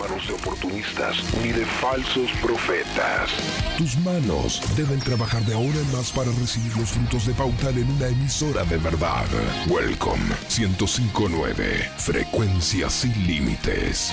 manos 0.00 0.26
de 0.26 0.32
oportunistas 0.32 1.16
ni 1.42 1.52
de 1.52 1.66
falsos 1.66 2.30
profetas. 2.42 3.30
Tus 3.76 3.98
manos 3.98 4.62
deben 4.74 4.98
trabajar 4.98 5.44
de 5.44 5.52
ahora 5.52 5.78
en 5.78 5.92
más 5.92 6.10
para 6.10 6.30
recibir 6.32 6.74
los 6.78 6.88
frutos 6.88 7.26
de 7.26 7.34
Pautal 7.34 7.76
en 7.76 7.90
una 7.90 8.08
emisora 8.08 8.64
de 8.64 8.78
verdad. 8.78 9.26
Welcome 9.68 10.22
1059, 10.48 11.90
frecuencia 11.98 12.88
sin 12.88 13.12
límites. 13.26 14.10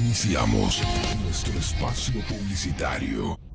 Iniciamos 0.00 0.82
nuestro 1.22 1.58
espacio 1.58 2.20
publicitario. 2.22 3.45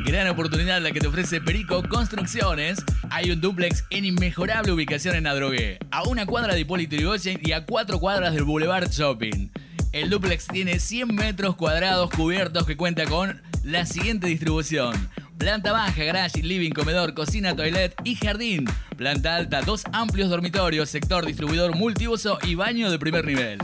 Gran 0.05 0.27
oportunidad 0.27 0.81
la 0.81 0.91
que 0.91 0.99
te 0.99 1.07
ofrece 1.07 1.39
Perico 1.39 1.81
Construcciones. 1.87 2.83
Hay 3.09 3.31
un 3.31 3.39
duplex 3.39 3.85
en 3.89 4.03
inmejorable 4.03 4.73
ubicación 4.73 5.15
en 5.15 5.25
Adrogué, 5.25 5.79
a 5.89 6.03
una 6.03 6.25
cuadra 6.25 6.53
de 6.53 6.59
Hipólito 6.59 6.97
Yrigoyen 6.97 7.39
y 7.41 7.53
a 7.53 7.65
cuatro 7.65 7.97
cuadras 7.99 8.33
del 8.33 8.43
Boulevard 8.43 8.89
Shopping. 8.89 9.49
El 9.93 10.09
duplex 10.09 10.47
tiene 10.47 10.79
100 10.79 11.15
metros 11.15 11.55
cuadrados 11.55 12.09
cubiertos 12.09 12.65
que 12.65 12.75
cuenta 12.75 13.05
con 13.05 13.41
la 13.63 13.85
siguiente 13.85 14.27
distribución. 14.27 15.09
Planta 15.37 15.71
baja, 15.71 16.03
garage, 16.03 16.41
living, 16.43 16.71
comedor, 16.71 17.13
cocina, 17.13 17.55
toilet 17.55 17.95
y 18.03 18.15
jardín. 18.15 18.65
Planta 18.95 19.35
alta, 19.35 19.61
dos 19.61 19.83
amplios 19.91 20.29
dormitorios, 20.29 20.89
sector 20.89 21.25
distribuidor 21.25 21.75
multiuso 21.75 22.37
y 22.43 22.55
baño 22.55 22.91
de 22.91 22.99
primer 22.99 23.25
nivel. 23.25 23.59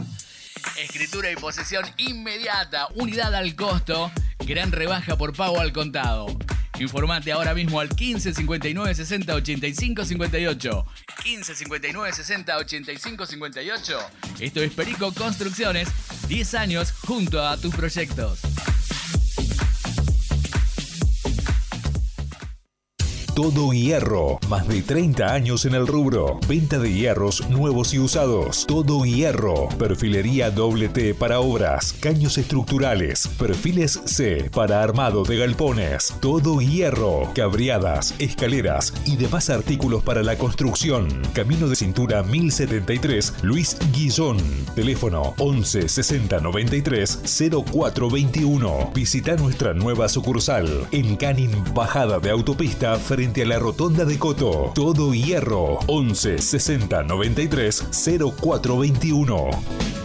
Escritura 0.80 1.32
y 1.32 1.36
posesión 1.36 1.86
inmediata, 1.98 2.88
unidad 2.96 3.34
al 3.36 3.56
costo, 3.56 4.12
gran 4.40 4.72
rebaja 4.72 5.18
por 5.18 5.34
pago 5.34 5.60
al 5.60 5.72
contado. 5.72 6.28
Informate 6.80 7.32
ahora 7.32 7.54
mismo 7.56 7.80
al 7.80 7.90
15 7.90 8.34
59 8.34 8.94
60 8.94 9.34
85 9.34 10.06
58. 10.06 10.86
15 11.24 11.56
59 11.56 12.14
60 12.14 12.58
85 12.58 13.26
58. 13.26 14.00
Esto 14.40 14.62
es 14.62 14.74
Perico 14.74 15.12
Construcciones, 15.14 15.90
10 16.28 16.54
años 16.54 16.92
junto 16.92 17.46
a 17.46 17.58
tus 17.58 17.74
proyectos. 17.74 18.42
Todo 23.38 23.72
Hierro. 23.72 24.40
Más 24.50 24.68
de 24.68 24.82
30 24.82 25.32
años 25.32 25.66
en 25.66 25.76
el 25.76 25.86
rubro. 25.86 26.40
Venta 26.48 26.80
de 26.80 26.92
hierros 26.92 27.48
nuevos 27.52 27.94
y 27.94 28.00
usados. 28.00 28.66
Todo 28.66 29.06
Hierro. 29.06 29.70
Perfilería 29.78 30.50
doble 30.50 30.90
T 30.90 31.14
para 31.14 31.40
obras. 31.40 31.94
Caños 32.00 32.40
estructurales. 32.40 33.28
Perfiles 33.38 34.02
C 34.06 34.50
para 34.52 34.82
armado 34.82 35.24
de 35.24 35.38
galpones. 35.38 36.16
Todo 36.20 36.60
Hierro. 36.62 37.32
Cabriadas, 37.36 38.16
escaleras 38.18 38.92
y 39.06 39.18
demás 39.18 39.52
artículos 39.52 40.02
para 40.02 40.24
la 40.24 40.36
construcción. 40.36 41.08
Camino 41.36 41.68
de 41.68 41.76
cintura 41.76 42.24
1073 42.24 43.36
Luis 43.44 43.78
Guillón. 43.94 44.38
Teléfono 44.74 45.36
11 45.38 45.88
60 45.88 46.40
93 46.40 47.20
0421. 47.52 48.92
Visita 48.96 49.36
nuestra 49.36 49.76
nueva 49.76 50.10
sucursal 50.10 50.88
en 50.92 51.16
Canin 51.18 51.52
Bajada 51.76 52.18
de 52.18 52.32
Autopista 52.32 52.96
frente 52.96 53.27
a 53.28 53.46
la 53.46 53.60
rotonda 53.60 54.06
de 54.06 54.18
Coto. 54.18 54.72
Todo 54.74 55.14
hierro. 55.14 55.80
11 55.88 56.38
60 56.38 57.04
93 57.04 57.84
0421. 57.92 59.97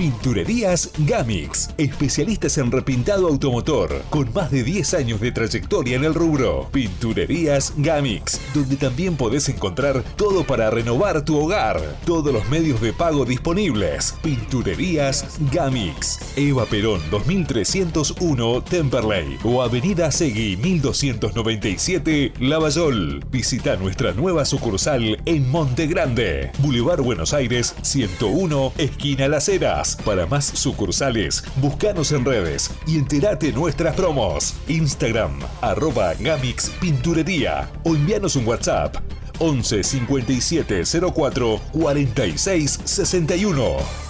Pinturerías 0.00 0.92
Gamix, 1.00 1.68
especialistas 1.76 2.56
en 2.56 2.72
repintado 2.72 3.28
automotor, 3.28 4.02
con 4.08 4.32
más 4.32 4.50
de 4.50 4.64
10 4.64 4.94
años 4.94 5.20
de 5.20 5.30
trayectoria 5.30 5.94
en 5.94 6.04
el 6.04 6.14
rubro. 6.14 6.70
Pinturerías 6.72 7.74
Gamix, 7.76 8.40
donde 8.54 8.76
también 8.76 9.18
podés 9.18 9.50
encontrar 9.50 10.02
todo 10.16 10.44
para 10.44 10.70
renovar 10.70 11.22
tu 11.26 11.38
hogar. 11.38 11.98
Todos 12.06 12.32
los 12.32 12.48
medios 12.48 12.80
de 12.80 12.94
pago 12.94 13.26
disponibles. 13.26 14.14
Pinturerías 14.22 15.38
Gamix. 15.52 16.18
Eva 16.34 16.64
Perón 16.64 17.02
2301 17.10 18.62
Temperley 18.62 19.36
o 19.44 19.60
Avenida 19.60 20.10
Segui 20.10 20.56
1297 20.56 22.32
Lavallol. 22.40 23.22
Visita 23.30 23.76
nuestra 23.76 24.14
nueva 24.14 24.46
sucursal 24.46 25.20
en 25.26 25.50
Monte 25.50 25.86
Grande, 25.86 26.52
Boulevard 26.60 27.02
Buenos 27.02 27.34
Aires 27.34 27.74
101, 27.82 28.72
esquina 28.78 29.28
Las 29.28 29.50
Heras. 29.50 29.89
Para 29.96 30.26
más 30.26 30.44
sucursales, 30.44 31.44
búscanos 31.56 32.12
en 32.12 32.24
redes 32.24 32.70
y 32.86 32.98
entérate 32.98 33.52
nuestras 33.52 33.94
promos. 33.94 34.54
Instagram, 34.68 35.38
arroba 35.60 36.14
Gamix 36.18 36.70
Pinturería 36.80 37.70
o 37.84 37.94
envíanos 37.94 38.36
un 38.36 38.46
WhatsApp 38.46 38.96
11 39.38 39.82
57 39.82 40.82
04 41.12 41.60
46 41.72 42.80
61. 42.84 44.09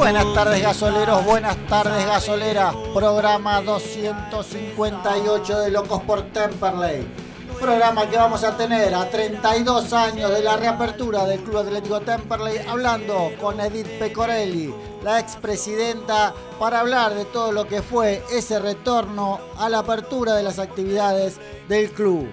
Buenas 0.07 0.33
tardes 0.33 0.63
gasoleros, 0.63 1.25
buenas 1.25 1.57
tardes 1.67 2.05
gasoleras. 2.05 2.73
Programa 2.93 3.61
258 3.61 5.59
de 5.59 5.69
Locos 5.69 6.01
por 6.03 6.21
Temperley. 6.31 7.05
Programa 7.59 8.09
que 8.09 8.15
vamos 8.15 8.41
a 8.45 8.55
tener 8.55 8.95
a 8.95 9.09
32 9.09 9.91
años 9.91 10.31
de 10.31 10.41
la 10.41 10.55
reapertura 10.55 11.25
del 11.25 11.41
Club 11.41 11.57
Atlético 11.57 11.99
Temperley, 11.99 12.59
hablando 12.69 13.33
con 13.41 13.59
Edith 13.59 13.99
Pecorelli, 13.99 14.73
la 15.03 15.19
expresidenta, 15.19 16.33
para 16.57 16.79
hablar 16.79 17.13
de 17.13 17.25
todo 17.25 17.51
lo 17.51 17.67
que 17.67 17.81
fue 17.81 18.23
ese 18.31 18.59
retorno 18.59 19.41
a 19.57 19.67
la 19.67 19.79
apertura 19.79 20.35
de 20.35 20.43
las 20.43 20.57
actividades 20.57 21.37
del 21.67 21.91
club. 21.91 22.29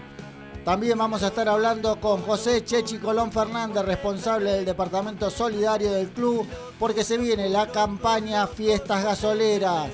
También 0.65 0.97
vamos 0.97 1.23
a 1.23 1.27
estar 1.27 1.47
hablando 1.47 2.01
con 2.01 2.23
José 2.23 2.65
Chechi 2.65 2.97
Colón 2.97 3.31
Fernández, 3.31 3.85
responsable 3.85 4.51
del 4.51 4.65
Departamento 4.65 5.29
Solidario 5.29 5.93
del 5.93 6.09
club, 6.09 6.49
porque 6.79 7.05
se 7.05 7.19
viene 7.19 7.51
la 7.51 7.67
campaña 7.67 8.47
Fiestas 8.47 9.05
Gasoleras. 9.05 9.91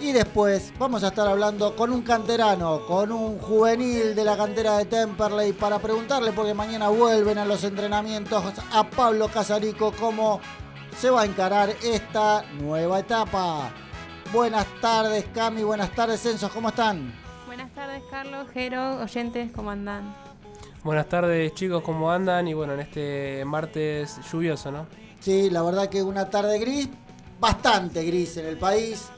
Y 0.00 0.12
después 0.12 0.74
vamos 0.78 1.04
a 1.04 1.08
estar 1.08 1.26
hablando 1.26 1.74
con 1.74 1.90
un 1.90 2.02
canterano, 2.02 2.84
con 2.84 3.12
un 3.12 3.38
juvenil 3.38 4.14
de 4.14 4.24
la 4.24 4.36
cantera 4.36 4.76
de 4.76 4.84
Temperley, 4.84 5.54
para 5.54 5.78
preguntarle, 5.78 6.32
porque 6.32 6.52
mañana 6.52 6.90
vuelven 6.90 7.38
a 7.38 7.46
los 7.46 7.64
entrenamientos, 7.64 8.44
a 8.72 8.84
Pablo 8.84 9.28
Casarico, 9.28 9.90
cómo 9.98 10.38
se 10.98 11.08
va 11.08 11.22
a 11.22 11.24
encarar 11.24 11.74
esta 11.82 12.44
nueva 12.60 12.98
etapa. 12.98 13.72
Buenas 14.34 14.66
tardes, 14.82 15.24
Cami, 15.32 15.62
buenas 15.62 15.94
tardes, 15.94 16.20
Censos, 16.20 16.52
¿cómo 16.52 16.68
están? 16.68 17.23
Buenas 17.74 17.92
tardes, 17.92 18.02
Carlos, 18.08 18.46
Jero, 18.54 19.02
oyentes, 19.02 19.50
¿cómo 19.52 19.70
andan? 19.70 20.14
Buenas 20.84 21.08
tardes 21.08 21.54
chicos, 21.54 21.82
¿cómo 21.82 22.08
andan? 22.08 22.46
Y 22.46 22.54
bueno, 22.54 22.74
en 22.74 22.80
este 22.80 23.44
martes 23.44 24.20
lluvioso, 24.30 24.70
¿no? 24.70 24.86
Sí, 25.18 25.50
la 25.50 25.60
verdad 25.62 25.88
que 25.88 26.00
una 26.00 26.30
tarde 26.30 26.60
gris, 26.60 26.88
bastante 27.40 28.04
gris 28.04 28.36
en 28.36 28.46
el 28.46 28.58
país. 28.58 29.08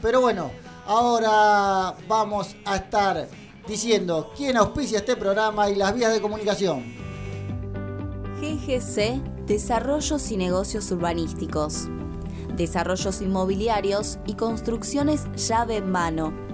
Pero 0.00 0.20
bueno, 0.20 0.52
ahora 0.86 1.94
vamos 2.06 2.54
a 2.64 2.76
estar 2.76 3.26
diciendo 3.66 4.32
quién 4.36 4.58
auspicia 4.58 4.98
este 4.98 5.16
programa 5.16 5.68
y 5.68 5.74
las 5.74 5.92
vías 5.92 6.12
de 6.12 6.20
comunicación. 6.20 6.84
GGC 8.40 9.46
Desarrollos 9.46 10.30
y 10.30 10.36
Negocios 10.36 10.88
Urbanísticos. 10.92 11.88
Desarrollos 12.54 13.20
inmobiliarios 13.22 14.18
y 14.24 14.34
construcciones 14.34 15.26
llave 15.34 15.78
en 15.78 15.90
mano. 15.90 16.53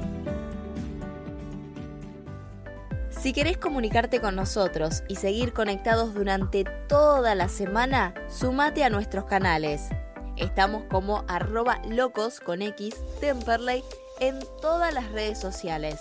Si 3.21 3.33
querés 3.33 3.59
comunicarte 3.59 4.19
con 4.19 4.35
nosotros 4.35 5.03
y 5.07 5.15
seguir 5.15 5.53
conectados 5.53 6.15
durante 6.15 6.63
toda 6.87 7.35
la 7.35 7.49
semana, 7.49 8.15
sumate 8.27 8.83
a 8.83 8.89
nuestros 8.89 9.25
canales. 9.25 9.89
Estamos 10.37 10.85
como 10.89 11.23
arroba 11.27 11.79
locos 11.87 12.39
con 12.39 12.63
X 12.63 12.95
Temperley 13.19 13.83
en 14.19 14.39
todas 14.59 14.91
las 14.91 15.11
redes 15.11 15.39
sociales. 15.39 15.99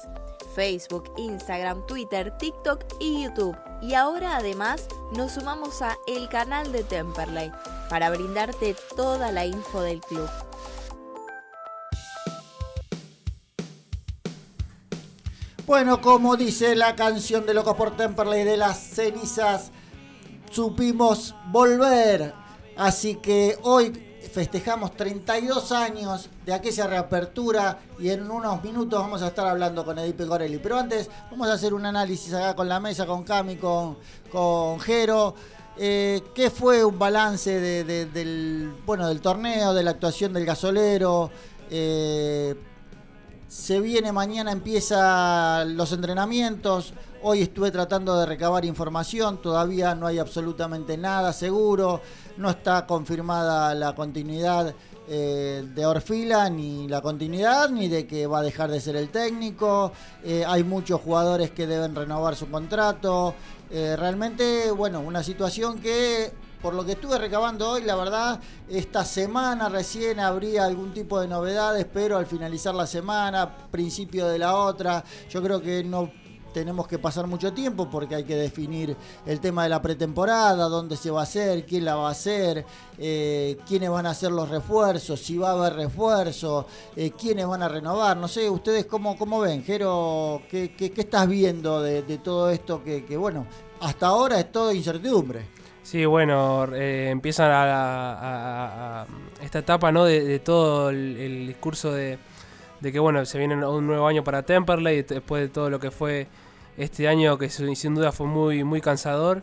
Facebook, 0.55 1.13
Instagram, 1.19 1.87
Twitter, 1.87 2.33
TikTok 2.39 2.87
y 3.01 3.25
YouTube. 3.25 3.57
Y 3.83 3.93
ahora 3.93 4.39
además 4.39 4.89
nos 5.15 5.33
sumamos 5.33 5.83
a 5.83 5.99
el 6.07 6.27
canal 6.31 6.73
de 6.73 6.85
Temperley 6.85 7.53
para 7.91 8.09
brindarte 8.09 8.75
toda 8.97 9.31
la 9.31 9.45
info 9.45 9.83
del 9.83 10.01
club. 10.01 10.31
Bueno, 15.71 16.01
como 16.01 16.37
dice 16.37 16.75
la 16.75 16.97
canción 16.97 17.47
de 17.47 17.55
Locos 17.55 17.77
por 17.77 17.97
Temperley 17.97 18.43
de 18.43 18.57
las 18.57 18.77
cenizas, 18.77 19.71
supimos 20.51 21.33
volver. 21.53 22.35
Así 22.77 23.15
que 23.15 23.57
hoy 23.63 23.93
festejamos 24.33 24.97
32 24.97 25.71
años 25.71 26.29
de 26.45 26.55
aquella 26.55 26.89
reapertura 26.89 27.79
y 28.01 28.09
en 28.11 28.29
unos 28.29 28.61
minutos 28.65 28.99
vamos 29.01 29.23
a 29.23 29.29
estar 29.29 29.47
hablando 29.47 29.85
con 29.85 29.97
Edipe 30.01 30.27
Corelli. 30.27 30.59
Pero 30.59 30.77
antes 30.77 31.09
vamos 31.31 31.49
a 31.49 31.53
hacer 31.53 31.73
un 31.73 31.87
análisis 31.87 32.35
acá 32.35 32.57
con 32.57 32.69
la 32.69 32.81
mesa, 32.81 33.07
con 33.07 33.23
Cami, 33.23 33.55
con, 33.55 33.97
con 34.33 34.81
Jero. 34.81 35.37
Eh, 35.79 36.21
¿Qué 36.35 36.51
fue 36.51 36.85
un 36.85 36.99
balance 36.99 37.61
de- 37.61 37.85
de- 37.85 38.07
del, 38.07 38.75
bueno, 38.85 39.07
del 39.07 39.21
torneo, 39.21 39.73
de 39.73 39.85
la 39.85 39.93
actuación 39.93 40.33
del 40.33 40.45
gasolero? 40.45 41.31
Eh, 41.71 42.57
se 43.51 43.81
viene 43.81 44.13
mañana, 44.13 44.53
empieza 44.53 45.65
los 45.65 45.91
entrenamientos. 45.91 46.95
Hoy 47.21 47.43
estuve 47.43 47.73
tratando 47.73 48.17
de 48.17 48.25
recabar 48.25 48.65
información, 48.65 49.43
todavía 49.43 49.93
no 49.97 50.07
hay 50.07 50.21
absolutamente 50.21 50.97
nada 50.97 51.33
seguro. 51.33 52.01
No 52.37 52.49
está 52.49 52.87
confirmada 52.87 53.75
la 53.75 53.93
continuidad 53.97 54.73
eh, 55.09 55.67
de 55.75 55.85
Orfila, 55.85 56.49
ni 56.49 56.87
la 56.87 57.01
continuidad, 57.01 57.71
ni 57.71 57.89
de 57.89 58.07
que 58.07 58.29
va 58.29 58.39
a 58.39 58.43
dejar 58.43 58.71
de 58.71 58.81
ser 58.81 58.95
el 58.95 59.09
técnico. 59.09 59.91
Eh, 60.23 60.45
hay 60.47 60.63
muchos 60.63 61.01
jugadores 61.01 61.51
que 61.51 61.67
deben 61.67 61.97
renovar 61.97 62.37
su 62.37 62.49
contrato. 62.49 63.35
Eh, 63.69 63.97
realmente, 63.99 64.71
bueno, 64.71 65.01
una 65.01 65.25
situación 65.25 65.81
que 65.81 66.33
por 66.63 66.75
lo 66.75 66.85
que 66.85 66.93
estuve 66.93 67.19
recabando 67.19 67.71
hoy, 67.71 67.83
la 67.83 67.97
verdad, 67.97 68.41
esta 68.69 69.05
semana 69.05 69.69
recién 69.69 70.21
habría 70.21 70.65
algún 70.65 70.93
tipo 70.93 71.21
de 71.21 71.29
novedades, 71.29 71.87
pero 71.93 72.19
al 72.19 72.27
finalizar 72.27 72.75
la 72.75 72.87
semana, 72.87 73.51
principio 73.71 74.29
de 74.29 74.39
la 74.39 74.57
otra, 74.57 75.03
yo 75.31 75.43
creo 75.43 75.61
que 75.61 75.83
no 75.83 76.11
tenemos 76.53 76.87
que 76.87 76.99
pasar 76.99 77.27
mucho 77.27 77.53
tiempo 77.53 77.89
porque 77.89 78.15
hay 78.15 78.25
que 78.25 78.37
definir 78.37 78.97
el 79.25 79.41
tema 79.41 79.65
de 79.65 79.69
la 79.69 79.81
pretemporada, 79.81 80.69
dónde 80.69 80.97
se 80.97 81.11
va 81.11 81.21
a 81.21 81.23
hacer, 81.23 81.65
quién 81.65 81.85
la 81.85 81.95
va 81.95 82.09
a 82.09 82.13
hacer, 82.13 82.65
eh, 82.99 83.57
quiénes 83.67 83.91
van 83.91 84.07
a 84.07 84.11
hacer 84.11 84.33
los 84.33 84.49
refuerzos, 84.49 85.21
si 85.21 85.39
va 85.39 85.51
a 85.51 85.53
haber 85.53 85.75
refuerzo, 85.75 86.67
eh, 86.97 87.13
quiénes 87.13 87.47
van 87.47 87.63
a 87.63 87.69
renovar. 87.69 88.17
No 88.17 88.29
sé, 88.29 88.51
ustedes 88.51 88.87
cómo, 88.87 89.17
cómo 89.17 89.41
ven, 89.41 89.63
Jero, 89.63 90.43
¿qué, 90.51 90.75
qué, 90.77 90.91
qué 90.91 91.01
estás 91.03 91.29
viendo 91.29 91.83
de, 91.83 92.03
todo 92.19 92.51
esto 92.51 92.83
que, 92.83 93.17
bueno, 93.17 93.47
hasta 93.81 94.09
ahora 94.09 94.41
es 94.41 94.51
todo 94.51 94.73
incertidumbre? 94.73 95.60
Sí, 95.91 96.05
bueno, 96.05 96.73
eh, 96.73 97.09
empiezan 97.11 97.51
a, 97.51 99.01
a- 99.03 99.07
esta 99.43 99.59
etapa 99.59 99.91
¿no? 99.91 100.05
de, 100.05 100.39
todo 100.39 100.91
el, 100.91 101.49
discurso 101.49 101.91
de, 101.93 102.17
que 102.81 103.01
bueno, 103.01 103.25
se 103.27 103.39
viene 103.39 103.57
un 103.67 103.89
nuevo 103.89 104.07
año 104.07 104.23
para 104.23 104.45
Temperley 104.45 105.03
después 105.03 105.43
de 105.43 105.49
todo 105.49 105.69
lo 105.69 105.81
que 105.81 105.91
fue 105.91 106.29
este 106.79 107.09
año 107.09 107.37
que 107.39 107.49
sin 107.51 107.97
duda 107.97 108.13
fue 108.13 108.29
muy, 108.29 108.63
muy 108.63 108.81
cansador. 108.81 109.43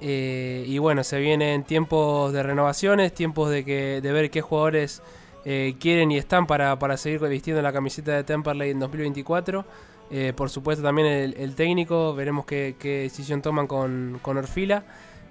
Eh, 0.00 0.64
y 0.66 0.78
bueno, 0.78 1.04
se 1.04 1.20
vienen 1.20 1.62
tiempos 1.62 2.32
de 2.32 2.42
renovaciones, 2.42 3.14
tiempos 3.14 3.48
de, 3.48 3.64
que, 3.64 4.00
de 4.00 4.12
ver 4.12 4.32
qué 4.32 4.40
jugadores 4.40 5.00
eh, 5.44 5.76
quieren 5.78 6.10
y 6.10 6.18
están 6.18 6.48
para, 6.48 6.76
para 6.80 6.96
seguir 6.96 7.20
vistiendo 7.20 7.62
la 7.62 7.72
camiseta 7.72 8.16
de 8.16 8.24
Temperley 8.24 8.70
en 8.70 8.80
2024. 8.80 9.64
Eh, 10.10 10.32
por 10.34 10.50
supuesto 10.50 10.82
también 10.82 11.06
el, 11.36 11.54
técnico, 11.54 12.16
veremos 12.16 12.46
qué, 12.46 12.74
decisión 12.80 13.42
toman 13.42 13.68
con 13.68 14.18
Orfila. 14.24 14.82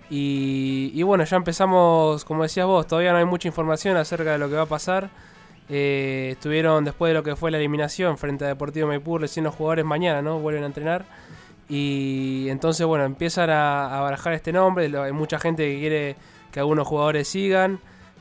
Y, 0.09 1.01
bueno, 1.03 1.23
ya 1.25 1.35
empezamos, 1.37 2.23
como 2.23 2.43
decías 2.43 2.65
vos, 2.65 2.87
todavía 2.87 3.11
no 3.11 3.17
hay 3.17 3.25
mucha 3.25 3.47
información 3.49 3.97
acerca 3.97 4.31
de 4.31 4.37
lo 4.37 4.49
que 4.49 4.55
va 4.55 4.61
a 4.63 4.65
pasar. 4.67 5.09
Eh, 5.69 6.29
estuvieron 6.31 6.85
después 6.85 7.09
de 7.09 7.13
lo 7.13 7.23
que 7.23 7.35
fue 7.35 7.51
la 7.51 7.57
eliminación 7.57 8.17
frente 8.17 8.45
a 8.45 8.47
Deportivo 8.47 8.87
Maipú, 8.87 9.17
recién 9.17 9.43
los 9.43 9.53
jugadores 9.55 9.83
mañana, 9.85 10.21
¿no? 10.21 10.39
Vuelven 10.39 10.63
a 10.63 10.67
entrenar. 10.67 11.05
Y 11.69 12.47
entonces, 12.49 12.85
bueno, 12.87 13.03
empiezan 13.03 13.49
a, 13.49 13.97
a 13.97 14.01
barajar 14.01 14.31
este 14.33 14.53
nombre. 14.53 14.85
Hay 14.97 15.11
mucha 15.11 15.39
gente 15.39 15.65
que 15.73 15.79
quiere 15.79 16.15
que 16.51 16.59
algunos 16.61 16.87
jugadores 16.87 17.27
sigan. 17.27 17.79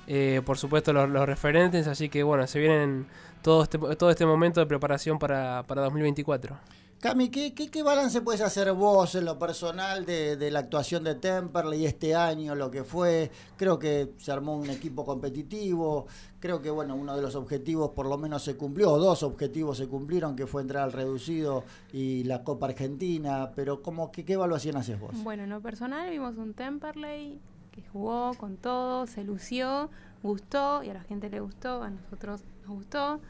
eh, 0.08 0.40
por 0.44 0.58
supuesto, 0.58 0.92
los, 0.92 1.08
los 1.08 1.26
referentes. 1.26 1.86
Así 1.86 2.08
que, 2.08 2.22
bueno, 2.22 2.46
se 2.46 2.58
vienen 2.58 3.06
todo 3.42 3.62
este, 3.62 3.78
todo 3.78 4.10
este 4.10 4.26
momento 4.26 4.60
de 4.60 4.66
preparación 4.66 5.18
para, 5.18 5.62
para 5.66 5.82
2024. 5.82 6.56
Cami, 7.00 7.28
¿qué, 7.28 7.52
qué, 7.52 7.70
qué 7.70 7.82
balance 7.82 8.22
puedes 8.22 8.40
hacer 8.40 8.72
vos 8.72 9.14
en 9.16 9.26
lo 9.26 9.38
personal 9.38 10.06
de, 10.06 10.36
de 10.36 10.50
la 10.50 10.60
actuación 10.60 11.04
de 11.04 11.14
Temperley 11.14 11.84
este 11.84 12.14
año, 12.14 12.54
lo 12.54 12.70
que 12.70 12.84
fue? 12.84 13.30
Creo 13.58 13.78
que 13.78 14.14
se 14.16 14.32
armó 14.32 14.56
un 14.56 14.70
equipo 14.70 15.04
competitivo, 15.04 16.06
creo 16.40 16.62
que 16.62 16.70
bueno, 16.70 16.96
uno 16.96 17.14
de 17.14 17.20
los 17.20 17.34
objetivos 17.34 17.90
por 17.90 18.06
lo 18.06 18.16
menos 18.16 18.42
se 18.42 18.56
cumplió, 18.56 18.92
o 18.92 18.98
dos 18.98 19.22
objetivos 19.22 19.76
se 19.76 19.88
cumplieron, 19.88 20.34
que 20.36 20.46
fue 20.46 20.62
entrar 20.62 20.84
al 20.84 20.92
reducido 20.92 21.64
y 21.92 22.24
la 22.24 22.42
Copa 22.42 22.66
Argentina, 22.66 23.52
pero 23.54 23.82
¿cómo, 23.82 24.10
qué, 24.10 24.24
¿qué 24.24 24.32
evaluación 24.32 24.78
haces 24.78 24.98
vos? 24.98 25.10
Bueno, 25.22 25.44
en 25.44 25.50
lo 25.50 25.60
personal 25.60 26.08
vimos 26.08 26.38
un 26.38 26.54
Temperley 26.54 27.38
que 27.72 27.82
jugó 27.92 28.32
con 28.38 28.56
todo, 28.56 29.06
se 29.06 29.22
lució, 29.22 29.90
gustó 30.22 30.82
y 30.82 30.88
a 30.88 30.94
la 30.94 31.02
gente 31.02 31.28
le 31.28 31.40
gustó, 31.40 31.82
a 31.82 31.90
nosotros 31.90 32.40
nos 32.62 32.70
gustó. 32.70 33.20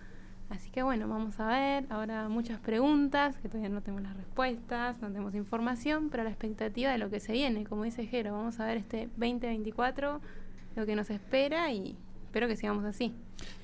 Así 0.48 0.70
que 0.70 0.82
bueno, 0.82 1.08
vamos 1.08 1.40
a 1.40 1.48
ver. 1.48 1.86
Ahora 1.90 2.28
muchas 2.28 2.60
preguntas 2.60 3.36
que 3.38 3.48
todavía 3.48 3.68
no 3.68 3.82
tenemos 3.82 4.02
las 4.02 4.16
respuestas, 4.16 5.00
no 5.00 5.08
tenemos 5.08 5.34
información, 5.34 6.08
pero 6.08 6.22
la 6.22 6.30
expectativa 6.30 6.90
de 6.90 6.98
lo 6.98 7.10
que 7.10 7.20
se 7.20 7.32
viene, 7.32 7.64
como 7.64 7.82
dice 7.84 8.06
Jero, 8.06 8.32
vamos 8.32 8.60
a 8.60 8.66
ver 8.66 8.76
este 8.76 9.08
2024, 9.16 10.20
lo 10.76 10.86
que 10.86 10.94
nos 10.94 11.10
espera 11.10 11.72
y 11.72 11.96
espero 12.26 12.46
que 12.46 12.56
sigamos 12.56 12.84
así. 12.84 13.14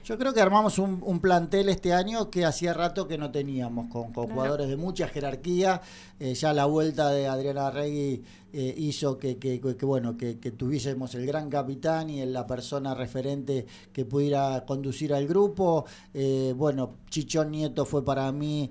Yo 0.04 0.18
creo 0.18 0.34
que 0.34 0.40
armamos 0.40 0.78
un, 0.80 1.00
un 1.04 1.20
plantel 1.20 1.68
este 1.68 1.92
año 1.92 2.28
que 2.28 2.44
hacía 2.44 2.74
rato 2.74 3.06
que 3.06 3.16
no 3.18 3.30
teníamos, 3.30 3.86
con, 3.88 4.12
con 4.12 4.28
jugadores 4.30 4.68
de 4.68 4.76
mucha 4.76 5.06
jerarquía. 5.06 5.80
Eh, 6.18 6.34
ya 6.34 6.52
la 6.52 6.66
vuelta 6.66 7.10
de 7.10 7.26
Adriana 7.28 7.70
Regui 7.70 8.22
eh, 8.52 8.74
hizo 8.76 9.16
que, 9.16 9.38
que- 9.38 9.60
que- 9.60 9.76
que, 9.76 9.86
bueno 9.86 10.16
que, 10.16 10.38
que 10.38 10.50
tuviésemos 10.50 11.14
el 11.14 11.24
gran 11.24 11.48
capitán 11.48 12.10
y 12.10 12.24
la 12.26 12.46
persona 12.46 12.94
referente 12.94 13.64
que 13.92 14.04
pudiera 14.04 14.64
conducir 14.66 15.14
al 15.14 15.26
grupo. 15.26 15.84
Eh, 16.12 16.52
bueno, 16.56 16.96
Chichón 17.08 17.52
Nieto 17.52 17.84
fue 17.84 18.04
para 18.04 18.30
mí, 18.32 18.70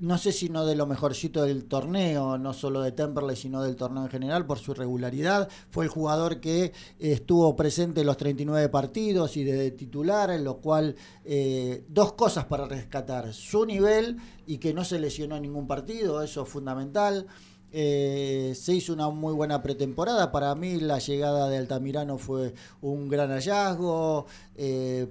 no 0.00 0.18
sé 0.18 0.32
si 0.32 0.48
no 0.48 0.64
de 0.66 0.74
lo 0.76 0.86
mejorcito 0.86 1.42
del 1.42 1.64
torneo, 1.64 2.38
no 2.38 2.52
solo 2.52 2.80
de 2.82 2.92
Temperley, 2.92 3.36
sino 3.36 3.62
del 3.62 3.76
torneo 3.76 4.04
en 4.04 4.10
general, 4.10 4.46
por 4.46 4.58
su 4.58 4.72
regularidad. 4.74 5.48
Fue 5.70 5.84
el 5.84 5.90
jugador 5.90 6.40
que 6.40 6.72
estuvo 6.98 7.54
presente 7.56 8.00
en 8.00 8.06
los 8.06 8.16
39 8.16 8.68
partidos 8.68 9.36
y 9.36 9.44
de 9.44 9.70
titular, 9.72 10.29
en 10.34 10.44
lo 10.44 10.58
cual 10.58 10.96
eh, 11.24 11.84
dos 11.88 12.12
cosas 12.14 12.44
para 12.46 12.66
rescatar, 12.66 13.32
su 13.32 13.66
nivel 13.66 14.18
y 14.46 14.58
que 14.58 14.74
no 14.74 14.84
se 14.84 14.98
lesionó 14.98 15.36
en 15.36 15.42
ningún 15.42 15.66
partido, 15.66 16.22
eso 16.22 16.42
es 16.42 16.48
fundamental. 16.48 17.26
Eh, 17.72 18.52
se 18.56 18.74
hizo 18.74 18.92
una 18.92 19.08
muy 19.10 19.32
buena 19.32 19.62
pretemporada. 19.62 20.32
Para 20.32 20.54
mí 20.54 20.80
la 20.80 20.98
llegada 20.98 21.48
de 21.48 21.58
Altamirano 21.58 22.18
fue 22.18 22.54
un 22.80 23.08
gran 23.08 23.30
hallazgo. 23.30 24.26
Eh, 24.56 25.06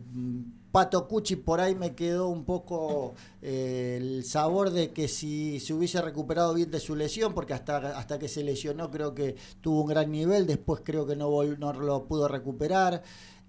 Pato 0.72 1.08
Cuchi 1.08 1.36
por 1.36 1.60
ahí 1.60 1.74
me 1.74 1.96
quedó 1.96 2.28
un 2.28 2.46
poco 2.46 3.16
eh, 3.42 3.98
el 4.00 4.24
sabor 4.24 4.70
de 4.70 4.92
que 4.92 5.08
si 5.08 5.60
se 5.60 5.74
hubiese 5.74 6.00
recuperado 6.02 6.54
bien 6.54 6.70
de 6.70 6.80
su 6.80 6.96
lesión, 6.96 7.34
porque 7.34 7.54
hasta, 7.54 7.98
hasta 7.98 8.20
que 8.20 8.28
se 8.28 8.44
lesionó 8.44 8.92
creo 8.92 9.16
que 9.16 9.36
tuvo 9.62 9.82
un 9.82 9.88
gran 9.88 10.12
nivel, 10.12 10.46
después 10.46 10.82
creo 10.84 11.08
que 11.08 11.16
no, 11.16 11.44
no 11.44 11.74
lo 11.74 12.06
pudo 12.06 12.28
recuperar. 12.28 13.02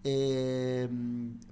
Eh, 0.02 0.88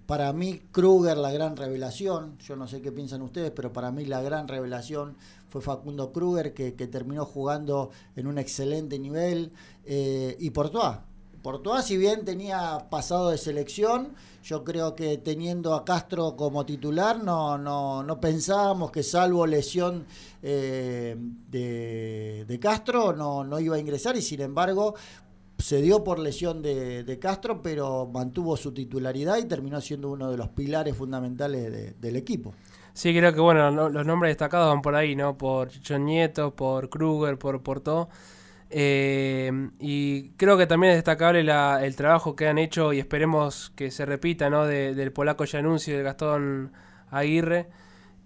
para 0.06 0.32
mí 0.32 0.60
Kruger 0.72 1.18
la 1.18 1.30
gran 1.30 1.56
revelación, 1.56 2.38
yo 2.38 2.56
no 2.56 2.66
sé 2.66 2.80
qué 2.80 2.90
piensan 2.90 3.20
ustedes, 3.20 3.50
pero 3.50 3.72
para 3.72 3.90
mí 3.90 4.06
la 4.06 4.22
gran 4.22 4.48
revelación 4.48 5.16
fue 5.48 5.60
Facundo 5.60 6.12
Kruger 6.12 6.54
que, 6.54 6.72
terminó 6.72 7.26
jugando 7.26 7.90
en 8.16 8.26
un 8.26 8.38
excelente 8.38 8.98
nivel 8.98 9.52
eh, 9.84 10.36
y 10.38 10.50
Portois. 10.50 10.96
Portois 11.42 11.84
si 11.84 11.96
bien 11.96 12.24
tenía 12.24 12.86
pasado 12.90 13.30
de 13.30 13.38
selección, 13.38 14.14
yo 14.42 14.64
creo 14.64 14.94
que 14.96 15.18
teniendo 15.18 15.74
a 15.74 15.84
Castro 15.84 16.34
como 16.36 16.64
titular 16.64 17.22
no, 17.22 17.58
no, 17.58 18.02
no 18.02 18.20
pensábamos 18.20 18.90
que 18.90 19.02
salvo 19.02 19.46
lesión 19.46 20.06
eh, 20.42 21.16
de, 21.50 22.46
de 22.48 22.58
Castro 22.58 23.12
no, 23.12 23.44
no 23.44 23.60
iba 23.60 23.76
a 23.76 23.78
ingresar 23.78 24.16
y 24.16 24.22
sin 24.22 24.40
embargo 24.40 24.94
se 25.58 25.82
dio 25.82 26.04
por 26.04 26.18
lesión 26.18 26.62
de, 26.62 27.18
Castro, 27.20 27.62
pero 27.62 28.06
mantuvo 28.06 28.56
su 28.56 28.72
titularidad 28.72 29.38
y 29.38 29.44
terminó 29.44 29.80
siendo 29.80 30.10
uno 30.10 30.30
de 30.30 30.36
los 30.36 30.48
pilares 30.48 30.96
fundamentales 30.96 31.70
de- 31.72 31.92
del 31.92 32.16
equipo. 32.16 32.54
Sí, 32.94 33.14
creo 33.16 33.32
que 33.32 33.40
bueno, 33.40 33.70
no- 33.70 33.88
los 33.88 34.06
nombres 34.06 34.30
destacados 34.30 34.68
van 34.72 34.82
por 34.82 34.94
ahí, 34.94 35.14
¿no? 35.14 35.36
Por 35.36 35.68
Chichón 35.68 36.04
Nieto, 36.04 36.54
por 36.54 36.88
Kruger, 36.88 37.38
por 37.38 37.62
Porto. 37.62 38.08
Eh, 38.70 39.50
y 39.80 40.30
creo 40.30 40.58
que 40.58 40.66
también 40.66 40.92
es 40.92 40.98
destacable 40.98 41.42
la- 41.42 41.84
el 41.84 41.96
trabajo 41.96 42.36
que 42.36 42.48
han 42.48 42.58
hecho 42.58 42.92
y 42.92 42.98
esperemos 42.98 43.70
que 43.74 43.90
se 43.90 44.04
repita, 44.04 44.50
¿no? 44.50 44.66
De- 44.66 44.94
del 44.94 45.12
polaco 45.12 45.44
Januzzi 45.46 45.90
y 45.90 45.94
del 45.94 46.04
Gastón 46.04 46.72
Aguirre. 47.10 47.68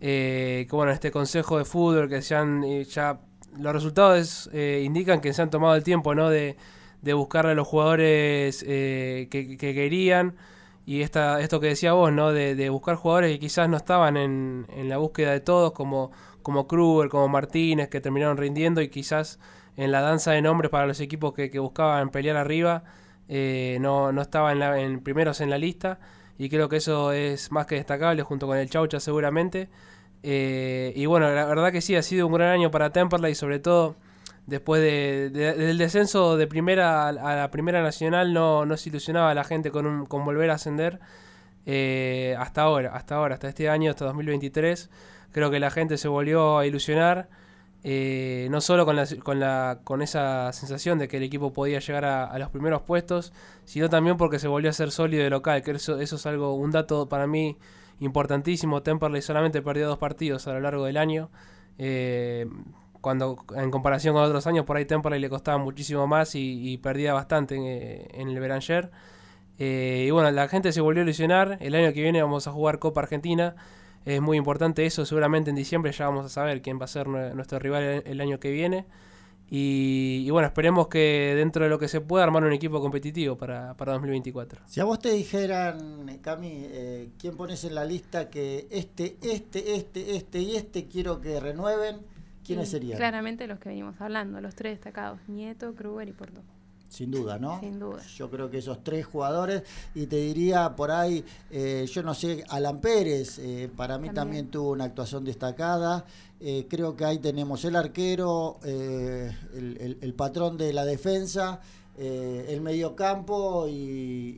Eh, 0.01 0.67
que 0.69 0.75
bueno, 0.77 0.91
este 0.91 1.11
consejo 1.13 1.59
de 1.59 1.65
fútbol 1.65 2.09
que 2.09 2.23
se 2.23 2.35
han 2.35 2.65
eh, 2.65 2.85
ya 2.85 3.21
los 3.57 3.73
resultados 3.73 4.51
eh, 4.53 4.83
indican 4.85 5.21
que 5.21 5.33
se 5.33 5.43
han 5.43 5.51
tomado 5.51 5.77
el 5.77 5.85
tiempo, 5.85 6.15
¿no? 6.15 6.29
De, 6.29 6.57
de 7.03 7.13
buscar 7.15 7.47
a 7.47 7.55
los 7.55 7.67
jugadores 7.69 8.65
eh, 8.67 9.29
que, 9.31 9.57
que 9.57 9.75
querían. 9.75 10.35
Y 10.85 11.03
esta, 11.03 11.41
esto 11.41 11.61
que 11.61 11.69
decía 11.69 11.93
vos, 11.93 12.13
¿no? 12.13 12.33
De, 12.33 12.55
de 12.57 12.69
buscar 12.71 12.97
jugadores 12.97 13.31
que 13.33 13.39
quizás 13.39 13.69
no 13.69 13.77
estaban 13.77 14.17
en, 14.17 14.67
en 14.77 14.89
la 14.89 14.97
búsqueda 14.99 15.31
de 15.33 15.41
todos, 15.41 15.73
como, 15.73 16.11
como 16.43 16.67
Kruger, 16.67 17.09
como 17.09 17.29
Martínez, 17.29 17.89
que 17.89 18.01
terminaron 18.01 18.37
rindiendo 18.37 18.81
y 18.83 18.89
quizás 18.89 19.39
en 19.77 19.93
la 19.93 20.01
danza 20.01 20.33
de 20.33 20.43
nombres 20.43 20.71
para 20.71 20.87
los 20.87 21.01
equipos 21.01 21.35
que, 21.35 21.51
que 21.51 21.59
buscaban 21.61 22.11
pelear 22.11 22.37
arriba, 22.37 22.83
eh, 23.29 23.79
no, 23.81 24.11
no 24.13 24.23
estaban 24.23 24.53
en, 24.55 24.59
la- 24.59 24.81
en 24.81 25.01
primeros 25.03 25.41
en 25.41 25.51
la 25.51 25.59
lista. 25.59 26.01
Y 26.39 26.49
creo 26.49 26.69
que 26.69 26.77
eso 26.79 27.13
es 27.13 27.53
más 27.53 27.67
que 27.67 27.77
destacable, 27.77 28.23
junto 28.23 28.47
con 28.49 28.57
el 28.59 28.69
Chaucha 28.69 28.99
seguramente. 29.01 29.69
Eh, 30.23 30.93
y 30.97 31.07
bueno, 31.07 31.31
la 31.33 31.45
verdad 31.47 31.73
que 31.73 31.81
sí, 31.81 31.97
ha 31.97 32.03
sido 32.03 32.27
un 32.27 32.33
gran 32.33 32.49
año 32.51 32.71
para 32.71 32.91
Temperley, 32.93 33.35
sobre 33.35 33.59
todo 33.61 33.97
después 34.53 34.81
de, 34.81 35.31
de- 35.31 35.55
del 35.55 35.79
descenso 35.79 36.37
de 36.37 36.47
primera 36.47 37.09
a 37.09 37.13
la 37.13 37.51
primera 37.51 37.83
nacional 37.83 38.33
no, 38.33 38.65
no 38.67 38.77
se 38.77 38.91
ilusionaba 38.91 39.31
a 39.31 39.35
la 39.35 39.45
gente 39.45 39.71
con, 39.73 39.87
un- 39.87 40.07
con 40.07 40.25
volver 40.25 40.51
a 40.51 40.55
ascender 40.55 41.01
eh, 41.67 42.37
hasta 42.39 42.63
ahora, 42.63 42.95
hasta 42.95 43.17
ahora, 43.17 43.35
hasta 43.35 43.49
este 43.49 43.69
año, 43.69 43.91
hasta 43.91 44.05
2023. 44.07 44.91
Creo 45.33 45.51
que 45.51 45.61
la 45.61 45.71
gente 45.71 45.97
se 45.99 46.09
volvió 46.09 46.59
a 46.59 46.67
ilusionar, 46.67 47.29
eh, 47.85 48.49
no 48.51 48.61
solo 48.61 48.85
con, 48.85 48.97
la, 48.97 49.07
con, 49.23 49.41
la, 49.41 49.79
con 49.85 50.03
esa 50.03 50.53
sensación 50.53 50.99
de 50.99 51.09
que 51.09 51.17
el 51.17 51.23
equipo 51.23 51.53
podía 51.53 51.79
llegar 51.81 52.05
a, 52.05 52.25
a 52.27 52.39
los 52.39 52.51
primeros 52.51 52.83
puestos, 52.83 53.33
sino 53.65 53.89
también 53.89 54.17
porque 54.17 54.39
se 54.39 54.49
volvió 54.49 54.71
a 54.71 54.73
ser 54.73 54.91
sólido 54.91 55.25
de 55.25 55.31
local, 55.31 55.63
que 55.63 55.71
eso, 55.73 55.99
eso 56.01 56.17
es 56.17 56.27
algo, 56.27 56.55
un 56.55 56.71
dato 56.73 57.09
para 57.09 57.27
mí 57.27 57.57
importantísimo. 58.01 58.83
Temperley 58.83 59.23
solamente 59.23 59.63
perdió 59.63 59.89
dos 59.89 59.99
partidos 59.99 60.47
a 60.49 60.53
lo 60.53 60.61
largo 60.61 60.85
del 60.85 60.97
año. 60.97 61.31
Eh, 61.79 62.47
cuando 63.03 63.37
en 63.55 63.71
comparación 63.71 64.15
con 64.15 64.23
otros 64.25 64.47
años 64.47 64.65
por 64.65 64.79
ahí 64.79 64.87
Temperley 64.87 65.21
le 65.21 65.29
costaba 65.29 65.59
muchísimo 65.59 66.07
más 66.07 66.35
y, 66.35 66.73
y 66.73 66.79
perdía 66.79 67.13
bastante 67.13 67.57
en, 67.57 67.63
eh, 67.67 68.09
en 68.13 68.29
el 68.31 68.41
Beranger. 68.41 68.91
Eh, 69.59 70.07
y 70.09 70.11
bueno, 70.11 70.31
la 70.31 70.49
gente 70.49 70.73
se 70.73 70.81
volvió 70.81 71.03
a 71.03 71.05
ilusionar. 71.05 71.59
El 71.61 71.75
año 71.75 71.93
que 71.93 72.01
viene 72.01 72.23
vamos 72.23 72.47
a 72.47 72.53
jugar 72.53 72.79
Copa 72.79 73.03
Argentina. 73.03 73.55
Es 74.07 74.21
muy 74.21 74.37
importante 74.39 74.87
eso. 74.87 75.05
Seguramente 75.05 75.51
en 75.51 75.57
diciembre 75.57 75.93
ya 75.93 76.07
vamos 76.07 76.25
a 76.27 76.29
saber 76.29 76.63
quién 76.63 76.81
va 76.81 76.85
a 76.85 76.89
ser 76.89 77.07
nue- 77.07 77.35
nuestro 77.35 77.59
rival 77.59 78.03
el, 78.07 78.21
año 78.21 78.41
que 78.41 78.51
viene. 78.51 78.87
Y, 79.51 80.25
y 80.27 80.31
bueno, 80.31 80.47
esperemos 80.49 80.89
que 80.89 81.35
dentro 81.37 81.65
de 81.65 81.71
lo 81.71 81.79
que 81.79 81.87
se 81.87 82.01
pueda 82.01 82.25
armar 82.25 82.43
un 82.45 82.53
equipo 82.55 82.81
competitivo 82.81 83.37
para, 83.37 83.75
para 83.77 83.93
2024. 83.93 84.63
Si 84.67 84.81
a 84.81 84.85
vos 84.85 84.99
te 84.99 85.11
dijeran, 85.13 86.19
Cami, 86.23 86.51
eh, 86.55 87.11
¿quién 87.19 87.37
pones 87.37 87.65
en 87.65 87.75
la 87.75 87.85
lista 87.85 88.31
que 88.31 88.67
este, 88.71 89.19
este, 89.23 89.75
este, 89.75 90.17
este 90.17 90.39
y 90.39 90.57
este 90.57 90.87
quiero 90.87 91.21
que 91.21 91.39
renueven? 91.39 92.12
¿Quiénes 92.45 92.69
serían? 92.71 92.99
Claramente 92.99 93.47
los 93.47 93.59
que 93.59 93.69
venimos 93.71 94.01
hablando, 94.01 94.41
los 94.41 94.55
tres 94.55 94.73
destacados, 94.73 95.21
Nieto, 95.29 95.75
Kruger 95.75 96.09
y 96.09 96.13
Porto. 96.13 96.41
Sin 96.89 97.11
duda, 97.11 97.39
¿no? 97.39 97.59
Sin 97.61 97.79
duda. 97.79 98.03
Yo 98.17 98.29
creo 98.31 98.51
que 98.51 98.59
esos 98.59 98.85
tres 98.85 99.07
jugadores, 99.07 99.63
y 99.95 100.07
te 100.07 100.17
diría 100.17 100.77
por 100.77 100.91
ahí, 100.91 101.25
eh, 101.51 101.87
yo 101.91 102.03
no 102.03 102.13
sé, 102.13 102.45
Alan 102.51 102.83
Pérez, 102.83 103.39
eh, 103.39 103.71
para 103.75 103.97
mí 103.97 104.09
también. 104.09 104.15
También. 104.17 104.51
tuvo 104.51 104.73
una 104.73 104.85
actuación 104.85 105.25
destacada. 105.25 106.05
Eh, 106.39 106.67
creo 106.69 106.95
que 106.95 107.07
ahí 107.07 107.19
tenemos 107.19 107.65
el 107.65 107.77
arquero, 107.77 108.59
el, 108.65 109.33
el- 109.81 109.99
el 110.03 110.15
patrón 110.15 110.59
de 110.59 110.73
la 110.75 110.85
defensa, 110.85 111.61
el 111.97 112.61
mediocampo 112.61 113.69
y, 113.69 113.73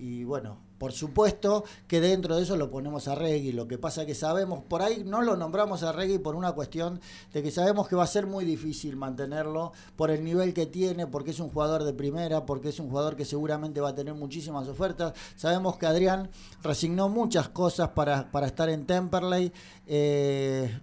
y 0.01 0.25
bueno, 0.25 0.59
por 0.85 0.93
supuesto 0.93 1.65
que 1.89 1.99
dentro 1.99 2.37
de 2.37 2.43
eso 2.43 2.59
lo 2.59 2.71
ponemos 2.71 3.09
a 3.09 3.15
Regui. 3.15 3.53
Lo 3.53 3.67
que 3.67 3.79
pasa 3.79 4.05
que 4.05 4.15
sabemos, 4.15 4.63
por 4.65 4.83
ahí 4.83 5.03
no 5.03 5.23
lo 5.23 5.35
nombramos 5.35 5.83
a 5.83 5.93
Regui 5.93 6.19
por 6.19 6.37
una 6.37 6.53
cuestión 6.53 7.01
de 7.33 7.43
que 7.43 7.51
sabemos 7.51 7.89
que 7.89 7.97
va 7.97 8.05
a 8.05 8.07
ser 8.07 8.27
muy 8.27 8.45
difícil 8.45 8.95
mantenerlo 8.95 9.73
por 9.97 10.11
el 10.11 10.23
nivel 10.23 10.53
que 10.53 10.67
tiene, 10.67 11.07
porque 11.07 11.31
es 11.31 11.41
un 11.41 11.49
jugador 11.49 11.85
de 11.85 11.95
primera, 11.95 12.45
porque 12.45 12.69
es 12.69 12.79
un 12.81 12.91
jugador 12.91 13.17
que 13.17 13.25
seguramente 13.25 13.81
va 13.81 13.89
a 13.89 13.95
tener 13.95 14.13
muchísimas 14.13 14.69
ofertas. 14.69 15.15
Sabemos 15.37 15.79
que 15.79 15.87
Adrián 15.87 16.29
resignó 16.63 17.09
muchas 17.09 17.49
cosas 17.49 17.89
para, 17.89 18.31
para 18.31 18.47
estar 18.47 18.69
en 18.69 18.85
Temperley. 18.85 19.55
Eh, 19.87 20.81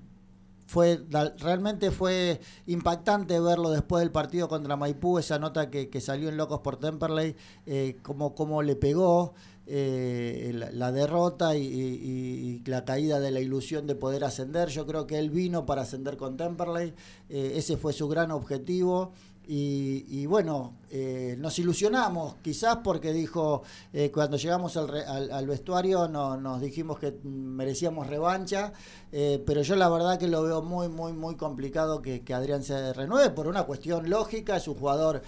fue 0.71 1.03
realmente 1.37 1.91
fue 1.91 2.39
impactante 2.65 3.37
verlo 3.41 3.71
después 3.71 3.99
del 3.99 4.09
partido 4.09 4.47
contra 4.47 4.77
Maipú, 4.77 5.19
esa 5.19 5.37
nota 5.37 5.69
que, 5.69 5.99
salió 5.99 6.29
en 6.29 6.37
Locos 6.37 6.61
por 6.61 6.77
Temperley, 6.77 7.35
eh, 7.65 7.97
como, 8.01 8.33
como 8.35 8.63
le 8.63 8.77
pegó 8.77 9.33
eh, 9.67 10.69
la, 10.71 10.93
derrota 10.93 11.57
y, 11.57 12.63
la 12.65 12.85
caída 12.85 13.19
de 13.19 13.31
la 13.31 13.41
ilusión 13.41 13.85
de 13.85 13.95
poder 13.95 14.23
ascender. 14.23 14.69
Yo 14.69 14.87
creo 14.87 15.07
que 15.07 15.19
él 15.19 15.29
vino 15.29 15.65
para 15.65 15.81
ascender 15.81 16.15
con 16.15 16.37
Temperley, 16.37 16.93
eh, 17.27 17.53
ese 17.55 17.75
fue 17.75 17.91
su 17.91 18.07
gran 18.07 18.31
objetivo. 18.31 19.11
Y, 19.47 20.25
bueno, 20.27 20.75
eh, 20.91 21.35
nos 21.39 21.57
ilusionamos, 21.59 22.35
quizás 22.41 22.77
porque 22.83 23.11
dijo, 23.11 23.63
eh, 23.91 24.11
cuando 24.11 24.37
llegamos 24.37 24.77
al, 24.77 25.47
vestuario 25.47 26.07
no, 26.07 26.37
nos 26.37 26.61
dijimos 26.61 26.99
que 26.99 27.17
merecíamos 27.23 28.07
revancha, 28.07 28.71
eh, 29.11 29.43
pero 29.45 29.61
yo 29.61 29.75
la 29.75 29.89
verdad 29.89 30.19
que 30.19 30.27
lo 30.27 30.43
veo 30.43 30.61
muy, 30.61 30.87
muy, 30.89 31.11
muy 31.11 31.35
complicado 31.35 32.01
que, 32.01 32.23
Adrián 32.33 32.63
se 32.63 32.93
renueve 32.93 33.31
por 33.31 33.47
una 33.47 33.63
cuestión 33.63 34.09
lógica, 34.09 34.55
es 34.55 34.67
un 34.67 34.75
jugador 34.75 35.21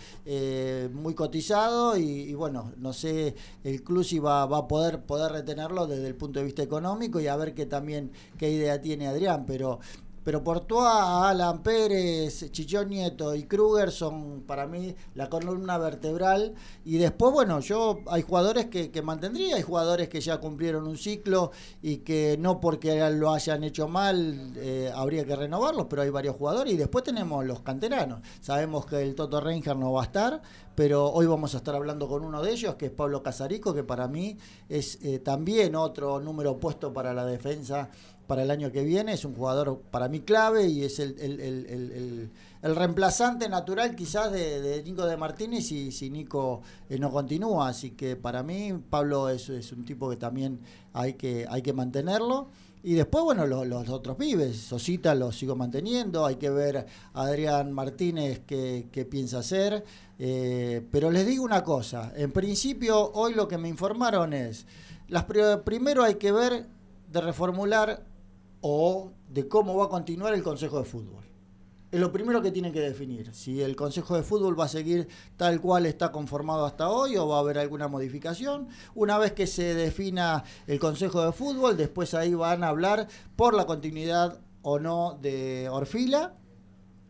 muy 0.94 1.16
cotizado 1.16 1.98
y, 1.98 2.34
bueno, 2.34 2.72
no 2.78 2.94
sé 2.94 3.36
el 3.64 3.84
club 3.84 4.06
si 4.06 4.20
va, 4.20 4.46
va, 4.46 4.60
a 4.60 4.68
poder, 4.68 5.02
poder 5.02 5.32
retenerlo 5.32 5.86
desde 5.88 6.08
el 6.08 6.16
punto 6.16 6.40
de 6.40 6.46
vista 6.46 6.64
económico 6.64 7.20
y 7.20 7.28
a 7.28 7.36
ver 7.36 7.54
qué 7.54 7.66
también 7.66 8.12
qué 8.38 8.50
idea 8.50 8.80
tiene 8.82 9.08
Adrián, 9.08 9.46
pero 9.46 9.80
pero 10.24 10.44
Portoa, 10.44 11.30
Alan 11.30 11.62
Pérez, 11.62 12.52
Chichón 12.52 12.90
Nieto 12.90 13.36
y 13.36 13.44
Kruger 13.44 13.92
son 13.92 14.44
para 14.48 14.68
mí 14.68 14.96
la 15.16 15.30
columna 15.30 15.78
vertebral. 15.78 16.54
Y 16.86 16.98
después, 16.98 17.34
bueno, 17.34 17.60
yo 17.60 18.00
hay 18.08 18.22
jugadores 18.22 18.68
que, 18.68 19.02
mantendría, 19.02 19.58
hay 19.58 19.62
jugadores 19.62 20.10
que 20.10 20.22
ya 20.22 20.40
cumplieron 20.40 20.88
un 20.88 20.98
ciclo 20.98 21.52
y 21.82 21.98
que 21.98 22.38
no 22.40 22.60
porque 22.60 23.10
lo 23.12 23.32
hayan 23.34 23.64
hecho 23.64 23.88
mal 23.88 24.54
eh, 24.56 24.92
habría 24.96 25.26
que 25.26 25.36
renovarlos, 25.36 25.88
pero 25.90 26.02
hay 26.02 26.10
varios 26.10 26.36
jugadores. 26.36 26.74
Y 26.74 26.78
después 26.78 27.04
tenemos 27.04 27.46
los 27.46 27.62
canteranos. 27.62 28.22
Sabemos 28.42 28.86
que 28.86 29.02
el 29.02 29.16
Toto 29.16 29.42
Reinger 29.42 29.76
no 29.76 29.92
va 29.92 30.02
a 30.02 30.06
estar, 30.06 30.42
pero 30.76 31.12
hoy 31.12 31.26
vamos 31.26 31.54
a 31.54 31.58
estar 31.58 31.76
hablando 31.76 32.08
con 32.08 32.24
uno 32.24 32.42
de 32.42 32.52
ellos, 32.52 32.76
que 32.76 32.88
es 32.88 32.92
Pablo 32.92 33.22
Casarico, 33.22 33.74
que 33.74 33.84
para 33.84 34.08
mí 34.08 34.38
es 34.70 35.00
eh, 35.04 35.20
también 35.20 35.76
otro 35.76 36.20
número 36.20 36.52
opuesto 36.52 36.94
para 36.94 37.14
la 37.14 37.26
defensa 37.26 37.90
para 38.34 38.42
el 38.42 38.50
año 38.50 38.72
que 38.72 38.84
viene. 38.84 39.14
Es 39.14 39.26
un 39.26 39.36
jugador 39.36 39.80
para 39.92 40.10
mí 40.10 40.22
clave 40.22 40.66
y 40.66 40.84
es 40.84 40.98
el, 40.98 41.20
el, 41.20 42.32
reemplazante 42.64 43.48
natural 43.48 43.96
quizás 43.96 44.32
de, 44.32 44.82
Nico 44.84 45.06
de 45.06 45.18
Martínez 45.18 45.68
si, 45.68 45.92
si 45.92 46.10
Nico 46.10 46.64
eh, 46.90 46.98
no 46.98 47.12
continúa. 47.12 47.68
Así 47.68 47.92
que 47.92 48.16
para 48.16 48.42
mí 48.42 48.74
Pablo 48.90 49.30
es, 49.30 49.50
es, 49.50 49.72
un 49.72 49.86
tipo 49.86 50.10
que 50.10 50.16
también 50.16 50.62
hay 50.94 51.14
que, 51.14 51.46
hay 51.48 51.62
que 51.62 51.74
mantenerlo. 51.74 52.48
Y 52.82 52.96
después, 52.96 53.24
bueno, 53.24 53.46
los, 53.46 53.88
otros 53.90 54.18
pibes, 54.18 54.58
Sosita 54.58 55.14
lo 55.14 55.32
sigo 55.32 55.56
manteniendo, 55.56 56.26
hay 56.26 56.38
que 56.38 56.50
ver 56.50 56.88
a 57.14 57.22
Adrián 57.22 57.72
Martínez 57.72 58.42
qué, 58.48 59.08
piensa 59.12 59.40
hacer. 59.40 59.86
Eh, 60.18 60.82
pero 60.92 61.12
les 61.12 61.28
digo 61.28 61.44
una 61.44 61.64
cosa, 61.64 62.12
en 62.16 62.32
principio 62.32 63.12
hoy 63.12 63.36
lo 63.36 63.48
que 63.48 63.60
me 63.60 63.70
informaron 63.70 64.34
es, 64.34 64.66
las, 65.08 65.26
primero 65.64 66.04
hay 66.04 66.16
que 66.16 66.32
ver 66.32 66.66
de 67.14 67.22
reformular 67.22 68.04
o 68.64 69.12
de 69.28 69.48
cómo 69.50 69.76
va 69.76 69.86
a 69.86 69.90
continuar 69.90 70.34
el 70.34 70.42
Consejo 70.42 70.80
de 70.80 70.86
Fútbol. 70.86 71.24
Es 71.92 72.00
lo 72.00 72.12
primero 72.12 72.42
que 72.42 72.50
tienen 72.50 72.72
que 72.72 72.80
definir, 72.80 73.36
si 73.36 73.62
el 73.62 73.76
Consejo 73.76 74.16
de 74.16 74.24
Fútbol 74.24 74.60
va 74.60 74.66
a 74.66 74.70
seguir 74.70 75.08
tal 75.38 75.62
cual 75.62 75.86
está 75.86 76.12
conformado 76.12 76.66
hasta 76.66 76.90
hoy 76.90 77.18
o 77.18 77.28
va 77.28 77.36
a 77.36 77.40
haber 77.42 77.60
alguna 77.60 77.90
modificación. 77.90 78.70
Una 78.96 79.18
vez 79.18 79.34
que 79.34 79.48
se 79.48 79.76
defina 79.76 80.46
el 80.66 80.80
Consejo 80.80 81.24
de 81.24 81.34
Fútbol, 81.34 81.76
después 81.76 82.14
ahí 82.14 82.34
van 82.34 82.64
a 82.64 82.70
hablar 82.70 83.10
por 83.36 83.54
la 83.54 83.66
continuidad 83.66 84.40
o 84.62 84.80
no 84.80 85.20
de 85.22 85.68
Orfila. 85.70 86.34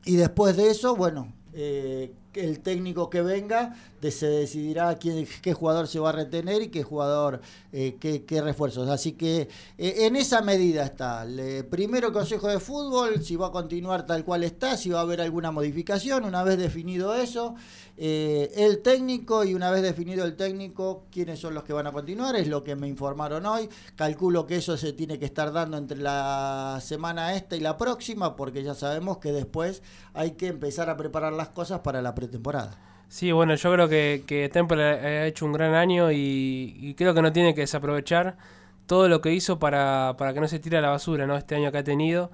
Y 0.05 0.15
después 0.15 0.57
de 0.57 0.71
eso, 0.71 0.95
bueno, 0.95 1.33
eh, 1.53 2.13
el 2.35 2.59
técnico 2.59 3.09
que 3.09 3.21
venga 3.21 3.75
se 4.11 4.27
decidirá 4.27 4.97
quién, 4.97 5.27
qué 5.41 5.53
jugador 5.53 5.87
se 5.87 5.99
va 5.99 6.09
a 6.09 6.13
retener 6.13 6.61
y 6.61 6.67
qué 6.67 6.83
jugador, 6.83 7.41
eh, 7.71 7.97
qué, 7.99 8.41
refuerzos. 8.41 8.89
Así 8.89 9.13
que 9.13 9.47
eh, 9.77 9.95
en 9.99 10.15
esa 10.15 10.41
medida 10.41 10.83
está. 10.83 11.25
primero 11.69 12.11
Consejo 12.11 12.47
de 12.47 12.59
Fútbol, 12.59 13.23
si 13.23 13.35
va 13.35 13.47
a 13.47 13.51
continuar 13.51 14.05
tal 14.05 14.25
cual 14.25 14.43
está, 14.43 14.77
si 14.77 14.89
va 14.89 14.99
a 14.99 15.03
haber 15.03 15.21
alguna 15.21 15.51
modificación. 15.51 16.25
Una 16.25 16.43
vez 16.43 16.57
definido 16.57 17.15
eso, 17.15 17.55
eh, 17.95 18.51
el 18.55 18.81
técnico 18.81 19.43
y 19.43 19.53
una 19.53 19.69
vez 19.69 19.83
definido 19.83 20.25
el 20.25 20.35
técnico, 20.35 21.05
quiénes 21.11 21.39
son 21.39 21.53
los 21.53 21.63
que 21.63 21.73
van 21.73 21.87
a 21.87 21.91
continuar, 21.91 22.35
es 22.35 22.47
lo 22.47 22.63
que 22.63 22.75
me 22.75 22.87
informaron 22.87 23.45
hoy. 23.45 23.69
Calculo 23.95 24.45
que 24.45 24.57
eso 24.57 24.77
se 24.77 24.93
tiene 24.93 25.19
que 25.19 25.25
estar 25.25 25.51
dando 25.53 25.77
entre 25.77 25.99
la 25.99 26.79
semana 26.81 27.35
esta 27.35 27.55
y 27.55 27.59
la 27.59 27.77
próxima, 27.77 28.35
porque 28.35 28.63
ya 28.63 28.73
sabemos 28.73 29.19
que 29.19 29.31
después 29.31 29.81
hay 30.13 30.31
que 30.31 30.47
empezar 30.47 30.89
a 30.89 30.97
preparar 30.97 31.33
las 31.33 31.49
cosas 31.49 31.79
para 31.81 32.01
la 32.01 32.15
Sí, 33.07 33.31
bueno, 33.31 33.55
yo 33.55 33.71
creo 33.71 33.87
que, 33.87 34.23
que 34.25 34.49
Temple 34.49 34.83
ha 34.83 35.25
hecho 35.27 35.45
un 35.45 35.53
gran 35.53 35.75
año 35.75 36.11
y, 36.11 36.95
creo 36.97 37.13
que 37.13 37.21
no 37.21 37.31
tiene 37.31 37.53
que 37.53 37.61
desaprovechar 37.61 38.37
todo 38.87 39.07
lo 39.07 39.21
que 39.21 39.31
hizo 39.31 39.59
para, 39.59 40.15
para 40.17 40.33
que 40.33 40.41
no 40.41 40.47
se 40.47 40.59
tire 40.59 40.77
a 40.77 40.81
la 40.81 40.89
basura 40.89 41.27
¿no? 41.27 41.37
este 41.37 41.55
año 41.55 41.71
que 41.71 41.77
ha 41.77 41.83
tenido 41.83 42.31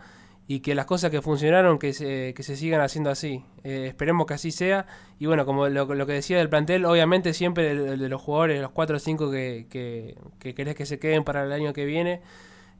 y 0.47 0.62
que 0.62 0.73
las 0.73 0.88
cosas 0.88 1.12
que 1.12 1.21
funcionaron 1.21 1.78
que 1.78 1.93
se, 1.93 2.34
que 2.34 2.41
se 2.41 2.56
sigan 2.56 2.82
haciendo 2.82 3.12
así. 3.12 3.45
Eh, 3.63 3.86
esperemos 3.86 4.25
que 4.25 4.34
así 4.34 4.52
sea. 4.52 4.88
Y 5.19 5.28
bueno, 5.28 5.45
como 5.45 5.69
lo, 5.69 5.88
que 6.08 6.13
decía 6.13 6.39
del 6.39 6.49
plantel, 6.49 6.86
obviamente 6.86 7.36
siempre 7.36 7.75
de, 7.75 8.10
los 8.10 8.19
jugadores, 8.19 8.60
los 8.60 8.71
4 8.71 8.97
o 8.97 8.99
5 8.99 9.30
que, 9.30 9.67
que, 9.69 10.17
que, 10.39 10.56
querés 10.56 10.73
que 10.73 10.88
se 10.88 10.97
queden 10.97 11.23
para 11.23 11.43
el 11.43 11.52
año 11.52 11.71
que 11.71 11.86
viene, 11.86 12.21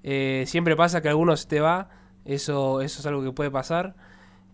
eh, 0.02 0.46
siempre 0.48 0.76
pasa 0.76 1.02
que 1.02 1.10
algunos 1.10 1.48
te 1.48 1.60
va, 1.60 1.90
eso, 2.26 2.82
eso 2.82 3.02
es 3.02 3.06
algo 3.06 3.24
que 3.24 3.34
puede 3.34 3.52
pasar. 3.52 3.94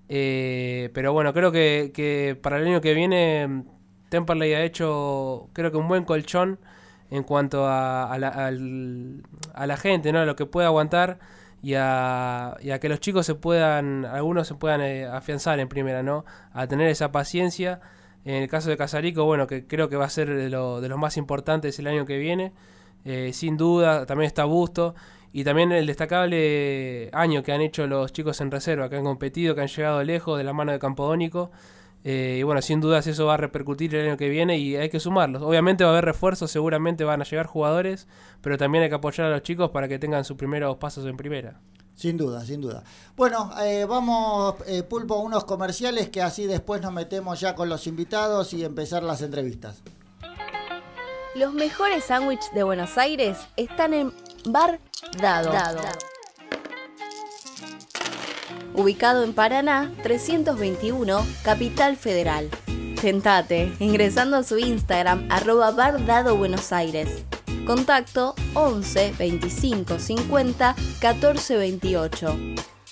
Eh, 0.10 0.89
pero 0.94 1.13
bueno, 1.13 1.34
creo 1.34 1.52
que, 1.52 2.38
para 2.41 2.58
el 2.58 2.68
año 2.68 2.82
que 2.82 2.94
viene 2.94 3.63
Temperley 4.10 4.54
ha 4.54 4.63
hecho, 4.63 5.50
creo 5.54 5.72
que 5.72 5.78
un 5.78 5.88
buen 5.88 6.06
colchón 6.06 6.60
en 7.10 7.24
cuanto 7.24 7.65
a, 7.68 8.18
la, 8.20 9.78
gente, 9.78 10.12
¿no? 10.12 10.20
A 10.20 10.26
lo 10.26 10.36
que 10.36 10.46
puede 10.46 10.68
aguantar 10.68 11.20
y 11.62 11.74
a, 11.76 12.58
que 12.80 12.89
los 12.89 13.00
chicos 13.00 13.26
se 13.26 13.36
puedan, 13.36 14.06
algunos 14.06 14.48
se 14.48 14.56
puedan 14.56 14.82
eh, 14.82 15.06
afianzar 15.06 15.60
en 15.60 15.68
primera, 15.68 16.04
¿no? 16.04 16.26
A 16.54 16.68
tener 16.68 16.89
esa 16.89 17.12
paciencia. 17.12 17.82
En 18.26 18.36
el 18.41 18.50
caso 18.50 18.70
de 18.70 18.78
Casarico, 18.78 19.24
bueno, 19.26 19.48
que 19.48 19.68
creo 19.68 19.88
que 19.89 19.96
va 19.98 20.06
a 20.06 20.10
ser 20.10 20.30
de, 20.30 20.50
de 20.50 20.89
los 20.89 20.98
más 20.98 21.18
importantes 21.18 21.78
el 21.80 21.88
año 21.88 22.06
que 22.06 22.18
viene. 22.18 22.54
Eh, 23.06 23.34
sin 23.34 23.56
duda, 23.56 24.06
también 24.06 24.28
está 24.28 24.46
Busto. 24.46 24.96
Y 25.38 25.43
también 25.43 25.74
el 25.74 25.86
destacable 25.86 27.10
año 27.12 27.43
que 27.43 27.52
han 27.52 27.60
hecho 27.60 27.88
los 27.88 28.13
chicos 28.13 28.39
en 28.39 28.52
reserva, 28.52 28.88
que 28.88 28.95
han 28.95 29.04
competido, 29.04 29.54
que 29.54 29.60
han 29.60 29.67
llegado 29.67 30.02
lejos 30.02 30.38
de 30.38 30.45
la 30.45 30.54
mano 30.54 30.71
de 30.71 30.80
Campodónico. 30.80 31.52
Eh, 32.06 32.38
y 32.39 32.43
bueno, 32.43 32.62
sin 32.62 32.80
dudas 32.80 33.06
eso 33.06 33.26
va 33.26 33.34
a 33.34 33.38
repercutir 33.38 33.93
el 33.95 34.08
año 34.08 34.15
que 34.15 34.30
viene 34.30 34.58
y 34.58 34.78
hay 34.78 34.88
que 34.88 35.02
sumarlos. 35.02 35.41
Obviamente 35.41 35.84
va 35.84 35.89
a 35.89 35.91
haber 35.91 36.06
refuerzos, 36.06 36.52
seguramente 36.52 37.04
van 37.04 37.21
a 37.21 37.26
llegar 37.26 37.48
jugadores, 37.48 38.08
pero 38.39 38.58
también 38.58 38.86
hay 38.86 38.89
que 38.89 38.95
apoyar 38.95 39.28
a 39.28 39.30
los 39.30 39.41
chicos 39.41 39.71
para 39.71 39.89
que 39.89 40.00
tengan 40.00 40.24
sus 40.24 40.38
primeros 40.38 40.78
pasos 40.78 41.06
en 41.06 41.17
primera. 41.17 41.60
Sin 41.95 42.15
duda, 42.15 42.45
sin 42.45 42.62
duda. 42.62 42.86
Bueno, 43.17 43.52
eh, 43.62 43.84
vamos, 43.84 44.56
eh, 44.67 44.84
Pulpo, 44.84 45.15
a 45.15 45.19
unos 45.21 45.43
comerciales 45.43 46.08
que 46.08 46.21
así 46.21 46.48
después 46.48 46.82
nos 46.82 46.93
metemos 46.93 47.41
ya 47.41 47.56
con 47.56 47.67
los 47.67 47.88
invitados 47.88 48.54
y 48.54 48.63
empezar 48.63 49.04
las 49.04 49.21
entrevistas. 49.21 49.84
Los 51.36 51.54
mejores 51.54 52.06
sándwiches 52.06 52.54
de 52.54 52.63
Buenos 52.63 52.98
Aires 52.98 53.38
están 53.58 53.93
en 53.93 54.13
Bar 54.45 54.79
Dado. 55.19 55.51
Ubicado 58.75 59.23
en 59.23 59.34
Paraná, 59.34 59.91
321, 60.03 61.25
Capital 61.43 61.97
Federal. 61.97 62.49
Tentate, 63.01 63.73
ingresando 63.79 64.38
a 64.38 64.43
su 64.43 64.60
Instagram, 64.60 65.27
arroba 65.31 65.71
Bar 65.71 66.05
Dado 66.05 66.38
Buenos 66.38 66.71
Aires. 66.71 67.23
Contacto 67.65 68.36
11 68.53 69.15
25 69.17 69.97
50 69.97 70.75
14 71.01 71.58
28. 71.58 72.38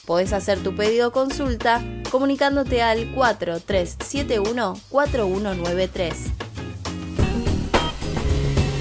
Podés 0.06 0.34
hacer 0.34 0.58
tu 0.64 0.76
pedido 0.76 1.10
o 1.10 1.12
consulta 1.12 1.84
comunicándote 2.10 2.82
al 2.82 3.12
4371 3.14 4.74
4193. 4.90 6.43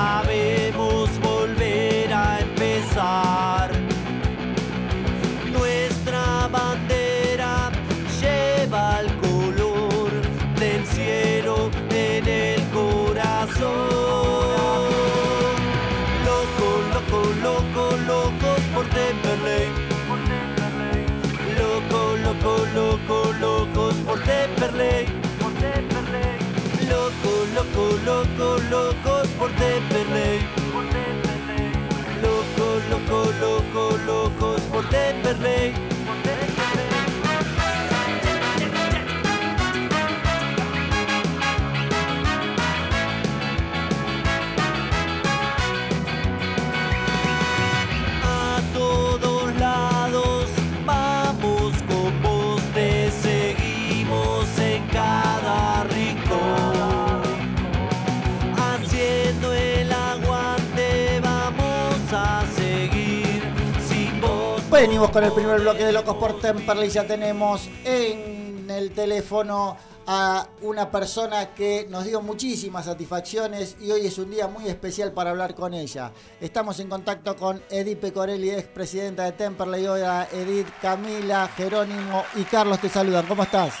Sabemos 0.00 1.10
volver 1.20 2.12
a 2.12 2.40
empezar. 2.40 3.68
Nuestra 5.56 6.24
bandera 6.56 7.70
lleva 8.20 8.84
el 9.02 9.08
color 9.26 10.10
del 10.62 10.82
cielo 10.94 11.54
en 11.90 12.24
el 12.26 12.60
corazón. 12.78 13.78
Loco, 16.28 16.68
loco, 16.94 17.20
loco, 17.46 17.84
locos 18.12 18.60
por 18.74 18.86
Temperley. 18.96 19.66
Loco, 21.60 22.00
loco, 22.24 22.52
loco, 22.78 23.16
locos 23.46 23.94
por 24.06 24.18
Temperley. 24.30 25.02
Loco, 26.94 27.32
loco, 27.56 27.84
loco, 28.04 28.46
locos 28.70 28.99
locos 34.90 35.20
por 35.20 35.30
Temperley. 35.30 35.99
Venimos 64.80 65.10
con 65.10 65.22
el 65.22 65.32
primer 65.32 65.60
bloque 65.60 65.84
de 65.84 65.92
Locos 65.92 66.16
por 66.16 66.40
Temperley. 66.40 66.88
Ya 66.88 67.06
tenemos 67.06 67.68
en 67.84 68.66
el 68.70 68.92
teléfono 68.92 69.76
a 70.06 70.46
una 70.62 70.90
persona 70.90 71.52
que 71.54 71.86
nos 71.90 72.06
dio 72.06 72.22
muchísimas 72.22 72.86
satisfacciones 72.86 73.76
y 73.78 73.90
hoy 73.90 74.06
es 74.06 74.16
un 74.16 74.30
día 74.30 74.48
muy 74.48 74.68
especial 74.68 75.12
para 75.12 75.30
hablar 75.30 75.54
con 75.54 75.74
ella. 75.74 76.12
Estamos 76.40 76.80
en 76.80 76.88
contacto 76.88 77.36
con 77.36 77.62
Edith 77.68 77.98
Pecorelli, 77.98 78.52
ex 78.52 78.68
presidenta 78.68 79.24
de 79.24 79.32
Temperley. 79.32 79.86
Hola 79.86 80.26
Edith, 80.32 80.68
Camila, 80.80 81.46
Jerónimo 81.54 82.24
y 82.36 82.44
Carlos 82.44 82.80
te 82.80 82.88
saludan. 82.88 83.26
¿Cómo 83.26 83.42
estás? 83.42 83.74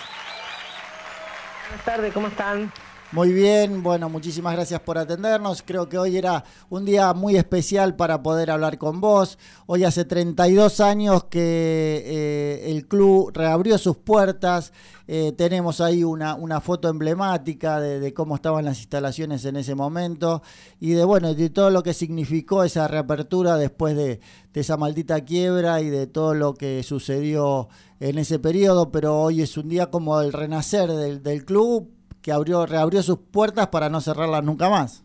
Buenas 1.66 1.84
tardes, 1.86 2.12
¿cómo 2.12 2.26
están? 2.26 2.70
Muy 3.12 3.32
bien, 3.32 3.82
bueno, 3.82 4.08
muchísimas 4.08 4.52
gracias 4.54 4.80
por 4.82 4.96
atendernos. 4.96 5.64
Creo 5.66 5.88
que 5.88 5.98
hoy 5.98 6.16
era 6.16 6.44
un 6.68 6.84
día 6.84 7.12
muy 7.12 7.34
especial 7.34 7.96
para 7.96 8.22
poder 8.22 8.52
hablar 8.52 8.78
con 8.78 9.00
vos. 9.00 9.36
Hoy 9.66 9.82
hace 9.82 10.04
32 10.04 10.78
años 10.78 11.24
que 11.24 12.04
eh, 12.06 12.70
el 12.70 12.86
club 12.86 13.32
reabrió 13.34 13.78
sus 13.78 13.96
puertas. 13.96 14.72
Eh, 15.08 15.32
tenemos 15.36 15.80
ahí 15.80 16.04
una, 16.04 16.36
una 16.36 16.60
foto 16.60 16.88
emblemática 16.88 17.80
de, 17.80 18.14
cómo 18.14 18.36
estaban 18.36 18.64
las 18.64 18.78
instalaciones 18.78 19.44
en 19.44 19.56
ese 19.56 19.74
momento 19.74 20.40
y 20.78 20.92
de 20.92 21.02
bueno 21.02 21.34
de 21.34 21.50
todo 21.50 21.70
lo 21.70 21.82
que 21.82 21.94
significó 21.94 22.62
esa 22.62 22.86
reapertura 22.86 23.56
después 23.56 23.96
de, 23.96 24.20
de 24.52 24.60
esa 24.60 24.76
maldita 24.76 25.24
quiebra 25.24 25.80
y 25.80 25.90
de 25.90 26.06
todo 26.06 26.34
lo 26.34 26.54
que 26.54 26.84
sucedió 26.84 27.70
en 27.98 28.18
ese 28.18 28.38
periodo. 28.38 28.92
Pero 28.92 29.20
hoy 29.20 29.42
es 29.42 29.56
un 29.56 29.68
día 29.68 29.90
como 29.90 30.20
el 30.20 30.32
renacer 30.32 30.92
del, 30.92 31.24
del 31.24 31.44
club 31.44 31.90
que 32.22 32.32
abrió, 32.32 32.66
reabrió 32.66 33.02
sus 33.02 33.18
puertas 33.18 33.68
para 33.68 33.88
no 33.88 34.00
cerrarlas 34.00 34.44
nunca 34.44 34.68
más. 34.68 35.04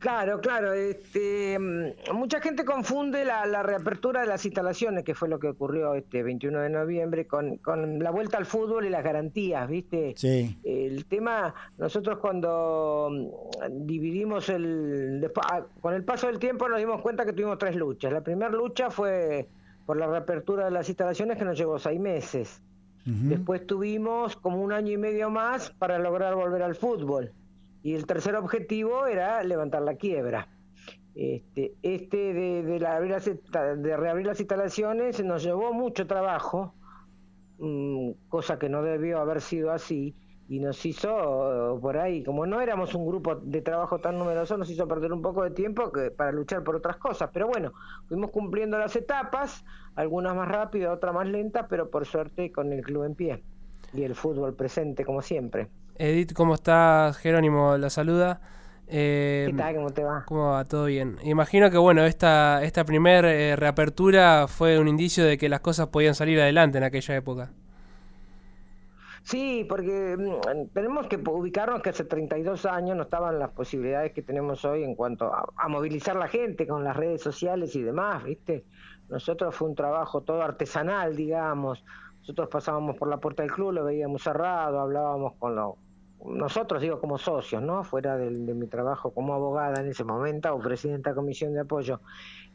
Claro, 0.00 0.40
claro. 0.40 0.72
Este, 0.72 1.58
mucha 1.58 2.40
gente 2.40 2.64
confunde 2.64 3.22
la, 3.26 3.44
la, 3.44 3.62
reapertura 3.62 4.22
de 4.22 4.26
las 4.26 4.42
instalaciones, 4.46 5.04
que 5.04 5.14
fue 5.14 5.28
lo 5.28 5.38
que 5.38 5.48
ocurrió 5.48 5.94
este 5.94 6.22
21 6.22 6.58
de 6.58 6.70
noviembre, 6.70 7.26
con, 7.26 7.58
con 7.58 7.98
la 7.98 8.10
vuelta 8.10 8.38
al 8.38 8.46
fútbol 8.46 8.86
y 8.86 8.90
las 8.90 9.04
garantías, 9.04 9.68
¿viste? 9.68 10.14
Sí. 10.16 10.58
El 10.64 11.04
tema, 11.04 11.54
nosotros 11.76 12.18
cuando 12.18 13.10
dividimos 13.70 14.48
el... 14.48 15.30
Con 15.82 15.92
el 15.92 16.02
paso 16.02 16.28
del 16.28 16.38
tiempo 16.38 16.66
nos 16.66 16.78
dimos 16.78 17.02
cuenta 17.02 17.26
que 17.26 17.34
tuvimos 17.34 17.58
tres 17.58 17.76
luchas. 17.76 18.10
La 18.10 18.22
primera 18.22 18.50
lucha 18.50 18.90
fue 18.90 19.48
por 19.84 19.98
la 19.98 20.06
reapertura 20.06 20.64
de 20.64 20.70
las 20.70 20.88
instalaciones, 20.88 21.36
que 21.36 21.44
nos 21.44 21.58
llevó 21.58 21.78
seis 21.78 22.00
meses. 22.00 22.62
Después 23.04 23.66
tuvimos 23.66 24.36
como 24.36 24.62
un 24.62 24.72
año 24.72 24.92
y 24.92 24.96
medio 24.98 25.30
más 25.30 25.70
para 25.70 25.98
lograr 25.98 26.34
volver 26.34 26.62
al 26.62 26.74
fútbol. 26.76 27.32
Y 27.82 27.94
el 27.94 28.06
tercer 28.06 28.36
objetivo 28.36 29.06
era 29.06 29.42
levantar 29.42 29.82
la 29.82 29.96
quiebra. 29.96 30.48
Este, 31.14 31.74
este 31.82 32.32
de, 32.34 32.62
de, 32.62 32.78
la, 32.80 33.00
de 33.00 33.96
reabrir 33.96 34.26
las 34.26 34.38
instalaciones 34.40 35.24
nos 35.24 35.42
llevó 35.42 35.72
mucho 35.72 36.06
trabajo, 36.06 36.74
mmm, 37.58 38.12
cosa 38.28 38.58
que 38.58 38.68
no 38.68 38.82
debió 38.82 39.18
haber 39.20 39.40
sido 39.40 39.72
así. 39.72 40.16
y 40.50 40.58
nos 40.58 40.84
hizo 40.84 41.78
por 41.80 41.96
ahí, 41.96 42.24
como 42.24 42.44
no 42.44 42.60
éramos 42.60 42.92
un 42.96 43.06
grupo 43.06 43.36
de 43.36 43.62
trabajo 43.62 44.00
tan 44.00 44.18
numeroso, 44.18 44.56
nos 44.56 44.68
hizo 44.68 44.88
perder 44.88 45.12
un 45.12 45.22
poco 45.22 45.44
de 45.44 45.52
tiempo 45.52 45.92
que, 45.92 46.10
para 46.10 46.32
luchar 46.32 46.64
por 46.64 46.74
otras 46.74 46.96
cosas. 46.96 47.30
Pero 47.32 47.46
bueno, 47.46 47.72
fuimos 48.08 48.32
cumpliendo 48.32 48.76
las 48.76 48.96
etapas, 48.96 49.64
algunas 50.00 50.34
más 50.34 50.48
rápidas, 50.48 50.94
otras 50.94 51.14
más 51.14 51.28
lentas, 51.28 51.66
pero 51.68 51.90
por 51.90 52.06
suerte 52.06 52.50
con 52.50 52.72
el 52.72 52.82
club 52.82 53.04
en 53.04 53.14
pie 53.14 53.42
y 53.92 54.02
el 54.02 54.14
fútbol 54.14 54.54
presente 54.54 55.04
como 55.04 55.20
siempre. 55.20 55.68
Edith, 55.96 56.32
¿cómo 56.32 56.54
estás? 56.54 57.18
Jerónimo 57.18 57.76
la 57.76 57.90
saluda. 57.90 58.40
Eh, 58.88 59.46
¿Qué 59.50 59.56
tal? 59.56 59.74
¿Cómo 59.76 59.90
te 59.90 60.02
va? 60.02 60.24
¿Cómo 60.26 60.50
va? 60.52 60.64
Todo 60.64 60.86
bien. 60.86 61.16
Imagino 61.22 61.70
que 61.70 61.78
bueno, 61.78 62.04
esta, 62.04 62.64
esta 62.64 62.84
primer 62.84 63.24
eh, 63.24 63.56
reapertura 63.56 64.46
fue 64.48 64.78
un 64.78 64.88
indicio 64.88 65.24
de 65.24 65.36
que 65.36 65.48
las 65.48 65.60
cosas 65.60 65.88
podían 65.88 66.14
salir 66.14 66.40
adelante 66.40 66.78
en 66.78 66.84
aquella 66.84 67.14
época. 67.14 67.50
Sí, 69.22 69.64
porque 69.68 70.16
mm, 70.18 70.72
tenemos 70.72 71.06
que 71.06 71.16
ubicarnos 71.16 71.82
que 71.82 71.90
hace 71.90 72.04
32 72.04 72.66
años 72.66 72.96
no 72.96 73.04
estaban 73.04 73.38
las 73.38 73.50
posibilidades 73.50 74.12
que 74.12 74.22
tenemos 74.22 74.64
hoy 74.64 74.82
en 74.82 74.94
cuanto 74.94 75.32
a, 75.32 75.68
movilizar 75.68 76.16
la 76.16 76.26
gente 76.26 76.66
con 76.66 76.82
las 76.82 76.96
redes 76.96 77.22
sociales 77.22 77.76
y 77.76 77.82
demás, 77.82 78.24
¿viste? 78.24 78.64
Nosotros 79.10 79.54
fue 79.54 79.68
un 79.68 79.74
trabajo 79.74 80.22
todo 80.22 80.42
artesanal, 80.42 81.16
digamos. 81.16 81.84
Nosotros 82.20 82.48
pasábamos 82.48 82.96
por 82.96 83.08
la 83.08 83.18
puerta 83.18 83.42
del 83.42 83.52
club, 83.52 83.72
lo 83.72 83.84
veíamos 83.84 84.22
cerrado, 84.22 84.80
hablábamos 84.80 85.34
con 85.38 85.54
los 85.54 85.74
nosotros 86.24 86.82
digo 86.82 87.00
como 87.00 87.16
socios, 87.16 87.62
¿no? 87.62 87.82
Fuera 87.82 88.16
de, 88.18 88.30
mi 88.30 88.66
trabajo 88.66 89.10
como 89.12 89.32
abogada 89.32 89.80
en 89.80 89.88
ese 89.88 90.04
momento 90.04 90.54
o 90.54 90.58
presidenta 90.58 91.10
de 91.10 91.16
comisión 91.16 91.54
de 91.54 91.60
apoyo. 91.60 92.00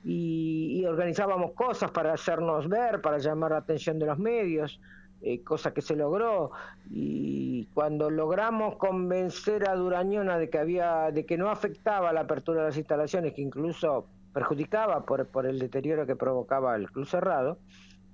Y, 0.04 0.82
y, 0.82 0.86
organizábamos 0.86 1.54
cosas 1.54 1.90
para 1.90 2.14
hacernos 2.14 2.70
ver, 2.70 3.02
para 3.02 3.18
llamar 3.18 3.52
la 3.52 3.58
atención 3.58 3.98
de 3.98 4.06
los 4.06 4.20
medios. 4.20 4.80
Eh, 5.22 5.44
cosa 5.44 5.74
que 5.74 5.82
se 5.82 5.96
logró 5.96 6.52
y 6.92 7.66
cuando 7.74 8.12
logramos 8.12 8.76
convencer 8.76 9.68
a 9.68 9.74
Durañona 9.74 10.38
de 10.38 10.50
que 10.50 10.60
había 10.60 11.10
de 11.10 11.26
que 11.26 11.38
no 11.38 11.50
afectaba 11.50 12.12
la 12.14 12.22
apertura 12.22 12.62
de 12.62 12.68
las 12.68 12.78
instalaciones 12.78 13.34
que 13.34 13.42
incluso 13.42 14.06
perjudicaba 14.36 15.06
por, 15.06 15.26
por 15.28 15.46
el 15.46 15.60
deterioro 15.60 16.06
que 16.06 16.18
provocaba 16.18 16.76
el 16.76 16.92
club 16.92 17.06
cerrado. 17.06 17.58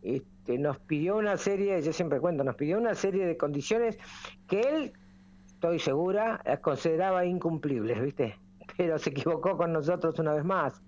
Este, 0.03 0.59
nos 0.59 0.77
pidió 0.79 1.17
una 1.17 1.35
serie 1.35 1.81
yo 1.81 1.93
siempre 1.93 2.19
cuento 2.19 2.43
nos 2.43 2.55
pidió 2.55 2.79
una 2.79 2.95
serie 2.95 3.25
de 3.27 3.37
condiciones 3.37 3.99
que 4.47 4.61
él 4.61 4.93
estoy 5.45 5.77
segura 5.77 6.41
consideraba 6.61 7.23
incumplibles 7.23 8.01
viste 8.01 8.39
pero 8.77 8.97
se 8.97 9.11
equivocó 9.11 9.57
con 9.57 9.73
nosotros 9.73 10.17
una 10.19 10.33
vez 10.33 10.45
más. 10.45 10.81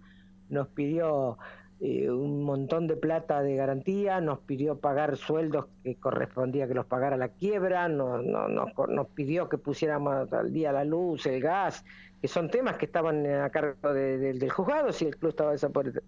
Nos 0.50 0.68
pidió 0.70 1.38
eh, 1.86 2.10
un 2.10 2.46
montón 2.46 2.88
de 2.88 2.96
plata 2.96 3.42
de 3.42 3.58
garantía, 3.58 4.22
nos 4.22 4.40
pidió 4.40 4.80
pagar 4.80 5.18
sueldos 5.18 5.66
que 5.84 5.96
correspondía 5.96 6.66
que 6.66 6.74
los 6.74 6.86
pagara 6.86 7.18
la 7.18 7.28
quiebra, 7.28 7.90
nos, 7.90 8.24
nos 8.24 9.08
pidió 9.08 9.50
que 9.50 9.58
pusiéramos 9.58 10.32
al 10.32 10.54
día 10.54 10.72
la 10.72 10.86
luz, 10.86 11.26
el 11.26 11.42
gas, 11.42 11.84
que 12.22 12.30
son 12.30 12.50
temas 12.50 12.78
que 12.78 12.86
estaban 12.86 13.26
a 13.26 13.50
cargo 13.50 13.94
del 13.94 14.50
juzgado 14.50 14.94
si 14.94 15.08
el 15.08 15.18
club 15.18 15.32
estaba 15.32 15.54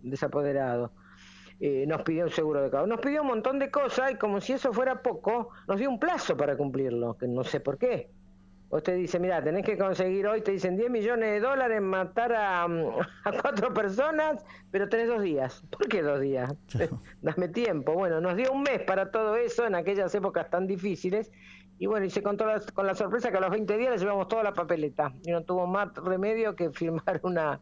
desapoderado. 0.01 0.93
Eh, 1.59 1.83
nos 1.85 2.03
pidió 2.03 2.23
un 2.23 2.31
seguro 2.31 2.61
de 2.61 2.69
cargo, 2.69 2.88
nos 2.88 3.01
pidió 3.01 3.23
un 3.23 3.27
montón 3.27 3.59
de 3.59 3.69
cosas 3.69 4.13
y 4.13 4.15
como 4.15 4.39
si 4.39 4.53
eso 4.53 4.71
fuera 4.71 5.01
poco, 5.01 5.49
nos 5.67 5.77
dio 5.77 5.89
un 5.89 5.99
plazo 5.99 6.38
para 6.38 6.55
cumplirlo, 6.55 7.17
que 7.17 7.27
no 7.27 7.43
sé 7.43 7.59
por 7.59 7.77
qué. 7.77 8.09
Usted 8.69 8.95
dice, 8.97 9.19
mira, 9.19 9.43
tenés 9.43 9.63
que 9.63 9.78
conseguir 9.78 10.28
hoy, 10.28 10.41
te 10.41 10.51
dicen 10.51 10.75
10 10.75 10.89
millones 10.89 11.32
de 11.32 11.39
dólares, 11.39 11.82
matar 11.82 12.34
a, 12.34 12.63
a 13.23 13.32
cuatro 13.41 13.73
personas, 13.73 14.43
pero 14.71 14.89
tenés 14.89 15.08
dos 15.08 15.21
días. 15.21 15.63
¿Por 15.69 15.88
qué 15.88 16.01
dos 16.01 16.19
días? 16.19 16.54
Dame 17.21 17.47
tiempo. 17.49 17.93
Bueno, 17.93 18.19
nos 18.21 18.36
dio 18.36 18.51
un 18.51 18.63
mes 18.63 18.82
para 18.82 19.12
todo 19.12 19.36
eso 19.36 19.65
en 19.65 19.75
aquellas 19.75 20.13
épocas 20.15 20.49
tan 20.49 20.67
difíciles. 20.67 21.32
Y 21.77 21.88
bueno, 21.88 22.05
y 22.05 22.09
se 22.09 22.23
contó 22.23 22.45
con 22.73 22.88
la 22.88 22.95
sorpresa 22.95 23.31
que 23.31 23.38
a 23.38 23.41
los 23.41 23.49
20 23.49 23.77
días 23.77 23.91
le 23.91 23.97
llevamos 23.97 24.27
toda 24.27 24.43
la 24.43 24.53
papeleta. 24.53 25.13
Y 25.23 25.31
no 25.31 25.43
tuvo 25.43 25.67
más 25.67 25.93
remedio 25.95 26.55
que 26.55 26.69
firmar 26.71 27.19
una, 27.23 27.59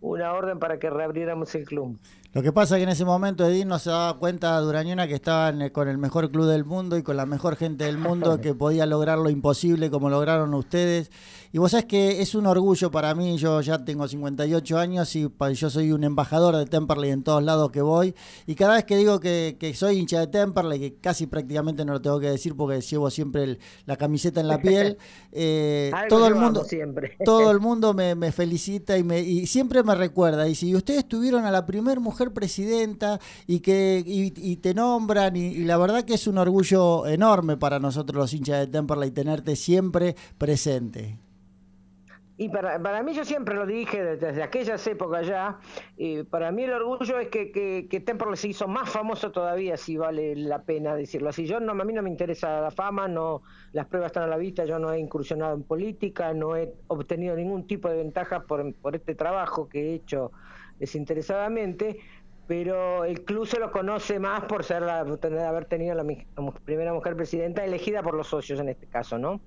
una 0.00 0.32
orden 0.32 0.58
para 0.58 0.78
que 0.78 0.88
reabriéramos 0.90 1.54
el 1.54 1.64
club. 1.64 1.98
Lo 2.36 2.42
que 2.42 2.52
pasa 2.52 2.76
es 2.76 2.80
que 2.80 2.82
en 2.82 2.90
ese 2.90 3.06
momento 3.06 3.46
Edith 3.46 3.64
no 3.64 3.78
se 3.78 3.88
daba 3.88 4.18
cuenta, 4.18 4.60
Durañona, 4.60 5.08
que 5.08 5.14
estaban 5.14 5.70
con 5.70 5.88
el 5.88 5.96
mejor 5.96 6.30
club 6.30 6.44
del 6.44 6.66
mundo 6.66 6.98
y 6.98 7.02
con 7.02 7.16
la 7.16 7.24
mejor 7.24 7.56
gente 7.56 7.84
del 7.84 7.96
mundo 7.96 8.42
que 8.42 8.54
podía 8.54 8.84
lograr 8.84 9.16
lo 9.16 9.30
imposible 9.30 9.90
como 9.90 10.10
lograron 10.10 10.52
ustedes. 10.52 11.10
Y 11.50 11.56
vos 11.56 11.70
sabés 11.70 11.86
que 11.86 12.20
es 12.20 12.34
un 12.34 12.44
orgullo 12.44 12.90
para 12.90 13.14
mí, 13.14 13.38
yo 13.38 13.62
ya 13.62 13.82
tengo 13.86 14.06
58 14.06 14.78
años 14.78 15.16
y 15.16 15.30
yo 15.54 15.70
soy 15.70 15.92
un 15.92 16.04
embajador 16.04 16.56
de 16.56 16.66
Temperley 16.66 17.10
en 17.10 17.22
todos 17.22 17.42
lados 17.42 17.70
que 17.70 17.80
voy. 17.80 18.14
Y 18.46 18.54
cada 18.54 18.74
vez 18.74 18.84
que 18.84 18.98
digo 18.98 19.18
que, 19.18 19.72
soy 19.74 19.98
hincha 19.98 20.20
de 20.20 20.26
Temperley, 20.26 20.78
que 20.78 20.96
casi 20.96 21.26
prácticamente 21.26 21.86
no 21.86 21.94
lo 21.94 22.02
tengo 22.02 22.20
que 22.20 22.28
decir 22.28 22.54
porque 22.54 22.82
llevo 22.82 23.08
siempre 23.08 23.55
la 23.84 23.96
camiseta 23.96 24.40
en 24.40 24.48
la 24.48 24.58
piel, 24.60 24.98
eh, 25.32 25.90
todo, 26.08 26.26
el 26.26 26.34
mundo, 26.34 26.64
siempre. 26.64 27.16
todo 27.24 27.50
el 27.50 27.60
mundo 27.60 27.94
me, 27.94 28.32
felicita 28.32 28.96
y, 28.98 29.04
me, 29.04 29.20
y 29.20 29.46
siempre 29.46 29.82
me 29.82 29.94
recuerda. 29.94 30.48
Y 30.48 30.54
si 30.54 30.74
ustedes 30.74 31.06
tuvieron 31.08 31.44
a 31.44 31.50
la 31.50 31.66
primera 31.66 32.00
mujer 32.00 32.32
presidenta 32.32 33.20
y 33.46 33.60
que 33.60 34.02
y, 34.06 34.56
te 34.56 34.74
nombran, 34.74 35.36
y, 35.36 35.64
la 35.64 35.76
verdad 35.76 36.04
que 36.04 36.14
es 36.14 36.26
un 36.26 36.38
orgullo 36.38 37.06
enorme 37.06 37.56
para 37.56 37.78
nosotros 37.78 38.16
los 38.16 38.34
hinchas 38.34 38.60
de 38.60 38.66
Temperley 38.66 39.10
tenerte 39.10 39.56
siempre 39.56 40.16
presente. 40.38 41.25
Y 42.38 42.50
para, 42.50 42.78
para 42.82 43.02
mí 43.02 43.14
yo 43.14 43.24
siempre 43.24 43.54
lo 43.54 43.64
dije 43.64 44.16
desde, 44.16 44.42
aquellas 44.42 44.86
épocas 44.86 45.26
ya, 45.26 45.58
y 45.96 46.22
para 46.24 46.52
mí 46.52 46.64
el 46.64 46.72
orgullo 46.74 47.18
es 47.18 47.28
que, 47.28 47.50
que, 47.50 47.86
que 47.88 48.00
Temperley 48.00 48.36
se 48.36 48.48
hizo 48.48 48.68
más 48.68 48.90
famoso 48.90 49.30
todavía, 49.32 49.78
si 49.78 49.96
vale 49.96 50.36
la 50.36 50.62
pena 50.62 50.94
decirlo 50.94 51.30
así. 51.30 51.46
Yo 51.46 51.60
no, 51.60 51.72
a 51.72 51.84
mí 51.84 51.92
no 51.94 52.02
me 52.02 52.10
interesa 52.10 52.60
la 52.60 52.70
fama, 52.70 53.08
no 53.08 53.42
las 53.72 53.86
pruebas 53.86 54.10
están 54.10 54.24
a 54.24 54.26
la 54.26 54.36
vista, 54.36 54.66
yo 54.66 54.78
no 54.78 54.92
he 54.92 54.98
incursionado 54.98 55.54
en 55.54 55.62
política, 55.62 56.34
no 56.34 56.56
he 56.56 56.74
obtenido 56.88 57.34
ningún 57.36 57.66
tipo 57.66 57.88
de 57.88 57.96
ventaja 57.96 58.40
por, 58.40 58.74
por 58.74 58.94
este 58.94 59.14
trabajo 59.14 59.68
que 59.68 59.90
he 59.90 59.94
hecho 59.94 60.30
desinteresadamente, 60.78 62.00
pero 62.46 63.04
el 63.04 63.24
club 63.24 63.46
se 63.46 63.58
lo 63.58 63.72
conoce 63.72 64.18
más 64.18 64.44
por 64.44 64.64
ser 64.64 64.82
la, 64.82 65.00
haber 65.00 65.64
tenido 65.64 65.94
la, 65.94 66.04
primera 66.64 66.92
mujer 66.92 67.16
presidenta 67.16 67.64
elegida 67.64 68.02
por 68.02 68.14
los 68.14 68.28
socios 68.28 68.60
en 68.60 68.68
este 68.68 68.86
caso, 68.86 69.18
¿no? 69.18 69.40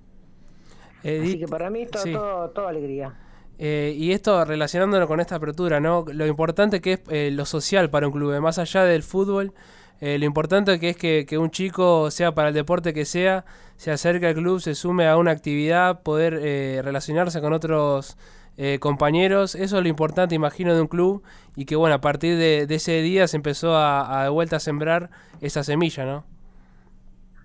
Así 1.00 1.40
que 1.40 1.48
para 1.48 1.70
mí 1.70 1.86
todo, 1.86 2.50
todo, 2.50 2.68
alegría. 2.68 3.14
Eh, 3.58 3.94
y 3.98 4.14
esto 4.14 4.44
relacionándolo 4.46 5.08
con 5.08 5.20
esta 5.20 5.36
apertura, 5.36 5.80
¿no? 5.80 6.06
Lo 6.12 6.26
importante 6.28 6.82
que 6.82 6.94
es 6.94 7.00
eh, 7.10 7.30
lo 7.32 7.46
social 7.46 7.90
para 7.90 8.08
un 8.08 8.14
club, 8.14 8.40
más 8.40 8.58
allá 8.58 8.84
del 8.84 9.04
fútbol, 9.04 9.54
eh, 10.02 10.18
lo 10.18 10.26
importante 10.26 10.80
que 10.80 10.90
es 10.90 10.98
que, 10.98 11.26
que, 11.28 11.38
un 11.38 11.52
chico, 11.52 12.10
sea 12.10 12.34
para 12.34 12.50
el 12.50 12.54
deporte 12.54 12.94
que 12.94 13.04
sea, 13.04 13.44
se 13.76 13.92
acerque 13.92 14.28
al 14.28 14.36
club, 14.36 14.62
se 14.62 14.76
sume 14.76 15.08
a 15.08 15.18
una 15.18 15.32
actividad, 15.32 16.04
poder 16.04 16.84
relacionarse 16.84 17.42
con 17.42 17.52
otros 17.52 18.18
eh, 18.62 18.78
compañeros. 18.80 19.56
Eso 19.56 19.78
es 19.78 19.84
lo 19.84 19.88
importante, 19.88 20.36
imagino, 20.36 20.76
de 20.76 20.82
un 20.82 20.90
club 20.90 21.24
y 21.56 21.64
que, 21.64 21.78
bueno, 21.78 21.96
a 21.96 22.02
partir 22.02 22.36
de, 22.38 22.68
ese 22.70 23.02
día 23.02 23.26
se 23.30 23.38
empezó 23.38 23.78
a, 23.78 24.24
de 24.24 24.30
vuelta 24.30 24.58
a 24.58 24.60
sembrar 24.60 25.12
esa 25.40 25.64
semilla, 25.64 26.04
¿no? 26.04 26.26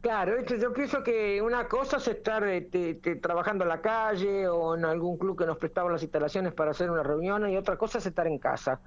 Claro, 0.05 0.35
yo 0.45 0.71
pienso 0.75 1.03
que 1.03 1.41
una 1.41 1.67
cosa 1.67 1.97
es 1.97 2.07
estar 2.09 2.45
este, 2.45 2.95
trabajando 3.23 3.65
en 3.65 3.71
la 3.71 3.81
calle 3.81 4.47
o 4.49 4.77
en 4.77 4.85
algún 4.85 5.17
club 5.17 5.39
que 5.39 5.47
nos 5.47 5.57
prestaba 5.57 5.91
las 5.91 6.03
instalaciones 6.03 6.53
para 6.53 6.73
hacer 6.73 6.91
una 6.91 7.03
reunión 7.03 7.49
y 7.49 7.57
otra 7.57 7.79
cosa 7.79 7.97
es 7.97 8.05
estar 8.05 8.27
en 8.27 8.39
casa. 8.39 8.83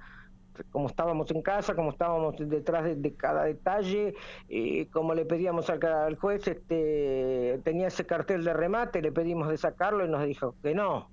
Como 0.70 0.86
estábamos 0.86 1.28
en 1.32 1.42
casa, 1.42 1.74
como 1.74 1.90
estábamos 1.90 2.36
detrás 2.38 2.84
de, 2.84 3.14
cada 3.16 3.42
detalle, 3.42 4.14
y 4.48 4.86
como 4.86 5.12
le 5.12 5.24
pedíamos 5.24 5.68
al, 5.70 5.84
al, 5.84 6.14
juez, 6.14 6.46
este, 6.46 7.60
tenía 7.64 7.88
ese 7.88 8.06
cartel 8.06 8.44
de 8.44 8.52
remate, 8.52 9.02
le 9.02 9.10
pedimos 9.10 9.48
de 9.48 9.56
sacarlo 9.56 10.04
y 10.04 10.08
nos 10.08 10.24
dijo 10.24 10.54
que 10.62 10.72
no, 10.72 11.10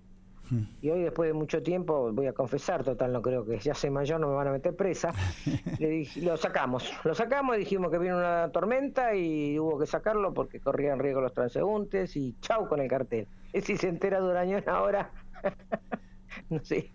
y 0.81 0.89
hoy, 0.89 1.03
después 1.03 1.27
de 1.27 1.33
mucho 1.33 1.61
tiempo, 1.63 2.11
voy 2.11 2.27
a 2.27 2.33
confesar, 2.33 2.83
total, 2.83 3.11
no 3.13 3.21
creo 3.21 3.45
que 3.45 3.59
ya 3.59 3.73
sea 3.73 3.91
mayor, 3.91 4.19
no 4.19 4.27
me 4.27 4.35
van 4.35 4.47
a 4.47 4.51
meter 4.51 4.75
presa. 4.75 5.11
le 5.79 6.07
lo 6.21 6.37
sacamos, 6.37 6.91
lo 7.03 7.15
sacamos 7.15 7.55
y 7.55 7.59
dijimos 7.59 7.91
que 7.91 7.97
vino 7.97 8.17
una 8.17 8.49
tormenta 8.51 9.15
y 9.15 9.57
hubo 9.59 9.79
que 9.79 9.85
sacarlo 9.85 10.33
porque 10.33 10.59
corrían 10.59 10.99
riesgo 10.99 11.21
los 11.21 11.33
transeúntes 11.33 12.15
y 12.15 12.35
chau 12.41 12.67
con 12.67 12.79
el 12.79 12.87
cartel. 12.87 13.27
Y 13.53 13.61
si 13.61 13.77
se 13.77 13.87
entera 13.87 14.19
Durañón 14.19 14.63
ahora. 14.67 15.11
no 16.49 16.63
sé, 16.63 16.91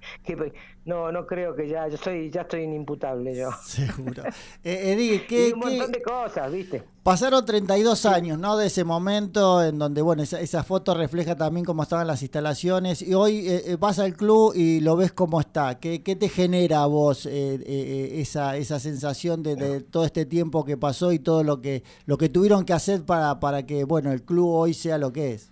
no, 0.85 1.13
no 1.13 1.27
creo 1.27 1.55
que 1.55 1.69
ya, 1.69 1.89
yo 1.89 1.97
soy, 1.97 2.31
ya 2.31 2.43
estoy 2.43 2.63
inimputable 2.63 3.37
yo. 3.37 3.51
Seguro. 3.65 4.25
Eh, 4.65 5.25
¿qué, 5.29 5.53
un 5.53 5.61
montón 5.61 5.93
de 5.93 6.03
cosas, 6.03 6.51
¿viste? 6.51 6.83
Pasaron 7.03 7.45
32 7.45 8.05
años, 8.07 8.39
¿no? 8.39 8.57
De 8.57 8.67
ese 8.67 8.85
momento 8.85 9.63
en 9.63 9.79
donde, 9.79 10.03
bueno, 10.03 10.23
esa, 10.23 10.65
foto 10.65 10.95
refleja 10.95 11.35
también 11.35 11.65
cómo 11.65 11.83
estaban 11.83 12.07
las 12.07 12.23
instalaciones 12.23 13.01
y 13.01 13.15
hoy 13.15 13.49
eh, 13.49 13.63
eh, 13.67 13.77
vas 13.77 13.99
al 13.99 14.15
club 14.15 14.53
y 14.55 14.81
lo 14.81 14.97
ves 14.97 15.13
cómo 15.13 15.41
está. 15.41 15.79
¿Qué, 15.79 16.03
qué 16.03 16.17
te 16.17 16.29
genera 16.29 16.83
a 16.83 16.87
vos 16.87 17.27
esa, 17.27 18.57
esa 18.57 18.79
sensación 18.81 19.43
de, 19.43 19.57
de, 19.57 19.81
todo 19.81 20.05
este 20.05 20.27
tiempo 20.27 20.65
que 20.65 20.77
pasó 20.77 21.13
y 21.13 21.19
todo 21.19 21.43
lo 21.43 21.63
que, 21.63 21.83
lo 22.05 22.19
que 22.19 22.29
tuvieron 22.29 22.65
que 22.65 22.75
hacer 22.75 23.05
para, 23.05 23.41
para 23.41 23.65
que, 23.65 23.85
bueno, 23.85 24.13
el 24.13 24.23
club 24.23 24.49
hoy 24.49 24.75
sea 24.75 24.99
lo 24.99 25.13
que 25.13 25.33
es? 25.33 25.50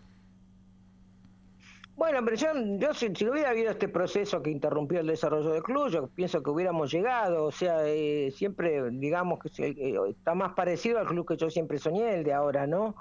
Bueno, 1.98 2.20
pero 2.24 2.36
yo, 2.36 2.94
si, 2.94 3.08
no 3.24 3.32
hubiera 3.32 3.50
habido 3.50 3.72
este 3.72 3.88
proceso 3.88 4.40
que 4.40 4.50
interrumpió 4.50 5.00
el 5.00 5.08
desarrollo 5.08 5.50
del 5.50 5.64
club, 5.64 5.88
yo 5.88 6.06
pienso 6.06 6.44
que 6.44 6.50
hubiéramos 6.50 6.92
llegado, 6.92 7.46
o 7.46 7.50
sea, 7.50 7.80
eh, 7.84 8.30
siempre, 8.30 8.88
digamos 8.92 9.40
que 9.40 9.50
eh, 9.66 9.98
está 10.08 10.36
más 10.36 10.52
parecido 10.52 11.00
al 11.00 11.08
club 11.08 11.26
que 11.26 11.36
yo 11.36 11.50
siempre 11.50 11.78
soñé, 11.78 12.14
el 12.14 12.22
de 12.22 12.32
ahora, 12.32 12.68
¿no? 12.68 12.94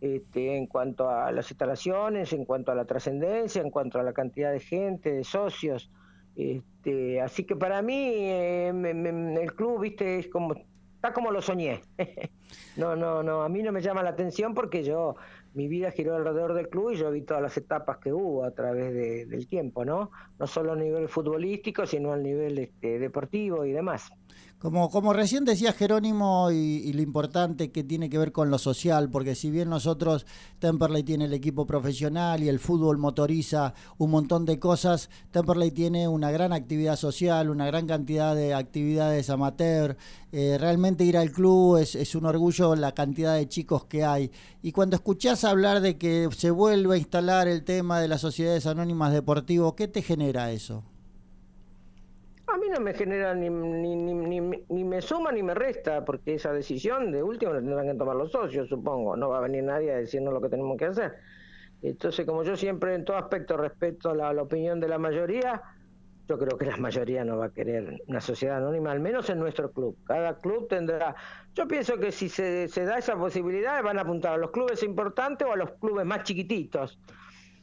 este, 0.00 0.56
en 0.56 0.66
cuanto 0.66 1.08
a 1.08 1.30
las 1.30 1.48
instalaciones, 1.50 2.32
en 2.32 2.44
cuanto 2.44 2.72
a 2.72 2.74
la 2.74 2.86
trascendencia, 2.86 3.62
en 3.62 3.70
cuanto 3.70 4.00
a 4.00 4.02
la 4.02 4.12
cantidad 4.12 4.50
de 4.50 4.58
gente, 4.58 5.12
de 5.12 5.22
socios. 5.22 5.88
Este, 6.34 7.20
así 7.20 7.44
que 7.44 7.54
para 7.54 7.82
mí 7.82 7.94
eh, 7.94 8.68
el 8.68 9.54
club, 9.54 9.82
viste, 9.82 10.18
es 10.18 10.26
como 10.26 10.54
está 11.00 11.14
como 11.14 11.30
lo 11.30 11.40
soñé. 11.40 11.80
no, 12.76 12.94
no, 12.94 13.22
no, 13.22 13.42
a 13.42 13.48
mí 13.48 13.62
no 13.62 13.72
me 13.72 13.80
llama 13.80 14.02
la 14.02 14.10
atención 14.10 14.52
porque 14.54 14.82
yo 14.82 15.16
mi 15.54 15.68
vida 15.68 15.90
giró 15.90 16.16
alrededor 16.16 16.54
del 16.54 16.68
club 16.68 16.92
y 16.92 16.96
yo 16.96 17.10
vi 17.10 17.22
todas 17.22 17.42
las 17.42 17.56
etapas 17.56 17.98
que 17.98 18.12
hubo 18.12 18.44
a 18.44 18.52
través 18.52 19.28
del 19.28 19.46
tiempo, 19.46 19.84
¿no? 19.84 20.10
No 20.38 20.46
solo 20.46 20.72
a 20.72 20.76
nivel 20.76 21.08
futbolístico, 21.08 21.86
sino 21.86 22.12
a 22.12 22.16
nivel 22.16 22.58
este, 22.58 22.98
deportivo 22.98 23.64
y 23.64 23.72
demás. 23.72 24.10
Como, 24.60 24.90
como 24.90 25.14
recién 25.14 25.46
decía 25.46 25.72
Jerónimo 25.72 26.50
y, 26.50 26.92
lo 26.92 27.00
importante 27.00 27.72
que 27.72 27.82
tiene 27.82 28.10
que 28.10 28.18
ver 28.18 28.30
con 28.30 28.50
lo 28.50 28.58
social, 28.58 29.08
porque 29.08 29.34
si 29.34 29.50
bien 29.50 29.70
nosotros, 29.70 30.26
Temperley 30.58 31.02
tiene 31.02 31.24
el 31.24 31.32
equipo 31.32 31.66
profesional 31.66 32.42
y 32.42 32.50
el 32.50 32.58
fútbol 32.58 32.98
motoriza 32.98 33.72
un 33.96 34.10
montón 34.10 34.44
de 34.44 34.58
cosas, 34.58 35.08
Temperley 35.30 35.70
tiene 35.70 36.08
una 36.08 36.30
gran 36.30 36.52
actividad 36.52 36.96
social, 36.96 37.48
una 37.48 37.64
gran 37.64 37.86
cantidad 37.86 38.36
de 38.36 38.52
actividades 38.52 39.30
amateur. 39.30 39.96
Eh, 40.30 40.58
realmente 40.60 41.04
ir 41.04 41.16
al 41.16 41.32
club 41.32 41.78
es, 41.78 41.94
es 41.94 42.14
un 42.14 42.26
orgullo 42.26 42.76
la 42.76 42.92
cantidad 42.92 43.36
de 43.36 43.48
chicos 43.48 43.86
que 43.86 44.04
hay. 44.04 44.30
Y 44.62 44.72
cuando 44.72 44.94
escuchás 44.94 45.44
hablar 45.44 45.80
de 45.80 45.96
que 45.96 46.28
se 46.36 46.50
vuelve 46.50 46.96
a 46.96 46.98
instalar 46.98 47.48
el 47.48 47.64
tema 47.64 47.98
de 47.98 48.08
las 48.08 48.20
sociedades 48.20 48.66
anónimas 48.66 49.14
deportivas, 49.14 49.72
¿qué 49.74 49.88
te 49.88 50.02
genera 50.02 50.52
eso? 50.52 50.84
A 52.52 52.56
mí 52.58 52.68
no 52.68 52.80
me 52.80 52.94
genera 52.94 53.34
ni, 53.34 53.48
ni, 53.48 53.94
ni, 53.96 54.40
ni, 54.40 54.84
me 54.84 55.00
suma 55.00 55.30
ni 55.30 55.42
me 55.42 55.54
resta, 55.54 56.04
porque 56.04 56.34
esa 56.34 56.52
decisión 56.52 57.12
de 57.12 57.22
último 57.22 57.52
la 57.52 57.60
tendrán 57.60 57.86
que 57.86 57.94
tomar 57.94 58.16
los 58.16 58.32
socios, 58.32 58.68
supongo. 58.68 59.16
No 59.16 59.28
va 59.28 59.38
a 59.38 59.42
venir 59.42 59.62
nadie 59.62 59.92
a 59.92 59.96
decirnos 59.96 60.32
lo 60.32 60.40
que 60.40 60.48
tenemos 60.48 60.76
que 60.76 60.86
hacer. 60.86 61.14
Entonces, 61.82 62.26
como 62.26 62.42
yo 62.42 62.56
siempre 62.56 62.94
en 62.94 63.04
todo 63.04 63.16
aspecto 63.16 63.56
respeto 63.56 64.14
la, 64.14 64.32
la 64.32 64.42
opinión 64.42 64.80
de 64.80 64.88
la 64.88 64.98
mayoría, 64.98 65.62
yo 66.28 66.38
creo 66.38 66.58
que 66.58 66.66
la 66.66 66.76
mayoría 66.76 67.24
no 67.24 67.38
va 67.38 67.46
a 67.46 67.50
querer 67.50 68.02
una 68.06 68.20
sociedad 68.20 68.58
anónima, 68.58 68.92
al 68.92 69.00
menos 69.00 69.28
en 69.30 69.38
nuestro 69.38 69.72
club. 69.72 69.96
Cada 70.04 70.36
club 70.38 70.68
tendrá. 70.68 71.14
Yo 71.54 71.66
pienso 71.66 71.98
que 71.98 72.12
si 72.12 72.28
se, 72.28 72.68
se 72.68 72.84
da 72.84 72.98
esa 72.98 73.16
posibilidad, 73.16 73.82
van 73.82 73.98
a 73.98 74.02
apuntar 74.02 74.34
a 74.34 74.36
los 74.36 74.50
clubes 74.50 74.82
importantes 74.82 75.46
o 75.46 75.52
a 75.52 75.56
los 75.56 75.72
clubes 75.72 76.06
más 76.06 76.22
chiquititos. 76.24 77.00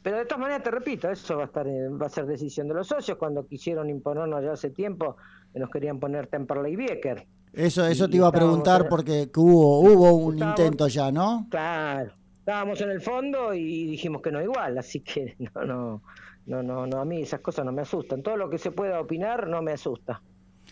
Pero 0.08 0.20
de 0.20 0.24
todas 0.24 0.40
maneras, 0.40 0.62
te 0.62 0.70
repito, 0.70 1.10
eso 1.10 1.36
va 1.36 1.42
a 1.42 1.46
estar 1.48 1.66
va 1.66 2.06
a 2.06 2.08
ser 2.08 2.24
decisión 2.24 2.66
de 2.66 2.72
los 2.72 2.86
socios. 2.86 3.18
Cuando 3.18 3.46
quisieron 3.46 3.90
imponernos 3.90 4.42
ya 4.42 4.52
hace 4.52 4.70
tiempo, 4.70 5.18
que 5.52 5.58
nos 5.58 5.68
querían 5.68 6.00
poner 6.00 6.28
Temperley 6.28 6.72
y 6.72 6.76
Bieker. 6.76 7.26
Eso, 7.52 7.86
eso 7.86 8.08
te 8.08 8.16
iba 8.16 8.26
a 8.26 8.32
preguntar 8.32 8.88
porque 8.88 9.28
hubo, 9.36 9.80
hubo 9.80 10.12
un 10.14 10.38
intento 10.38 10.88
ya, 10.88 11.12
¿no? 11.12 11.46
Claro, 11.50 12.10
estábamos 12.38 12.80
en 12.80 12.90
el 12.90 13.02
fondo 13.02 13.52
y 13.52 13.84
dijimos 13.84 14.22
que 14.22 14.32
no 14.32 14.40
igual, 14.40 14.78
así 14.78 15.00
que 15.00 15.36
no, 15.54 15.66
no, 15.66 16.02
no, 16.46 16.62
no, 16.62 16.86
no, 16.86 17.00
a 17.02 17.04
mí 17.04 17.20
esas 17.20 17.40
cosas 17.40 17.66
no 17.66 17.72
me 17.72 17.82
asustan. 17.82 18.22
Todo 18.22 18.38
lo 18.38 18.48
que 18.48 18.56
se 18.56 18.70
pueda 18.70 19.02
opinar 19.02 19.46
no 19.46 19.60
me 19.60 19.72
asusta. 19.72 20.22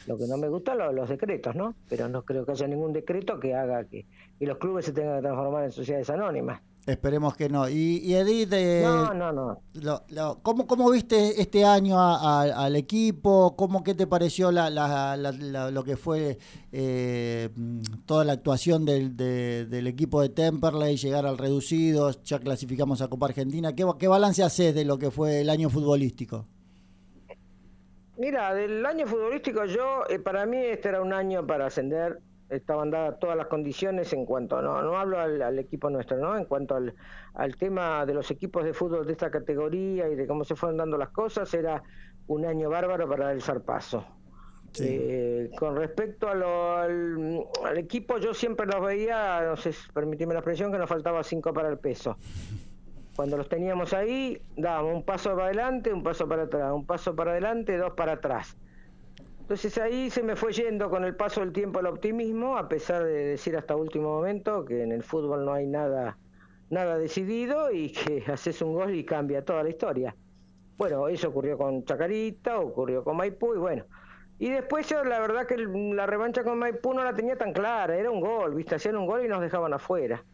Lo 0.06 0.16
que 0.16 0.26
no 0.26 0.38
me 0.38 0.48
gusta 0.48 0.74
son 0.78 0.96
los 0.96 1.10
decretos, 1.10 1.54
¿no? 1.54 1.74
Pero 1.90 2.08
no 2.08 2.22
creo 2.22 2.46
que 2.46 2.52
haya 2.52 2.66
ningún 2.66 2.94
decreto 2.94 3.38
que 3.38 3.54
haga 3.54 3.84
que, 3.84 4.06
que 4.38 4.46
los 4.46 4.56
clubes 4.56 4.86
se 4.86 4.94
tengan 4.94 5.16
que 5.16 5.22
transformar 5.24 5.64
en 5.64 5.72
sociedades 5.72 6.08
anónimas. 6.08 6.62
Esperemos 6.86 7.36
que 7.36 7.48
no. 7.48 7.68
Y, 7.68 8.14
Edith, 8.14 8.52
eh, 8.52 8.82
no, 8.84 9.12
no, 9.12 9.32
no. 9.32 9.60
Lo, 9.74 10.38
¿cómo, 10.42 10.68
¿cómo, 10.68 10.88
viste 10.88 11.40
este 11.42 11.64
año 11.64 11.98
al 11.98 12.76
equipo? 12.76 13.56
¿Cómo 13.56 13.82
qué 13.82 13.94
te 13.94 14.06
pareció 14.06 14.52
la, 14.52 14.70
la, 14.70 15.16
lo 15.16 15.82
que 15.82 15.96
fue 15.96 16.38
eh, 16.70 17.50
toda 18.06 18.24
la 18.24 18.34
actuación 18.34 18.84
del, 18.84 19.16
del 19.16 19.86
equipo 19.88 20.22
de 20.22 20.28
Temperley, 20.28 20.96
llegar 20.96 21.26
al 21.26 21.38
reducido, 21.38 22.12
ya 22.22 22.38
clasificamos 22.38 23.02
a 23.02 23.08
Copa 23.08 23.26
Argentina? 23.26 23.74
¿Qué, 23.74 23.84
qué 23.98 24.06
balance 24.06 24.44
haces 24.44 24.72
de 24.72 24.84
lo 24.84 24.96
que 24.96 25.10
fue 25.10 25.40
el 25.40 25.50
año 25.50 25.68
futbolístico? 25.68 26.46
Mira, 28.16 28.54
del 28.54 28.86
año 28.86 29.06
futbolístico 29.06 29.64
yo, 29.64 30.04
eh, 30.08 30.20
para 30.20 30.46
mí 30.46 30.56
este 30.56 30.88
era 30.88 31.02
un 31.02 31.12
año 31.12 31.46
para 31.46 31.66
ascender 31.66 32.20
estaban 32.48 32.90
dadas 32.90 33.18
todas 33.18 33.36
las 33.36 33.46
condiciones 33.46 34.12
en 34.12 34.24
cuanto, 34.24 34.62
no, 34.62 34.80
no 34.82 34.96
hablo 34.96 35.18
al, 35.18 35.58
equipo 35.58 35.90
nuestro, 35.90 36.16
¿no? 36.18 36.36
En 36.36 36.44
cuanto 36.44 36.76
al, 36.76 36.94
al, 37.34 37.56
tema 37.56 38.06
de 38.06 38.14
los 38.14 38.30
equipos 38.30 38.64
de 38.64 38.72
fútbol 38.72 39.06
de 39.06 39.12
esta 39.12 39.30
categoría 39.30 40.08
y 40.08 40.14
de 40.14 40.26
cómo 40.26 40.44
se 40.44 40.54
fueron 40.54 40.76
dando 40.76 40.96
las 40.96 41.10
cosas, 41.10 41.52
era 41.54 41.82
un 42.28 42.44
año 42.44 42.70
bárbaro 42.70 43.08
para 43.08 43.32
el 43.32 43.42
zarpazo. 43.42 44.04
Eh, 44.78 45.50
con 45.58 45.74
respecto 45.74 46.28
a 46.28 46.34
lo, 46.34 46.76
al, 46.76 47.78
equipo, 47.78 48.18
yo 48.18 48.34
siempre 48.34 48.66
los 48.66 48.84
veía, 48.84 49.40
no 49.42 49.56
sé, 49.56 49.72
permitime 49.94 50.34
la 50.34 50.40
expresión, 50.40 50.70
que 50.70 50.78
nos 50.78 50.88
faltaba 50.88 51.22
cinco 51.24 51.52
para 51.52 51.68
el 51.68 51.78
peso. 51.78 52.18
Cuando 53.16 53.38
los 53.38 53.48
teníamos 53.48 53.94
ahí, 53.94 54.42
dábamos 54.56 54.96
un 54.96 55.02
paso 55.02 55.30
para 55.30 55.46
adelante, 55.46 55.92
un 55.92 56.02
paso 56.02 56.28
para 56.28 56.42
atrás, 56.42 56.72
un 56.74 56.84
paso 56.84 57.16
para 57.16 57.30
adelante, 57.30 57.78
dos 57.78 57.94
para 57.94 58.12
atrás 58.12 58.56
entonces 59.46 59.78
ahí 59.78 60.10
se 60.10 60.24
me 60.24 60.34
fue 60.34 60.52
yendo 60.52 60.90
con 60.90 61.04
el 61.04 61.14
paso 61.14 61.38
del 61.38 61.52
tiempo 61.52 61.78
el 61.78 61.86
optimismo, 61.86 62.58
a 62.58 62.68
pesar 62.68 63.04
de 63.04 63.26
decir 63.26 63.56
hasta 63.56 63.76
último 63.76 64.08
momento 64.08 64.64
que 64.64 64.82
en 64.82 64.90
el 64.90 65.04
fútbol 65.04 65.44
no 65.44 65.52
hay 65.52 65.68
nada, 65.68 66.18
nada 66.68 66.98
decidido 66.98 67.70
y 67.70 67.92
que 67.92 68.24
haces 68.32 68.60
un 68.60 68.74
gol 68.74 68.96
y 68.96 69.04
cambia 69.04 69.44
toda 69.44 69.62
la 69.62 69.68
historia. 69.68 70.16
Bueno, 70.76 71.06
eso 71.06 71.28
ocurrió 71.28 71.56
con 71.56 71.84
Chacarita, 71.84 72.58
ocurrió 72.58 73.04
con 73.04 73.16
Maipú 73.16 73.54
y 73.54 73.58
bueno. 73.58 73.84
Y 74.40 74.50
después 74.50 74.88
yo 74.88 75.04
la 75.04 75.20
verdad 75.20 75.46
que 75.46 75.58
la 75.58 76.06
revancha 76.06 76.42
con 76.42 76.58
Maipú 76.58 76.92
no 76.92 77.04
la 77.04 77.14
tenía 77.14 77.36
tan 77.36 77.52
clara, 77.52 77.96
era 77.96 78.10
un 78.10 78.20
gol, 78.20 78.52
viste, 78.52 78.74
hacían 78.74 78.96
un 78.96 79.06
gol 79.06 79.24
y 79.24 79.28
nos 79.28 79.40
dejaban 79.40 79.72
afuera. 79.72 80.24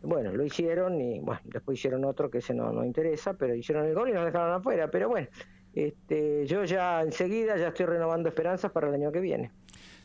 Bueno, 0.00 0.32
lo 0.32 0.42
hicieron 0.42 0.98
y 1.02 1.20
bueno, 1.20 1.42
después 1.44 1.78
hicieron 1.78 2.02
otro 2.06 2.30
que 2.30 2.38
ese 2.38 2.54
no, 2.54 2.72
no 2.72 2.82
interesa, 2.82 3.34
pero 3.34 3.54
hicieron 3.54 3.84
el 3.84 3.94
gol 3.94 4.08
y 4.08 4.14
nos 4.14 4.24
dejaron 4.24 4.54
afuera. 4.54 4.90
Pero 4.90 5.10
bueno, 5.10 5.28
este, 5.74 6.46
yo 6.46 6.64
ya 6.64 7.02
enseguida 7.02 7.56
ya 7.56 7.68
estoy 7.68 7.86
renovando 7.86 8.28
esperanzas 8.28 8.70
para 8.70 8.88
el 8.88 8.94
año 8.94 9.12
que 9.12 9.20
viene. 9.20 9.50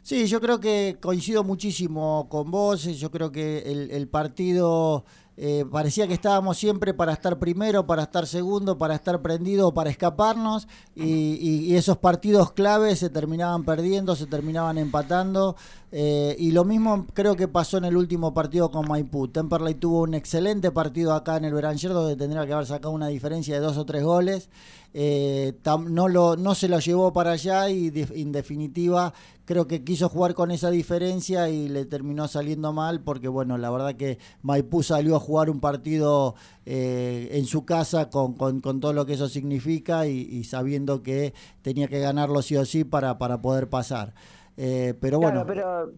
Sí, 0.02 0.26
yo 0.28 0.40
creo 0.40 0.60
que 0.60 0.98
coincido 1.02 1.44
muchísimo 1.44 2.28
con 2.30 2.50
vos. 2.52 2.84
Yo 2.84 3.12
creo 3.12 3.32
que 3.32 3.60
el, 3.92 4.08
partido 4.08 5.04
eh, 5.38 5.66
parecía 5.70 6.08
que 6.08 6.14
estábamos 6.14 6.58
siempre 6.58 6.94
para 6.94 7.14
estar 7.14 7.38
primero, 7.38 7.86
para 7.86 8.04
estar 8.04 8.26
segundo, 8.26 8.78
para 8.78 8.96
estar 8.96 9.22
prendido, 9.22 9.74
para 9.74 9.90
escaparnos. 9.90 10.68
Y, 10.96 11.76
esos 11.76 11.98
partidos 11.98 12.52
claves 12.54 13.00
se 13.00 13.10
terminaban 13.10 13.64
perdiendo, 13.66 14.16
se 14.16 14.26
terminaban 14.26 14.78
empatando. 14.78 15.56
Eh, 15.92 16.36
y 16.40 16.52
lo 16.52 16.66
mismo 16.66 17.06
creo 17.14 17.36
que 17.36 17.48
pasó 17.48 17.78
en 17.78 17.86
el 17.86 17.98
último 17.98 18.34
partido 18.34 18.72
con 18.72 18.88
Maipú. 18.88 19.28
Temperley 19.28 19.76
tuvo 19.76 20.02
un 20.02 20.14
excelente 20.14 20.72
partido 20.72 21.14
acá 21.14 21.38
en 21.38 21.46
el 21.46 21.54
Beranger, 21.54 21.94
donde 21.94 22.16
tendría 22.16 22.46
que 22.48 22.54
haber 22.54 22.66
sacado 22.66 22.94
una 22.94 23.08
diferencia 23.08 23.54
de 23.54 23.62
dos 23.62 23.78
o 23.78 23.86
tres 23.86 24.04
goles. 24.04 24.50
Eh, 24.94 25.54
no, 25.88 26.08
lo, 26.08 26.36
no 26.36 26.56
se 26.56 26.68
lo 26.68 26.80
llevó 26.80 27.14
para 27.14 27.32
allá 27.32 27.70
y 27.70 27.92
en 28.16 28.32
definitiva 28.32 29.14
creo 29.46 29.68
que 29.68 29.84
quiso 29.84 30.10
jugar 30.10 30.34
con 30.34 30.50
esa 30.50 30.72
diferencia 30.72 31.50
y 31.50 31.70
le 31.70 31.86
terminó 31.86 32.28
saliendo 32.28 32.74
mal 32.74 33.02
porque 33.02 33.28
bueno, 33.28 33.58
la 33.58 33.70
verdad 33.70 33.96
que 33.96 34.18
Maipú 34.42 34.82
salió 34.82 35.16
a 35.16 35.20
jugar 35.20 35.52
un 35.52 35.60
partido 35.60 36.34
eh, 36.66 37.30
en 37.34 37.46
su 37.46 37.66
casa 37.66 38.10
con, 38.10 38.34
con, 38.34 38.62
todo 38.62 38.94
lo 38.94 39.06
que 39.06 39.14
eso 39.14 39.28
significa 39.28 40.08
y, 40.08 40.44
sabiendo 40.44 41.04
que 41.04 41.34
tenía 41.62 41.88
que 41.88 42.00
ganarlo 42.00 42.42
sí 42.42 42.58
o 42.58 42.66
sí 42.66 42.84
para, 42.84 43.18
para 43.18 43.42
poder 43.42 43.70
pasar. 43.70 44.14
Eh, 44.58 44.96
pero 45.00 45.20
bueno. 45.20 45.46
pero 45.46 45.94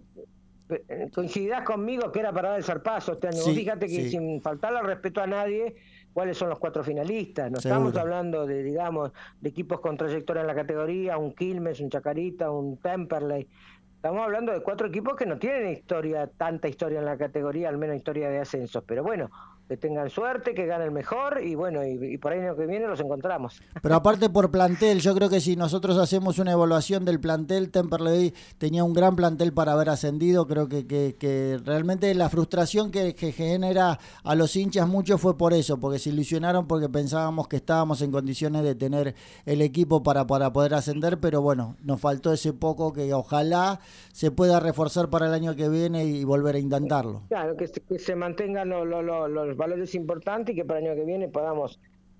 coincidirás 1.14 1.64
conmigo 1.64 2.12
que 2.12 2.20
era 2.20 2.32
para 2.32 2.50
dar 2.50 2.58
el 2.58 2.64
zarpazo 2.64 3.14
este 3.14 3.28
año. 3.28 3.42
Fíjate 3.42 3.88
que 3.88 4.10
sin 4.10 4.42
faltarle 4.42 4.82
respeto 4.82 5.22
a 5.22 5.28
nadie, 5.28 5.76
cuáles 6.14 6.38
son 6.38 6.50
los 6.50 6.60
cuatro 6.60 6.84
finalistas. 6.84 7.52
No 7.52 7.58
estamos 7.60 7.96
hablando 7.96 8.46
de, 8.46 8.64
digamos, 8.64 9.12
de 9.40 9.50
equipos 9.50 9.80
con 9.80 9.98
trayectoria 9.98 10.42
en 10.42 10.48
la 10.48 10.56
categoría, 10.56 11.18
un 11.18 11.34
Quilmes, 11.34 11.80
un 11.80 11.90
Chacarita, 11.90 12.52
un 12.52 12.78
Temperley. 12.78 13.48
Estamos 13.96 14.24
hablando 14.24 14.52
de 14.52 14.62
cuatro 14.62 14.88
equipos 14.88 15.16
que 15.16 15.28
no 15.28 15.38
tienen 15.38 15.72
historia, 15.72 16.26
tanta 16.26 16.68
historia 16.68 17.00
en 17.00 17.06
la 17.06 17.18
categoría, 17.18 17.70
al 17.70 17.78
menos 17.78 17.96
historia 17.96 18.30
de 18.30 18.40
ascensos. 18.40 18.84
Pero 18.86 19.04
bueno, 19.04 19.30
que 19.72 19.78
tengan 19.78 20.10
suerte, 20.10 20.54
que 20.54 20.66
gane 20.66 20.84
el 20.84 20.92
mejor 20.92 21.42
y 21.42 21.56
bueno, 21.56 21.86
y, 21.86 22.18
por 22.18 22.34
ahí 22.34 22.40
el 22.40 22.48
año 22.48 22.58
que 22.58 22.66
viene 22.66 22.88
los 22.88 23.00
encontramos. 23.00 23.62
Pero 23.82 23.96
aparte 23.96 24.30
por 24.30 24.52
plantel, 24.52 25.00
yo 25.00 25.16
creo 25.16 25.30
que 25.30 25.40
si 25.40 25.56
nosotros 25.56 25.98
hacemos 25.98 26.40
una 26.40 26.52
evaluación 26.52 27.06
del 27.06 27.22
plantel, 27.22 27.72
Temperley 27.72 28.34
tenía 28.58 28.84
un 28.84 28.92
gran 28.92 29.16
plantel 29.16 29.54
para 29.54 29.72
haber 29.72 29.88
ascendido, 29.88 30.46
creo 30.46 30.68
que, 30.68 30.86
que, 30.86 31.58
realmente 31.64 32.14
la 32.16 32.28
frustración 32.28 32.92
que, 32.92 33.14
genera 33.32 33.98
a 34.26 34.36
los 34.36 34.58
hinchas 34.58 34.90
mucho 34.90 35.18
fue 35.18 35.38
por 35.38 35.54
eso, 35.54 35.80
porque 35.80 36.00
se 36.00 36.10
ilusionaron 36.10 36.68
porque 36.68 36.90
pensábamos 36.90 37.48
que 37.48 37.56
estábamos 37.56 38.02
en 38.02 38.12
condiciones 38.12 38.64
de 38.64 38.76
tener 38.76 39.16
el 39.46 39.62
equipo 39.62 40.04
para, 40.04 40.28
para 40.28 40.52
poder 40.52 40.74
ascender, 40.74 41.18
pero 41.22 41.42
bueno, 41.42 41.78
nos 41.82 42.02
faltó 42.02 42.34
ese 42.34 42.52
poco 42.52 42.92
que 42.92 43.14
ojalá 43.14 43.80
se 44.12 44.32
pueda 44.32 44.60
reforzar 44.60 45.10
para 45.10 45.28
el 45.28 45.34
año 45.34 45.56
que 45.56 45.70
viene 45.70 46.04
y 46.04 46.26
volver 46.26 46.56
a 46.56 46.60
intentarlo. 46.60 47.22
Claro, 47.30 47.56
que, 47.56 47.70
se 47.70 48.16
mantengan 48.18 48.68
los, 48.68 48.86
los 48.86 49.61
valores 49.62 49.94
importantes 49.94 50.54
y 50.54 50.56
que 50.58 50.66
para 50.66 50.80
el 50.80 50.88
año 50.88 50.96
que 50.96 51.06
viene 51.06 51.28
podamos 51.28 51.80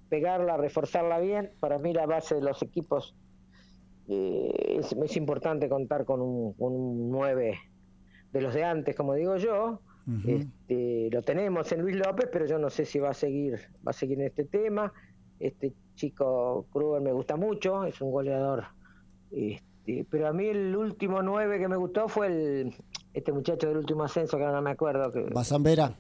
pegarla, 0.10 0.58
reforzarla 0.58 1.20
bien. 1.20 1.52
Para 1.60 1.80
mí 1.80 1.92
la 1.92 2.06
base 2.06 2.36
de 2.36 2.42
los 2.42 2.62
equipos 2.62 3.16
eh, 4.08 4.80
es, 4.80 5.18
importante 5.18 5.68
contar 5.68 6.06
con 6.06 6.22
un, 6.22 6.54
un 6.60 7.10
9 7.10 7.58
de 8.32 8.42
los 8.42 8.54
de 8.54 8.64
antes, 8.64 8.96
como 8.96 9.16
digo 9.16 9.38
yo, 9.38 9.82
este, 10.26 11.10
lo 11.12 11.22
tenemos 11.22 11.72
en 11.72 11.82
Luis 11.82 11.96
López, 11.96 12.30
pero 12.32 12.46
yo 12.46 12.58
no 12.58 12.70
sé 12.70 12.86
si 12.86 13.00
va 13.00 13.12
a 13.12 13.14
seguir, 13.14 13.60
va 13.86 13.92
a 13.92 13.94
seguir 13.94 14.20
en 14.20 14.28
este 14.28 14.46
tema. 14.46 14.92
Este 15.40 15.74
chico 15.96 16.66
Kruger 16.72 17.02
me 17.02 17.14
gusta 17.14 17.36
mucho, 17.38 17.86
es 17.86 18.02
un 18.02 18.12
goleador. 18.12 18.66
Este, 19.32 20.06
pero 20.10 20.28
a 20.28 20.34
mí 20.34 20.48
el 20.48 20.76
último 20.76 21.22
9 21.22 21.60
que 21.60 21.68
me 21.68 21.78
gustó 21.78 22.08
fue 22.08 22.28
el 22.28 22.74
este 23.14 23.32
muchacho 23.32 23.68
del 23.68 23.78
último 23.78 24.04
ascenso, 24.04 24.38
que 24.38 24.44
ahora 24.44 24.58
no 24.58 24.62
me 24.64 24.72
acuerdo. 24.72 25.12
Que, 25.12 25.22
Basambera. 25.34 25.94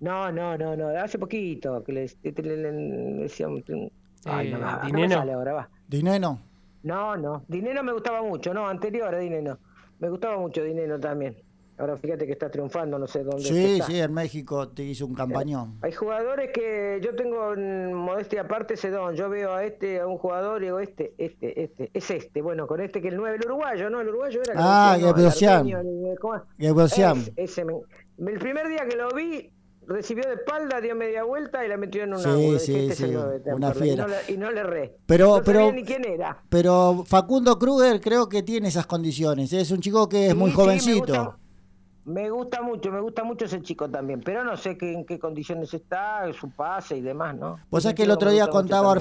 No, 0.00 0.32
no, 0.32 0.56
no, 0.58 0.76
no, 0.76 0.88
hace 0.88 1.18
poquito, 1.18 1.82
que 1.84 1.92
le, 1.92 2.06
le- 2.22 2.32
le- 2.42 2.56
le 2.56 3.22
decía 3.22 3.48
un- 3.48 3.62
Ay, 4.24 4.50
no, 4.52 4.58
Eh, 4.58 4.92
no, 4.92 4.98
no 4.98 5.08
sale 5.08 5.32
ahora, 5.32 5.52
va. 5.54 5.70
Dineno. 5.88 6.40
No, 6.82 7.16
no, 7.16 7.44
Dinero 7.48 7.82
me 7.82 7.92
gustaba 7.92 8.22
mucho, 8.22 8.52
no, 8.54 8.66
anterior 8.66 9.14
a 9.14 9.18
Dinero. 9.18 9.58
Me 9.98 10.08
gustaba 10.08 10.38
mucho 10.38 10.62
Dinero 10.64 10.98
también. 10.98 11.36
Ahora 11.78 11.96
fíjate 11.96 12.26
que 12.26 12.32
está 12.32 12.50
triunfando, 12.50 12.98
no 12.98 13.06
sé 13.06 13.24
dónde 13.24 13.42
Sí, 13.44 13.74
está. 13.74 13.86
sí, 13.86 13.98
en 14.00 14.12
México 14.12 14.68
te 14.68 14.82
hizo 14.82 15.06
un 15.06 15.14
campañón. 15.14 15.78
Hay 15.80 15.92
jugadores 15.92 16.50
que 16.52 17.00
yo 17.02 17.14
tengo 17.16 17.54
en 17.54 17.94
modestia 17.94 18.42
aparte 18.42 18.74
ese 18.74 18.90
don. 18.90 19.14
Yo 19.14 19.30
veo 19.30 19.54
a 19.54 19.64
este, 19.64 19.98
a 20.00 20.06
un 20.06 20.18
jugador 20.18 20.60
y 20.62 20.66
digo, 20.66 20.78
este, 20.80 21.14
este, 21.16 21.62
este, 21.62 21.90
es 21.94 22.10
este. 22.10 22.42
Bueno, 22.42 22.66
con 22.66 22.82
este 22.82 23.00
que 23.00 23.08
el 23.08 23.16
9, 23.16 23.38
el 23.40 23.46
uruguayo, 23.46 23.88
¿no? 23.88 24.02
El 24.02 24.08
uruguayo 24.08 24.42
era. 24.42 24.54
Ah, 24.58 24.96
el 24.98 25.06
Gebrsean. 25.06 25.52
armenio, 25.72 26.10
el- 26.12 26.18
¿cómo 26.18 26.36
es? 26.36 26.42
Gebrsean. 26.58 27.16
Es- 27.18 27.32
ese 27.36 27.64
me- 27.64 27.72
el 28.30 28.38
primer 28.38 28.68
día 28.68 28.86
que 28.86 28.96
lo 28.96 29.08
vi, 29.12 29.50
recibió 29.90 30.24
de 30.26 30.34
espalda, 30.34 30.80
dio 30.80 30.94
media 30.96 31.24
vuelta 31.24 31.64
y 31.64 31.68
la 31.68 31.76
metió 31.76 32.04
en 32.04 32.14
un 32.14 32.18
Sí, 32.20 32.58
sí, 32.58 32.74
este 32.76 32.94
sí, 32.94 33.10
de 33.10 33.18
una 33.18 33.72
Temperley. 33.72 33.88
Y 33.88 33.92
fiera. 33.92 34.02
no 34.06 34.08
le- 34.08 34.32
Y 34.32 34.36
no 34.38 34.50
le 34.50 34.60
erré. 34.60 34.96
Pero- 35.06 35.36
no 35.38 35.42
pero- 35.44 35.72
ni 35.72 35.84
quién 35.84 36.04
era. 36.06 36.42
Pero 36.48 37.04
Facundo 37.06 37.58
Kruger 37.58 38.00
creo 38.00 38.28
que 38.28 38.42
tiene 38.42 38.68
esas 38.68 38.86
condiciones. 38.86 39.52
Es 39.52 39.70
un 39.70 39.80
chico 39.80 40.08
que 40.08 40.26
es 40.26 40.32
Sí, 40.32 40.38
muy 40.38 40.50
sí, 40.50 40.56
me 40.56 40.62
jovencito. 40.62 40.98
gusta- 41.00 41.36
Me 42.02 42.30
gusta 42.30 42.62
mucho, 42.62 42.90
me 42.90 42.98
gusta 43.00 43.22
mucho 43.24 43.44
ese 43.44 43.60
chico 43.60 43.88
también, 43.88 44.22
pero 44.24 44.42
no 44.42 44.56
sé 44.56 44.76
qué, 44.76 44.90
en 44.94 45.04
qué 45.04 45.18
condiciones 45.18 45.72
está, 45.74 46.22
su 46.32 46.50
pase 46.50 46.96
y 46.96 47.02
demás, 47.02 47.36
¿no? 47.36 47.58
Vos 47.70 47.82
sabés 47.82 47.94
que 47.94 48.02
el 48.02 48.08
chico 48.08 48.14
otro 48.14 48.30
día 48.30 48.46
contaba 48.48 48.94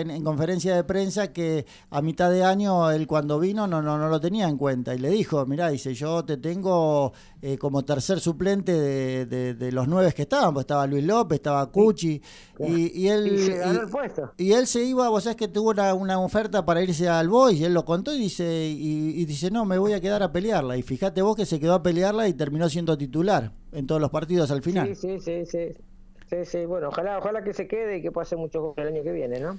en, 0.00 0.10
en 0.10 0.22
conferencia 0.24 0.74
de 0.76 0.84
prensa 0.84 1.32
que 1.32 1.66
a 1.90 2.00
mitad 2.00 2.30
de 2.30 2.44
año 2.44 2.90
él 2.92 3.08
cuando 3.08 3.40
vino 3.40 3.66
no, 3.66 3.82
no, 3.82 3.98
no 3.98 4.08
lo 4.08 4.20
tenía 4.20 4.48
en 4.48 4.56
cuenta 4.56 4.94
y 4.94 4.98
le 4.98 5.10
dijo, 5.10 5.44
mirá, 5.46 5.68
dice, 5.68 5.92
yo 5.94 6.24
te 6.24 6.36
tengo 6.36 7.12
eh, 7.40 7.56
como 7.58 7.84
tercer 7.84 8.20
suplente 8.20 8.72
de, 8.72 9.26
de- 9.26 9.54
de 9.54 9.72
los 9.72 9.86
nueve 9.88 10.12
que 10.12 10.22
estaban, 10.22 10.52
pues 10.54 10.64
estaba 10.64 10.86
Luis 10.86 11.04
López, 11.04 11.36
estaba 11.36 11.70
Cuchi 11.70 12.20
y, 12.58 13.00
y 13.00 13.08
él... 13.08 13.34
Y 13.34 13.38
se 13.38 13.56
ganó 13.58 13.74
y- 13.74 13.82
el 13.84 13.88
puesto. 13.88 14.32
y 14.36 14.52
él 14.52 14.66
se 14.66 14.82
iba, 14.84 15.08
vos 15.08 15.22
sabés 15.24 15.36
que 15.36 15.46
tuvo 15.48 15.70
una, 15.70 15.94
una 15.94 16.18
oferta 16.20 16.64
para 16.66 16.82
irse 16.82 17.08
al 17.08 17.28
Boys 17.28 17.60
y 17.60 17.64
él 17.64 17.74
lo 17.74 17.84
contó 17.84 18.12
y 18.14 18.18
dice, 18.18 18.68
y, 18.68 19.10
y 19.20 19.24
dice, 19.24 19.50
no, 19.50 19.64
me 19.64 19.78
voy 19.78 19.92
a 19.92 20.00
quedar 20.00 20.22
a 20.22 20.32
pelearla. 20.32 20.76
Y 20.76 20.82
fíjate 20.82 21.22
vos 21.22 21.36
que 21.36 21.46
se 21.46 21.60
quedó 21.60 21.74
a 21.74 21.82
pelearla 21.82 22.26
y 22.28 22.34
terminó 22.34 22.68
siendo 22.68 22.98
titular 22.98 23.52
en 23.72 23.86
todos 23.86 24.00
los 24.00 24.10
partidos 24.10 24.50
al 24.50 24.62
final. 24.62 24.94
Sí, 24.96 25.18
sí, 25.18 25.20
sí, 25.20 25.46
sí. 25.46 25.58
Sí, 26.28 26.36
sí, 26.44 26.66
bueno, 26.66 26.88
ojalá, 26.88 27.16
ojalá 27.18 27.42
que 27.42 27.54
se 27.54 27.66
quede 27.66 27.98
y 27.98 28.02
que 28.02 28.10
muchos 28.10 28.60
goles 28.60 28.76
el 28.76 28.88
año 28.88 29.02
que 29.02 29.12
viene, 29.12 29.40
¿no? 29.40 29.58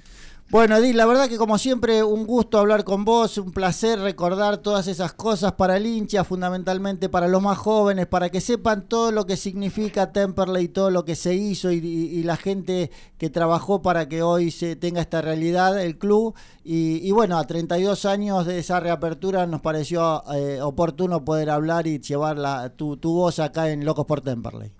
Bueno, 0.50 0.76
Edith, 0.76 0.94
la 0.94 1.06
verdad 1.06 1.28
que 1.28 1.36
como 1.36 1.58
siempre 1.58 2.04
un 2.04 2.26
gusto 2.26 2.58
hablar 2.58 2.84
con 2.84 3.04
vos, 3.04 3.38
un 3.38 3.50
placer 3.50 3.98
recordar 3.98 4.58
todas 4.58 4.86
esas 4.86 5.12
cosas 5.12 5.52
para 5.52 5.76
el 5.76 5.86
hincha, 5.86 6.22
fundamentalmente 6.22 7.08
para 7.08 7.26
los 7.26 7.42
más 7.42 7.58
jóvenes, 7.58 8.06
para 8.06 8.30
que 8.30 8.40
sepan 8.40 8.88
todo 8.88 9.10
lo 9.10 9.26
que 9.26 9.36
significa 9.36 10.12
Temperley, 10.12 10.68
todo 10.68 10.90
lo 10.90 11.04
que 11.04 11.16
se 11.16 11.34
hizo 11.34 11.72
y, 11.72 12.22
la 12.22 12.36
gente 12.36 12.90
que 13.18 13.30
trabajó 13.30 13.82
para 13.82 14.08
que 14.08 14.22
hoy 14.22 14.52
se 14.52 14.76
tenga 14.76 15.00
esta 15.00 15.22
realidad 15.22 15.80
el 15.80 15.98
club. 15.98 16.34
Y, 16.62 17.00
y 17.02 17.10
bueno, 17.10 17.38
a 17.38 17.46
32 17.46 18.04
años 18.04 18.46
de 18.46 18.58
esa 18.60 18.78
reapertura 18.78 19.46
nos 19.46 19.60
pareció 19.60 20.22
eh, 20.34 20.60
oportuno 20.60 21.24
poder 21.24 21.50
hablar 21.50 21.88
y 21.88 21.98
llevar 21.98 22.38
la, 22.38 22.70
tu, 22.70 22.96
tu 22.96 23.12
voz 23.14 23.40
acá 23.40 23.70
en 23.70 23.84
Locos 23.84 24.06
por 24.06 24.20
Temperley. 24.20 24.79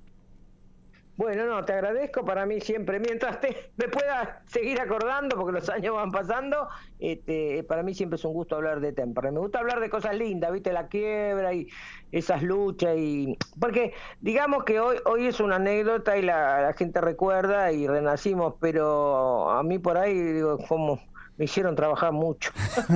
Bueno, 1.20 1.44
no, 1.44 1.62
te 1.66 1.74
agradezco 1.74 2.24
para 2.24 2.46
mí 2.46 2.62
siempre. 2.62 2.98
Mientras 2.98 3.42
te, 3.42 3.72
me 3.76 3.88
pueda 3.88 4.42
seguir 4.46 4.80
acordando, 4.80 5.36
porque 5.36 5.52
los 5.52 5.68
años 5.68 5.94
van 5.94 6.10
pasando, 6.10 6.66
este, 6.98 7.62
para 7.64 7.82
mí 7.82 7.92
siempre 7.92 8.16
es 8.16 8.24
un 8.24 8.32
gusto 8.32 8.56
hablar 8.56 8.80
de 8.80 8.94
Temperley. 8.94 9.30
Me 9.30 9.40
gusta 9.40 9.58
hablar 9.58 9.80
de 9.80 9.90
cosas 9.90 10.16
lindas, 10.16 10.50
¿viste? 10.50 10.72
La 10.72 10.88
quiebra 10.88 11.52
y 11.52 11.68
esas 12.10 12.42
luchas. 12.42 12.96
y 12.96 13.36
Porque 13.60 13.92
digamos 14.22 14.64
que 14.64 14.80
hoy, 14.80 14.96
hoy 15.04 15.26
es 15.26 15.40
una 15.40 15.56
anécdota 15.56 16.16
y 16.16 16.22
la, 16.22 16.62
la 16.62 16.72
gente 16.72 17.02
recuerda 17.02 17.70
y 17.70 17.86
renacimos, 17.86 18.54
pero 18.58 19.50
a 19.50 19.62
mí 19.62 19.78
por 19.78 19.98
ahí, 19.98 20.14
digo, 20.18 20.56
como 20.66 21.00
me 21.40 21.46
hicieron 21.46 21.74
trabajar 21.74 22.12
mucho. 22.12 22.52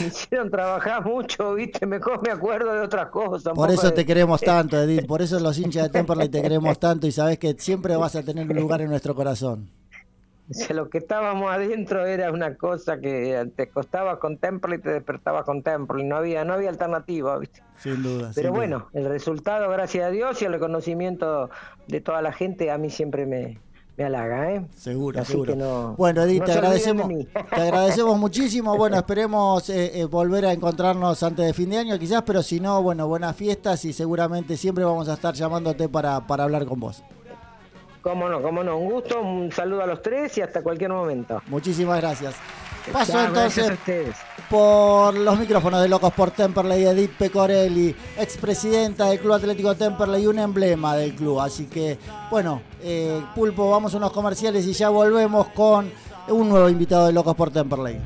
me 0.00 0.06
hicieron 0.06 0.50
trabajar 0.50 1.04
mucho, 1.04 1.52
¿viste? 1.52 1.84
Mejor 1.84 2.22
me 2.22 2.30
acuerdo 2.30 2.72
de 2.72 2.80
otras 2.80 3.08
cosas. 3.10 3.52
Por 3.52 3.70
eso 3.70 3.88
de- 3.88 3.92
te 3.92 4.06
queremos 4.06 4.40
tanto, 4.52 4.80
Edith, 4.80 5.06
por 5.06 5.20
eso 5.20 5.38
los 5.38 5.58
hinchas 5.58 5.82
de 5.82 5.88
Temperley 5.90 6.30
te 6.30 6.40
queremos 6.40 6.78
tanto 6.78 7.06
y 7.06 7.12
sabes 7.12 7.38
que 7.38 7.54
siempre 7.58 7.96
vas 7.96 8.16
a 8.16 8.22
tener 8.22 8.50
un 8.50 8.56
lugar 8.56 8.80
en 8.80 8.88
nuestro 8.88 9.14
corazón. 9.14 9.68
Lo 10.70 10.88
que 10.88 10.96
estábamos 10.98 11.52
adentro 11.52 12.06
era 12.06 12.32
una 12.32 12.54
cosa 12.54 12.98
que 12.98 13.46
te 13.54 13.68
costaba 13.68 14.18
con 14.18 14.38
Temple 14.38 14.76
y 14.76 14.78
te 14.78 14.88
despertaba 14.88 15.44
con 15.44 15.62
Temple. 15.62 16.02
No 16.04 16.16
había, 16.16 16.46
no 16.46 16.54
había 16.54 16.70
alternativa, 16.70 17.38
¿viste? 17.38 17.62
Sin 17.78 18.02
duda. 18.02 18.30
Pero 18.34 18.48
sin 18.48 18.56
bueno, 18.56 18.88
el 18.94 19.04
resultado, 19.04 19.68
gracias 19.68 20.06
a 20.06 20.10
Dios 20.10 20.40
y 20.40 20.46
el 20.46 20.52
reconocimiento 20.52 21.50
de 21.88 22.00
toda 22.00 22.22
la 22.22 22.32
gente, 22.32 22.70
a 22.70 22.78
mí 22.78 22.88
siempre 22.88 23.26
me, 23.26 23.58
me 23.96 24.04
halaga, 24.04 24.52
¿eh? 24.52 24.66
Seguro, 24.76 25.20
Así 25.20 25.32
seguro. 25.32 25.52
que 25.52 25.58
no- 25.58 25.94
bueno, 25.96 26.22
Edith, 26.22 26.40
no 26.40 26.44
te 26.46 26.52
agradecemos, 26.52 27.08
te 27.54 27.60
agradecemos 27.60 28.18
muchísimo. 28.18 28.76
Bueno, 28.84 28.96
esperemos 28.96 29.68
eh, 29.70 30.00
eh, 30.00 30.04
volver 30.04 30.46
a 30.46 30.52
encontrarnos 30.52 31.22
antes 31.22 31.46
de 31.46 31.54
fin 31.54 31.70
de 31.70 31.78
año, 31.78 31.98
quizás, 31.98 32.22
pero 32.22 32.42
si 32.42 32.58
no, 32.60 32.82
bueno, 32.82 33.06
buenas 33.06 33.36
fiestas 33.36 33.84
y 33.84 33.92
seguramente 33.92 34.56
siempre 34.56 34.84
vamos 34.84 35.08
a 35.08 35.14
estar 35.14 35.34
llamándote 35.34 35.88
para, 35.88 36.26
para 36.26 36.44
hablar 36.44 36.66
con 36.66 36.80
vos. 36.80 37.02
Cómo 38.02 38.28
no, 38.28 38.42
cómo 38.42 38.62
no. 38.62 38.76
Un 38.76 38.90
gusto, 38.90 39.20
un 39.22 39.50
saludo 39.50 39.82
a 39.82 39.86
los 39.86 40.02
tres 40.02 40.36
y 40.36 40.42
hasta 40.42 40.62
cualquier 40.62 40.90
momento. 40.92 41.40
Muchísimas 41.46 42.00
gracias. 42.00 42.34
Paso 42.92 43.18
entonces 43.18 43.72
por 44.50 45.14
los 45.14 45.38
micrófonos 45.38 45.80
de 45.82 45.88
Locos 45.88 46.12
por 46.12 46.30
Temperley, 46.30 46.84
Edith 46.84 47.12
Pecorelli, 47.16 47.94
expresidenta 48.18 49.06
del 49.06 49.18
Club 49.18 49.32
Atlético 49.32 49.74
Temperley 49.74 50.26
un 50.26 50.38
emblema 50.38 50.94
del 50.96 51.14
club. 51.14 51.40
Así 51.40 51.64
que, 51.64 51.98
bueno, 52.30 52.60
eh, 52.82 53.22
Pulpo, 53.34 53.70
vamos 53.70 53.94
a 53.94 53.96
unos 53.96 54.12
comerciales 54.12 54.66
y 54.66 54.72
ya 54.72 54.90
volvemos 54.90 55.48
con 55.48 55.90
un 56.28 56.48
nuevo 56.48 56.68
invitado 56.68 57.06
de 57.06 57.12
Locos 57.12 57.34
por 57.34 57.50
Temperley. 57.50 58.00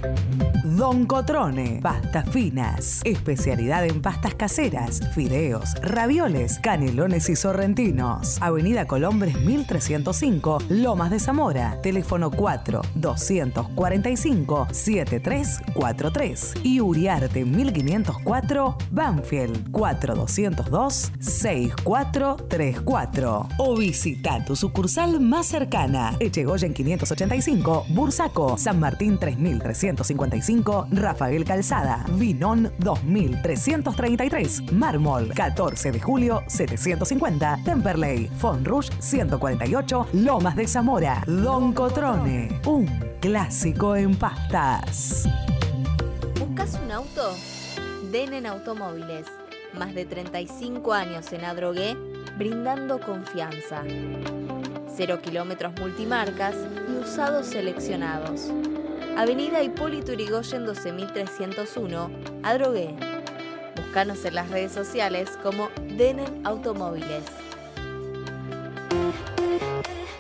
Don 0.79 1.05
Cotrone, 1.07 1.81
pastas 1.83 2.31
finas, 2.31 3.01
especialidad 3.05 3.85
en 3.85 4.01
pastas 4.01 4.37
caseras, 4.37 5.01
fideos, 5.13 5.75
ravioles, 5.83 6.61
canelones 6.61 7.29
y 7.29 7.35
sorrentinos. 7.35 8.41
Avenida 8.41 8.87
Colombres 8.87 9.35
1305, 9.41 10.59
Lomas 10.69 11.11
de 11.11 11.19
Zamora, 11.19 11.83
teléfono 11.83 12.31
4 12.31 12.81
245 12.95 14.69
7343 14.71 16.55
y 16.63 16.81
Uriarte 16.81 17.45
1504, 17.45 18.79
Banfield 18.93 19.73
4202 19.73 21.11
6434 21.19 23.49
o 23.59 23.77
visita 23.77 24.45
tu 24.45 24.55
sucursal 24.55 25.19
más 25.19 25.47
cercana, 25.47 26.15
Echegoyen 26.21 26.73
585, 26.73 27.87
Bursaco, 28.09 28.57
San 28.57 28.81
Martín 28.81 29.19
3355, 29.19 30.87
Rafael 30.93 31.45
Calzada, 31.45 32.07
Vinón 32.13 32.73
2333, 32.79 34.73
Mármol 34.73 35.31
14 35.35 35.93
de 35.93 36.01
julio 36.01 36.43
750, 36.47 37.59
Temperley, 37.67 38.29
Fonrush 38.29 38.89
148, 38.99 40.07
Lomas 40.15 40.57
de 40.57 40.67
Zamora, 40.67 41.23
Don 41.27 41.75
Cotrone, 41.75 42.59
un 42.65 42.87
clásico 43.21 43.95
en 43.95 44.17
pastas. 44.17 45.29
¿Buscas 46.41 46.81
un 46.83 46.91
auto? 46.91 47.35
Denen 48.11 48.47
Automóviles. 48.47 49.27
Más 49.79 49.95
de 49.95 50.07
35 50.07 50.95
años 50.95 51.31
en 51.35 51.45
Adrogué, 51.45 51.95
brindando 52.39 53.01
confianza. 53.01 53.83
Cero 54.99 55.23
kilómetros 55.23 55.73
multimarcas 55.79 56.57
y 56.89 56.93
usados 57.01 57.47
seleccionados. 57.47 58.51
Avenida 59.17 59.63
Hipólito 59.63 60.13
Yrigoyen 60.13 60.67
12301, 60.67 62.11
Adrogué. 62.43 62.97
Búscanos 63.77 64.25
en 64.25 64.35
las 64.35 64.51
redes 64.51 64.73
sociales 64.73 65.31
como 65.41 65.69
Denen 65.97 66.45
Automóviles. 66.45 67.23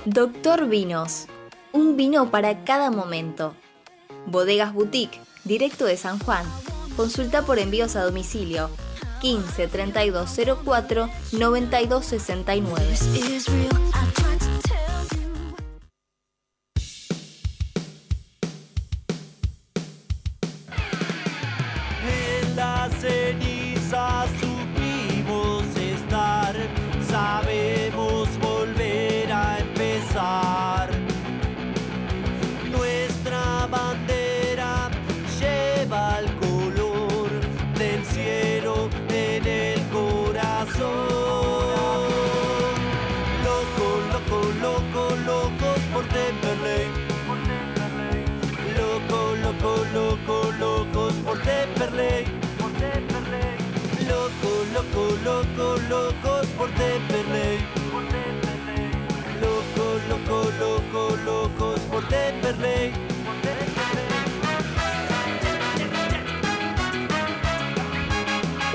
Doctor 0.04 0.68
Vinos. 0.68 1.26
Un 1.72 1.96
vino 1.96 2.30
para 2.30 2.62
cada 2.62 2.92
momento. 2.92 3.56
Bodegas 4.26 4.72
Boutique, 4.72 5.20
directo 5.42 5.86
de 5.86 5.96
San 5.96 6.20
Juan. 6.20 6.44
Consulta 6.94 7.42
por 7.42 7.58
envíos 7.58 7.96
a 7.96 8.04
domicilio 8.04 8.70
15 9.22 9.66
3204 9.66 11.10
9269. 11.32 14.27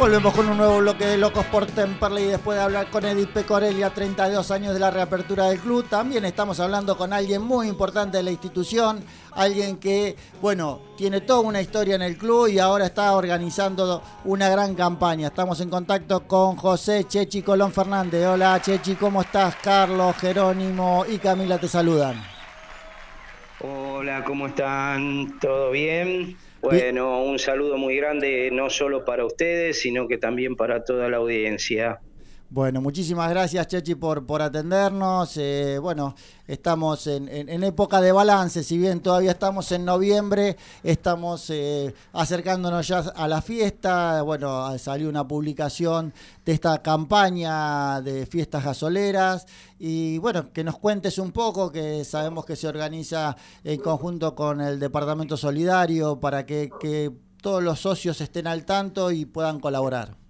Volvemos 0.03 0.33
con 0.33 0.49
un 0.49 0.57
nuevo 0.57 0.79
bloque 0.79 1.05
de 1.05 1.17
Locos 1.17 1.45
por 1.45 1.65
Temperley 1.65 2.25
después 2.25 2.57
de 2.57 2.63
hablar 2.65 2.89
con 2.89 3.05
Edith 3.05 3.29
Pecorelli 3.29 3.83
a 3.83 3.93
32 3.93 4.51
años 4.51 4.73
de 4.73 4.79
la 4.81 4.91
reapertura 4.91 5.45
del 5.45 5.59
club. 5.59 5.87
También 5.87 6.25
estamos 6.25 6.59
hablando 6.59 6.97
con 6.97 7.13
alguien 7.13 7.41
muy 7.41 7.69
importante 7.69 8.17
de 8.17 8.23
la 8.23 8.31
institución, 8.31 9.01
alguien 9.31 9.77
que, 9.77 10.17
bueno, 10.41 10.81
tiene 10.97 11.21
toda 11.21 11.39
una 11.39 11.61
historia 11.61 11.95
en 11.95 12.01
el 12.01 12.17
club 12.17 12.49
y 12.49 12.59
ahora 12.59 12.87
está 12.87 13.13
organizando 13.13 14.01
una 14.25 14.49
gran 14.49 14.75
campaña. 14.75 15.27
Estamos 15.27 15.61
en 15.61 15.69
contacto 15.69 16.27
con 16.27 16.57
José 16.57 17.05
Chechi 17.07 17.41
Colón 17.41 17.71
Fernández. 17.71 18.25
Hola 18.25 18.61
Chechi, 18.61 18.95
¿cómo 18.95 19.21
estás? 19.21 19.55
Carlos, 19.63 20.17
Jerónimo 20.17 21.05
y 21.09 21.17
Camila 21.17 21.57
te 21.57 21.69
saludan. 21.69 22.32
Hola, 23.65 24.25
¿cómo 24.25 24.47
están? 24.47 25.39
¿Todo 25.39 25.71
bien? 25.71 26.35
Bueno, 26.61 27.23
un 27.23 27.39
saludo 27.39 27.77
muy 27.77 27.95
grande, 27.95 28.49
no 28.51 28.69
solo 28.69 29.05
para 29.05 29.25
ustedes, 29.25 29.79
sino 29.79 30.05
que 30.09 30.17
también 30.17 30.57
para 30.57 30.83
toda 30.83 31.07
la 31.07 31.15
audiencia. 31.15 32.01
Bueno, 32.53 32.81
muchísimas 32.81 33.31
gracias 33.31 33.67
Chechi 33.67 33.95
por, 33.95 34.27
por 34.27 34.43
atendernos. 34.43 35.37
Eh, 35.37 35.79
bueno, 35.81 36.13
estamos 36.45 37.07
en, 37.07 37.27
en, 37.27 37.63
época 37.63 37.99
de 37.99 38.11
balance, 38.11 38.63
si 38.63 38.77
bien 38.77 38.99
todavía 38.99 39.31
estamos 39.31 39.71
en 39.71 39.83
noviembre, 39.83 40.55
estamos 40.83 41.49
eh, 41.49 41.95
acercándonos 42.11 42.87
ya 42.87 42.99
a 42.99 43.27
la 43.27 43.41
fiesta. 43.41 44.21
Bueno, 44.21 44.77
salió 44.77 45.09
una 45.09 45.27
publicación 45.27 46.13
de 46.45 46.51
esta 46.51 46.79
campaña 46.83 48.01
de 48.01 48.27
fiestas 48.27 48.63
gasoleras 48.63 49.47
y 49.79 50.19
bueno, 50.19 50.53
que 50.53 50.63
nos 50.63 50.77
cuentes 50.77 51.17
un 51.17 51.31
poco, 51.31 51.71
que 51.71 52.05
sabemos 52.05 52.45
que 52.45 52.55
se 52.55 52.67
organiza 52.67 53.35
en 53.63 53.81
conjunto 53.81 54.35
con 54.35 54.61
el 54.61 54.79
Departamento 54.79 55.37
Solidario 55.37 56.19
para 56.19 56.45
que, 56.45 56.69
que 56.79 57.11
todos 57.41 57.63
los 57.63 57.79
socios 57.79 58.21
estén 58.21 58.45
al 58.45 58.63
tanto 58.63 59.09
y 59.09 59.25
puedan 59.25 59.59
colaborar. 59.59 60.22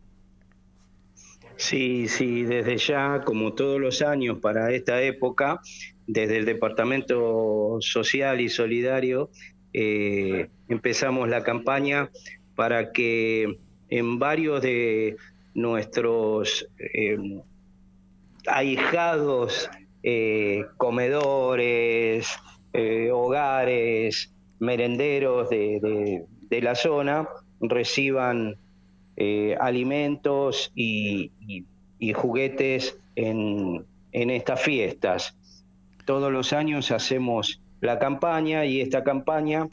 Sí, 1.64 2.10
sí, 2.10 2.44
desde 2.44 2.76
ya, 2.76 3.22
como 3.24 3.54
todos 3.54 3.80
los 3.80 4.02
años 4.02 4.40
para 4.40 4.74
esta 4.74 5.02
época, 5.02 5.62
desde 6.06 6.40
el 6.40 6.46
Departamento 6.46 7.78
Social 7.80 8.42
y 8.42 8.50
Solidario, 8.50 9.30
eh, 9.72 10.50
empezamos 10.68 11.30
la 11.30 11.42
campaña 11.42 12.12
para 12.56 12.92
que 12.92 13.60
en 13.88 14.20
varios 14.20 14.62
de 14.62 15.16
nuestros 15.54 16.68
eh, 16.80 17.18
ahijados 18.46 19.70
eh, 20.04 20.66
comedores, 20.76 22.28
hogares, 23.10 24.34
merenderos 24.60 25.50
de, 25.50 26.26
de 26.42 26.62
la 26.62 26.76
zona 26.76 27.30
reciban 27.62 28.58
eh, 29.16 29.56
alimentos 29.60 30.72
y, 30.76 31.32
juguetes 32.14 32.98
en, 33.16 33.86
estas 34.12 34.62
fiestas. 34.62 35.38
Todos 36.06 36.32
los 36.32 36.52
años 36.54 36.92
hacemos 36.92 37.62
la 37.80 37.98
campaña 38.00 38.66
y 38.66 38.82
esta 38.82 39.04
campaña 39.04 39.70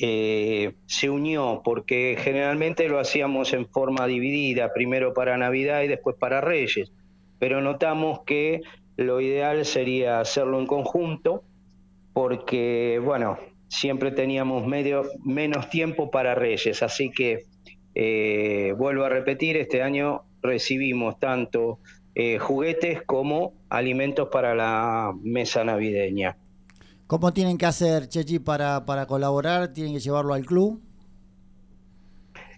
eh, 0.00 0.74
se 0.86 1.08
unió 1.08 1.62
porque 1.64 2.16
generalmente 2.18 2.88
lo 2.88 2.98
hacíamos 2.98 3.52
en 3.52 3.66
forma 3.66 4.06
dividida, 4.06 4.72
primero 4.72 5.14
para 5.14 5.36
Navidad 5.38 5.82
y 5.82 5.88
después 5.88 6.16
para 6.18 6.40
Reyes, 6.40 6.92
pero 7.38 7.60
notamos 7.60 8.20
que 8.26 8.62
lo 8.96 9.20
ideal 9.20 9.64
sería 9.64 10.20
hacerlo 10.20 10.60
en 10.60 10.66
conjunto 10.66 11.42
porque, 12.12 13.00
bueno, 13.02 13.38
siempre 13.68 14.12
teníamos 14.12 14.66
menos 14.66 15.70
tiempo 15.70 16.10
para 16.10 16.34
Reyes, 16.34 16.82
así 16.82 17.10
que 17.10 17.44
eh, 17.94 18.74
vuelvo 18.76 19.04
a 19.04 19.08
repetir, 19.08 19.56
este 19.56 19.82
año 19.82 20.22
recibimos 20.42 21.18
tanto 21.18 21.78
eh, 22.14 22.38
juguetes 22.38 23.02
como 23.02 23.54
alimentos 23.68 24.28
para 24.30 24.54
la 24.54 25.12
mesa 25.22 25.64
navideña. 25.64 26.36
¿Cómo 27.06 27.32
tienen 27.32 27.58
que 27.58 27.66
hacer, 27.66 28.08
Chechi, 28.08 28.38
para, 28.38 28.84
para 28.86 29.06
colaborar? 29.06 29.72
¿Tienen 29.72 29.94
que 29.94 30.00
llevarlo 30.00 30.34
al 30.34 30.46
club? 30.46 30.80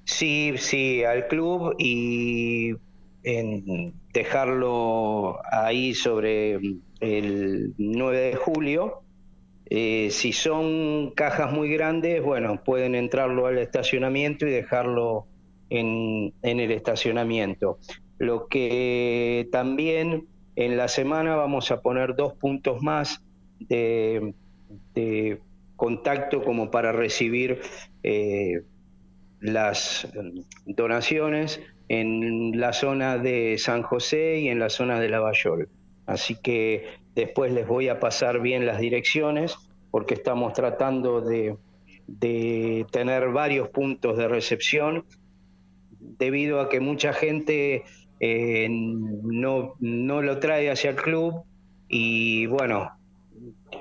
Sí, 0.05 0.55
sí, 0.57 1.03
al 1.03 1.27
club 1.27 1.75
y 1.79 2.75
en 3.25 3.93
dejarlo 4.13 5.39
ahí 5.51 5.95
sobre 5.95 6.61
el 7.01 7.75
9 7.77 8.19
de 8.19 8.37
julio. 8.37 9.03
Eh, 9.69 10.09
si 10.11 10.33
son 10.33 11.11
cajas 11.11 11.53
muy 11.53 11.69
grandes, 11.71 12.23
bueno, 12.23 12.63
pueden 12.63 12.95
entrarlo 12.95 13.47
al 13.47 13.59
estacionamiento 13.59 14.47
y 14.47 14.51
dejarlo 14.51 15.27
en, 15.71 16.33
el 16.43 16.71
estacionamiento. 16.71 17.79
Lo 18.19 18.47
que 18.47 19.49
también 19.51 20.29
en 20.55 20.77
la 20.77 20.89
semana 20.89 21.35
vamos 21.35 21.71
a 21.71 21.81
poner 21.81 22.15
dos 22.15 22.35
puntos 22.35 22.81
más 22.83 23.23
de, 23.59 24.33
contacto 25.75 26.43
como 26.43 26.71
para 26.71 26.93
recibir 26.93 27.61
eh, 28.03 28.63
las 29.41 30.09
donaciones 30.65 31.61
en 31.89 32.59
la 32.59 32.73
zona 32.73 33.19
de 33.19 33.59
San 33.59 33.83
José 33.83 34.39
y 34.41 34.49
en 34.49 34.59
la 34.59 34.71
zona 34.71 35.01
de 35.01 35.11
Lavallol. 35.11 35.69
Así 36.07 36.37
que 36.41 36.87
después 37.17 37.51
les 37.51 37.67
voy 37.67 37.89
a 37.89 37.99
pasar 37.99 38.41
bien 38.41 38.67
las 38.67 38.79
direcciones 38.79 39.57
porque 39.91 40.15
estamos 40.15 40.53
tratando 40.53 41.21
de, 41.23 41.57
tener 42.93 43.31
varios 43.31 43.69
puntos 43.71 44.17
de 44.17 44.29
recepción 44.29 45.05
debido 45.99 46.61
a 46.61 46.69
que 46.69 46.79
mucha 46.79 47.13
gente 47.13 47.83
eh, 48.21 48.69
no, 48.71 49.75
no 49.81 50.23
lo 50.23 50.39
trae 50.39 50.71
hacia 50.71 50.91
el 50.91 50.97
club 50.97 51.43
y 51.89 52.47
bueno, 52.47 52.93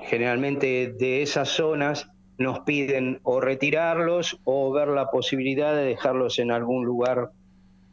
generalmente 0.08 0.92
de 0.98 1.22
esas 1.22 1.50
zonas 1.50 2.10
nos 2.38 2.60
piden 2.60 3.20
o 3.22 3.40
retirarlos 3.40 4.40
o 4.44 4.72
ver 4.72 4.88
la 4.88 5.10
posibilidad 5.10 5.74
de 5.76 5.84
dejarlos 5.84 6.38
en 6.38 6.50
algún 6.50 6.84
lugar 6.84 7.30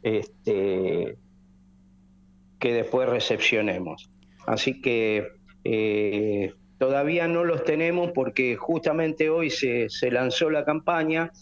este, 0.02 1.16
que 2.58 2.72
después 2.72 3.08
recepcionemos. 3.08 4.10
Así 4.46 4.80
que 4.80 5.28
eh, 5.64 6.52
todavía 6.78 7.28
no 7.28 7.44
los 7.44 7.64
tenemos 7.64 8.12
porque 8.12 8.56
justamente 8.56 9.30
hoy 9.30 9.50
se, 9.50 9.88
se 9.88 10.10
lanzó 10.10 10.50
la 10.50 10.64
campaña 10.64 11.32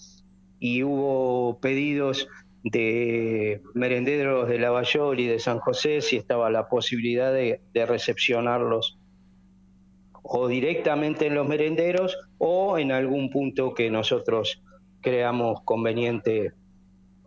y 0.59 0.85
hubo 0.85 1.59
pedidos 1.61 2.29
de 2.65 3.61
merenderos 3.75 4.49
de 4.49 4.59
Lavallol 4.59 5.19
y 5.19 5.27
de 5.27 5.39
San 5.39 5.59
José 5.59 6.01
si 6.01 6.17
estaba 6.17 6.51
la 6.51 6.69
posibilidad 6.69 7.33
de, 7.33 7.61
recepcionarlos 7.75 8.99
o 10.23 10.47
directamente 10.47 11.27
en 11.27 11.35
los 11.35 11.49
merenderos 11.49 12.17
o 12.39 12.79
en 12.79 12.93
algún 12.93 13.31
punto 13.31 13.75
que 13.75 13.91
nosotros 13.91 14.63
creamos 15.01 15.63
conveniente 15.65 16.53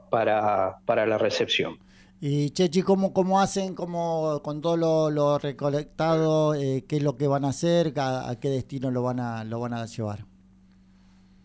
para, 0.09 0.77
para 0.85 1.05
la 1.05 1.17
recepción. 1.17 1.77
Y 2.21 2.51
Chechi, 2.51 2.81
¿cómo, 2.81 3.13
cómo 3.13 3.39
hacen 3.39 3.75
como 3.75 4.41
con 4.41 4.61
todo 4.61 5.11
lo, 5.11 5.37
recolectado? 5.37 6.55
Eh, 6.55 6.85
¿Qué 6.87 6.97
es 6.97 7.03
lo 7.03 7.17
que 7.17 7.27
van 7.27 7.45
a 7.45 7.49
hacer? 7.49 7.93
A, 7.97 8.29
¿A, 8.29 8.39
qué 8.39 8.49
destino 8.49 8.89
lo 8.89 9.03
van 9.03 9.19
a, 9.19 9.43
lo 9.43 9.59
van 9.59 9.73
a 9.73 9.85
llevar? 9.85 10.25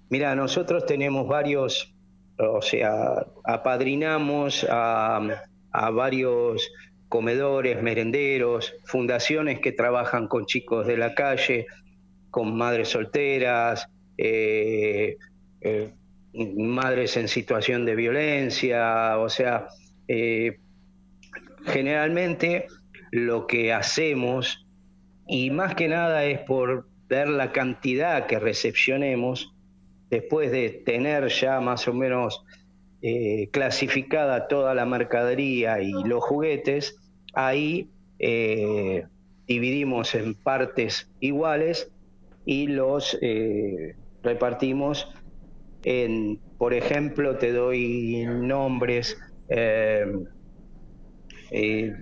Mira, 0.08 0.34
nosotros 0.34 0.86
tenemos 0.86 1.28
varios 1.28 1.92
o 2.48 2.62
sea, 2.62 3.26
apadrinamos 3.44 4.66
a, 4.68 5.20
varios 5.92 6.72
comedores, 7.08 7.82
merenderos, 7.82 8.74
fundaciones 8.84 9.60
que 9.60 9.72
trabajan 9.72 10.26
con 10.26 10.46
chicos 10.46 10.86
de 10.86 10.96
la 10.96 11.14
calle, 11.14 11.66
con 12.30 12.56
madres 12.56 12.88
solteras, 12.88 13.88
eh, 14.16 15.16
eh, 15.60 15.92
madres 16.32 17.16
en 17.16 17.28
situación 17.28 17.84
de 17.84 17.94
violencia, 17.94 19.18
o 19.18 19.28
sea, 19.28 19.66
eh, 20.12 20.58
generalmente 21.66 22.66
lo 23.12 23.46
que 23.46 23.72
hacemos, 23.72 24.66
y 25.28 25.50
más 25.50 25.76
que 25.76 25.86
nada 25.86 26.24
es 26.24 26.40
por 26.40 26.88
ver 27.08 27.28
la 27.28 27.52
cantidad 27.52 28.26
que 28.26 28.40
recepcionemos, 28.40 29.54
después 30.10 30.50
de 30.50 30.70
tener 30.70 31.28
ya 31.28 31.60
más 31.60 31.86
o 31.86 31.94
menos 31.94 32.44
eh, 33.02 33.50
clasificada 33.52 34.48
toda 34.48 34.74
la 34.74 34.84
mercadería 34.84 35.80
y 35.80 35.92
los 35.92 36.24
juguetes, 36.24 36.96
ahí 37.32 37.88
eh, 38.18 39.04
dividimos 39.46 40.16
en 40.16 40.34
partes 40.34 41.08
iguales 41.20 41.92
y 42.44 42.66
los 42.66 43.16
repartimos 44.24 45.08
en, 45.84 46.40
por 46.58 46.74
ejemplo, 46.74 47.36
te 47.36 47.52
doy 47.52 48.26
nombres, 48.26 49.16
eh, 49.50 50.06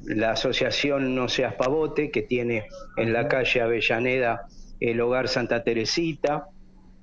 la 0.05 0.33
asociación 0.33 1.15
No 1.15 1.29
Seas 1.29 1.55
Pavote, 1.55 2.11
que 2.11 2.23
tiene 2.23 2.67
en 2.97 3.13
la 3.13 3.29
calle 3.29 3.63
Avellaneda 3.63 4.47
el 4.81 5.01
hogar 5.01 5.29
Santa 5.29 5.65
Teresita 5.65 6.49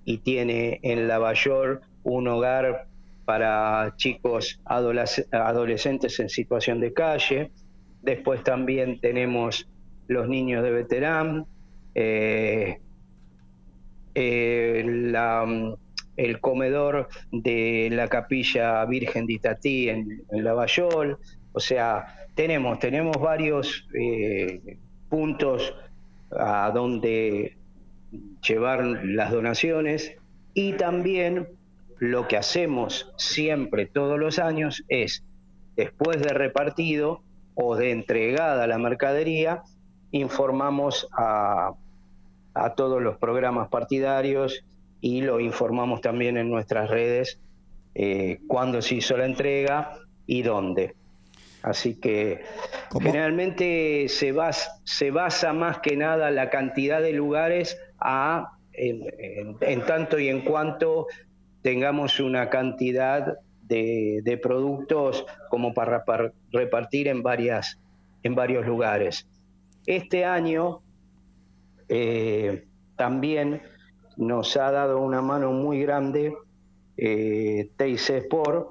y 0.05 0.19
tiene 0.19 0.79
en 0.83 1.07
La 1.07 1.17
Bayor 1.17 1.81
un 2.03 2.27
hogar 2.27 2.87
para 3.25 3.95
chicos 3.97 4.61
adolescentes 4.65 6.19
en 6.19 6.29
situación 6.29 6.79
de 6.79 6.93
calle. 6.93 7.51
Después 8.03 8.43
también 8.43 8.99
tenemos 9.01 9.67
los 10.07 10.27
niños 10.27 10.63
de 10.63 10.71
veterán, 10.71 11.47
eh, 11.95 12.77
eh, 14.13 14.83
el 16.17 16.39
comedor 16.39 17.07
de 17.31 17.89
la 17.91 18.07
capilla 18.07 18.85
Virgen 18.85 19.25
de 19.25 19.33
Itatí 19.33 19.89
en, 19.89 20.23
en 20.31 20.43
Lavallol. 20.43 21.17
O 21.53 21.59
sea, 21.59 22.27
tenemos, 22.35 22.79
tenemos 22.79 23.17
varios 23.17 23.87
eh, 23.99 24.77
puntos 25.09 25.73
a 26.31 26.71
donde 26.71 27.57
llevar 28.47 28.83
las 28.85 29.31
donaciones 29.31 30.15
y 30.53 30.73
también 30.73 31.47
lo 31.99 32.27
que 32.27 32.37
hacemos 32.37 33.11
siempre, 33.17 33.85
todos 33.85 34.19
los 34.19 34.39
años, 34.39 34.83
es 34.89 35.23
después 35.75 36.21
de 36.21 36.29
repartido 36.29 37.21
o 37.55 37.75
de 37.75 37.91
entregada 37.91 38.67
la 38.67 38.77
mercadería, 38.77 39.63
informamos 40.11 41.07
a, 41.17 41.73
todos 42.77 43.01
los 43.01 43.17
programas 43.17 43.67
partidarios 43.67 44.63
y 45.05 45.21
lo 45.21 45.39
informamos 45.39 46.01
también 46.01 46.35
en 46.35 46.49
nuestras 46.49 46.89
redes 46.89 47.39
eh, 47.93 48.39
cuándo 48.47 48.81
se 48.81 48.95
hizo 48.95 49.15
la 49.15 49.25
entrega 49.25 49.99
y 50.25 50.41
dónde. 50.41 50.95
Así 51.61 51.99
que 51.99 52.41
generalmente 52.99 54.07
se 54.09 54.31
basa, 54.31 54.81
se 54.83 55.11
basa 55.11 55.53
más 55.53 55.77
que 55.77 55.95
nada 55.95 56.31
la 56.31 56.49
cantidad 56.49 57.03
de 57.03 57.13
lugares 57.13 57.77
a 57.99 58.57
en, 58.73 59.85
tanto 59.85 60.17
y 60.17 60.27
en 60.27 60.41
cuanto 60.41 61.05
tengamos 61.61 62.19
una 62.19 62.49
cantidad 62.49 63.37
de, 63.61 64.39
productos 64.41 65.23
como 65.51 65.75
para, 65.75 66.03
repartir 66.51 67.09
en 67.09 67.21
varias 67.21 67.79
en 68.23 68.33
varios 68.33 68.65
lugares. 68.65 69.27
Este 69.85 70.25
año 70.25 70.81
eh, 71.89 72.65
también 72.95 73.61
nos 74.17 74.55
ha 74.57 74.71
dado 74.71 74.99
una 74.99 75.21
mano 75.21 75.51
muy 75.51 75.81
grande 75.81 76.33
eh, 76.97 77.69
Sport, 77.77 78.69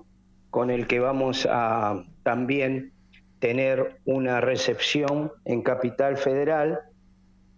con 0.51 0.71
el 0.71 0.87
que 0.87 1.01
vamos 1.01 1.47
a 1.51 2.05
también 2.23 2.93
tener 3.39 4.01
una 4.05 4.41
recepción 4.41 5.33
en 5.45 5.63
Capital 5.63 6.17
Federal 6.17 6.81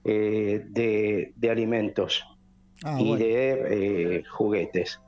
eh, 0.04 0.64
de, 0.68 1.50
alimentos 1.50 2.24
ah, 2.82 3.00
y 3.00 3.16
de 3.16 4.16
eh, 4.18 4.24
juguetes. 4.24 5.00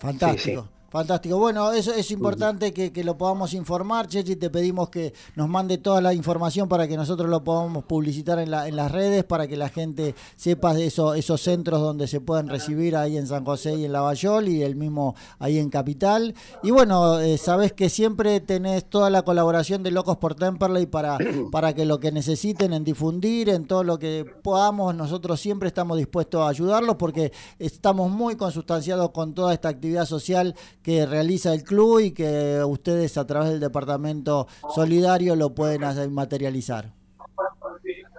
Fantástico. 0.00 0.68
Fantástico. 0.94 1.38
Bueno, 1.38 1.72
eso 1.72 1.92
es 1.92 2.12
importante 2.12 2.72
que, 2.72 3.02
lo 3.02 3.18
podamos 3.18 3.52
informar. 3.52 4.06
Chechi, 4.06 4.36
te 4.36 4.48
pedimos 4.48 4.90
que 4.90 5.12
nos 5.34 5.48
mande 5.48 5.78
toda 5.78 6.00
la 6.00 6.14
información 6.14 6.68
para 6.68 6.86
que 6.86 6.96
nosotros 6.96 7.28
lo 7.28 7.42
podamos 7.42 7.82
publicitar 7.82 8.38
en, 8.38 8.52
la, 8.52 8.68
en 8.68 8.76
las 8.76 8.92
redes, 8.92 9.24
para 9.24 9.48
que 9.48 9.56
la 9.56 9.68
gente 9.70 10.14
sepa 10.36 10.72
de 10.72 10.86
eso, 10.86 11.14
esos 11.14 11.40
centros 11.40 11.80
donde 11.80 12.06
se 12.06 12.20
pueden 12.20 12.48
recibir 12.48 12.94
ahí 12.94 13.16
en 13.16 13.26
San 13.26 13.44
José 13.44 13.74
y 13.74 13.86
en 13.86 13.92
Lavallol 13.92 14.46
y 14.46 14.62
el 14.62 14.76
mismo 14.76 15.16
ahí 15.40 15.58
en 15.58 15.68
Capital. 15.68 16.32
Y 16.62 16.70
bueno, 16.70 17.18
eh, 17.18 17.38
sabes 17.38 17.72
que 17.72 17.88
siempre 17.88 18.38
tenés 18.38 18.84
toda 18.84 19.10
la 19.10 19.22
colaboración 19.22 19.82
de 19.82 19.90
Locos 19.90 20.18
por 20.18 20.36
Temperley 20.36 20.86
para, 20.86 21.18
para 21.50 21.72
que 21.72 21.86
lo 21.86 21.98
que 21.98 22.12
necesiten 22.12 22.72
en 22.72 22.84
difundir, 22.84 23.48
en 23.48 23.66
todo 23.66 23.82
lo 23.82 23.98
que 23.98 24.24
podamos, 24.44 24.94
nosotros 24.94 25.40
siempre 25.40 25.66
estamos 25.66 25.98
dispuestos 25.98 26.42
a 26.42 26.50
ayudarlos 26.50 26.94
porque 26.94 27.32
estamos 27.58 28.12
muy 28.12 28.36
consustanciados 28.36 29.10
con 29.10 29.34
toda 29.34 29.52
esta 29.52 29.70
actividad 29.70 30.06
social 30.06 30.54
que 30.84 31.06
realiza 31.06 31.54
el 31.54 31.64
club 31.64 31.98
y 32.00 32.10
que 32.12 32.62
ustedes 32.62 33.16
a 33.16 33.26
través 33.26 33.50
del 33.50 33.58
departamento 33.58 34.46
solidario 34.74 35.34
lo 35.34 35.54
pueden 35.54 35.80
materializar. 36.12 36.92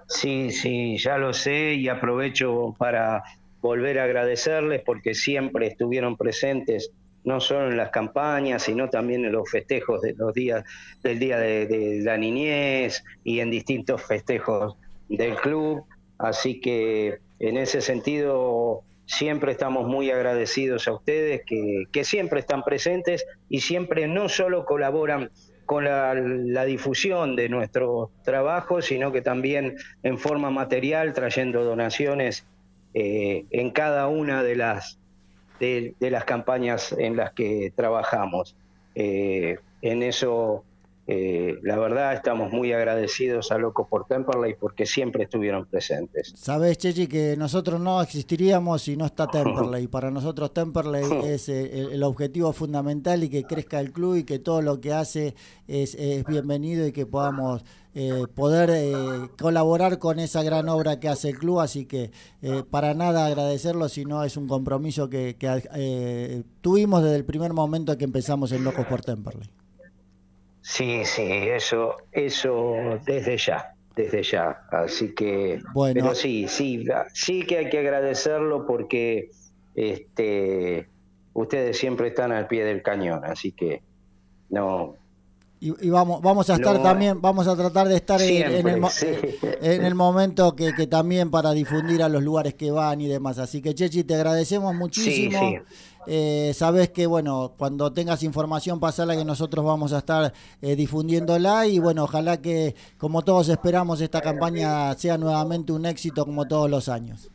Sí, 0.08 0.52
sí, 0.52 0.98
ya 0.98 1.18
lo 1.20 1.32
sé 1.32 1.76
y 1.76 1.88
aprovecho 1.88 2.76
para 2.78 3.24
volver 3.62 4.00
a 4.00 4.04
agradecerles 4.04 4.82
porque 4.84 5.14
siempre 5.14 5.68
estuvieron 5.68 6.18
presentes 6.18 6.92
no 7.24 7.40
solo 7.40 7.70
en 7.70 7.78
las 7.78 7.90
campañas, 7.92 8.64
sino 8.64 8.90
también 8.90 9.26
en 9.26 9.32
los 9.32 9.50
festejos 9.50 10.02
de 10.02 10.14
los 10.14 10.34
días 10.34 10.64
del 11.04 11.20
día 11.20 11.38
de 11.40 12.02
la 12.04 12.18
niñez 12.18 13.04
y 13.24 13.40
en 13.40 13.52
distintos 13.52 14.02
festejos 14.04 14.76
del 15.08 15.36
club. 15.36 15.84
Así 16.18 16.60
que 16.60 17.20
en 17.40 17.58
ese 17.58 17.82
sentido 17.82 18.84
Siempre 19.06 19.52
estamos 19.52 19.88
muy 19.88 20.10
agradecidos 20.10 20.88
a 20.88 20.94
ustedes 20.94 21.42
que, 21.46 22.04
siempre 22.04 22.40
están 22.40 22.64
presentes 22.64 23.26
y 23.50 23.62
siempre 23.62 24.08
no 24.08 24.30
solo 24.30 24.66
colaboran 24.66 25.30
con 25.66 25.86
la, 25.86 26.66
difusión 26.66 27.36
de 27.36 27.50
nuestro 27.50 28.12
trabajo, 28.24 28.82
sino 28.82 29.12
que 29.12 29.22
también 29.22 29.78
en 30.04 30.18
forma 30.18 30.50
material, 30.50 31.14
trayendo 31.14 31.64
donaciones 31.64 32.46
eh, 32.94 33.46
en 33.52 33.72
cada 33.72 34.08
una 34.08 34.44
de 34.44 34.56
las, 34.56 35.00
de, 35.60 35.96
las 36.00 36.26
campañas 36.26 36.92
en 36.98 37.16
las 37.16 37.34
que 37.34 37.72
trabajamos. 37.76 38.56
Eh, 38.96 39.60
en 39.82 40.02
eso 40.04 40.64
eh, 41.08 41.60
la 41.62 41.78
verdad 41.78 42.14
estamos 42.14 42.52
muy 42.52 42.74
agradecidos 42.74 43.52
a 43.52 43.60
Locos 43.60 43.88
por 43.88 44.08
Temperley 44.08 44.56
porque 44.60 44.88
siempre 44.88 45.26
estuvieron 45.26 45.68
presentes. 45.68 46.34
Sabes, 46.36 46.80
Chechi, 46.80 47.06
que 47.06 47.36
nosotros 47.38 47.80
no 47.80 48.02
existiríamos 48.02 48.82
si 48.82 48.98
no 48.98 49.06
está 49.06 49.28
Temperley. 49.32 49.88
Para 49.88 50.10
nosotros 50.10 50.52
Temperley 50.52 51.04
es 51.26 51.48
eh, 51.50 51.90
el, 51.92 52.02
objetivo 52.02 52.54
fundamental 52.54 53.24
y 53.24 53.30
que 53.30 53.44
crezca 53.44 53.80
el 53.80 53.92
club 53.92 54.16
y 54.16 54.24
que 54.24 54.40
todo 54.40 54.64
lo 54.64 54.82
que 54.82 54.94
hace 54.94 55.36
es, 55.68 55.96
bienvenido 56.26 56.88
y 56.88 56.92
que 56.92 57.06
podamos 57.06 57.64
eh, 57.94 58.26
poder 58.34 59.30
colaborar 59.40 60.00
con 60.00 60.20
esa 60.20 60.42
gran 60.44 60.70
obra 60.70 61.00
que 61.00 61.08
hace 61.08 61.30
el 61.30 61.38
club. 61.38 61.60
Así 61.60 61.86
que 61.86 62.12
para 62.72 62.96
nada 62.96 63.28
agradecerlo, 63.28 63.90
sino 63.90 64.24
es 64.24 64.38
un 64.38 64.48
compromiso 64.48 65.08
que, 65.10 65.36
que 65.38 66.44
tuvimos 66.62 67.04
desde 67.04 67.18
el 67.18 67.26
primer 67.26 67.54
momento 67.54 67.96
que 67.96 68.06
empezamos 68.06 68.52
en 68.52 68.64
Locos 68.64 68.86
por 68.88 69.02
Temperley. 69.02 69.50
Sí, 70.68 71.06
sí, 71.06 71.22
eso, 71.22 71.96
eso 72.12 72.74
desde 73.06 73.38
ya, 73.38 73.76
desde 73.96 74.24
ya. 74.24 74.64
Así 74.72 75.14
que, 75.14 75.62
bueno. 75.76 76.02
pero 76.02 76.16
sí, 76.16 76.48
sí, 76.48 76.84
sí 77.14 77.44
que 77.46 77.60
hay 77.60 77.70
que 77.70 77.78
agradecerlo 77.78 78.66
porque 78.66 79.30
este, 79.76 80.90
ustedes 81.34 81.78
siempre 81.78 82.08
están 82.08 82.32
al 82.32 82.48
pie 82.48 82.66
del 82.66 82.82
cañón, 82.82 83.24
así 83.26 83.52
que 83.52 83.84
no, 84.50 84.96
y, 85.60 85.90
vamos 85.90 86.22
vamos 86.22 86.50
a 86.50 86.56
estar 86.56 86.82
también 86.84 87.22
vamos 87.22 87.48
a 87.48 87.56
tratar 87.56 87.88
de 87.88 87.96
estar 87.96 88.22
en, 88.22 88.44
el, 88.44 88.68
en, 89.62 89.86
el, 89.86 89.96
momento 89.96 90.56
que, 90.56 90.74
que, 90.74 90.86
también 90.86 91.32
para 91.32 91.54
difundir 91.54 92.04
a 92.04 92.10
los 92.10 92.22
lugares 92.22 92.56
que 92.56 92.72
van 92.72 93.02
y 93.02 93.08
demás. 93.08 93.40
Así 93.40 93.62
que 93.62 93.74
Chechi 93.74 94.04
te 94.04 94.16
agradecemos 94.16 94.76
muchísimo 94.76 95.40
eh, 96.08 96.52
sabes 96.54 96.90
que 96.90 97.08
bueno 97.08 97.54
cuando 97.58 97.92
tengas 97.94 98.24
información 98.24 98.80
pasala 98.80 99.16
que 99.16 99.26
nosotros 99.26 99.64
vamos 99.66 99.94
a 99.94 100.00
estar 100.00 100.34
eh, 100.62 100.76
difundiéndola 100.76 101.68
y 101.68 101.80
bueno 101.80 102.04
ojalá 102.04 102.42
que 102.42 102.76
como 102.98 103.22
todos 103.24 103.50
esperamos 103.50 104.02
esta 104.02 104.22
campaña 104.22 104.94
sea 104.96 105.18
nuevamente 105.18 105.72
un 105.72 105.86
éxito 105.86 106.26
como 106.26 106.48
todos 106.48 106.70
los 106.70 106.90
años. 106.90 107.30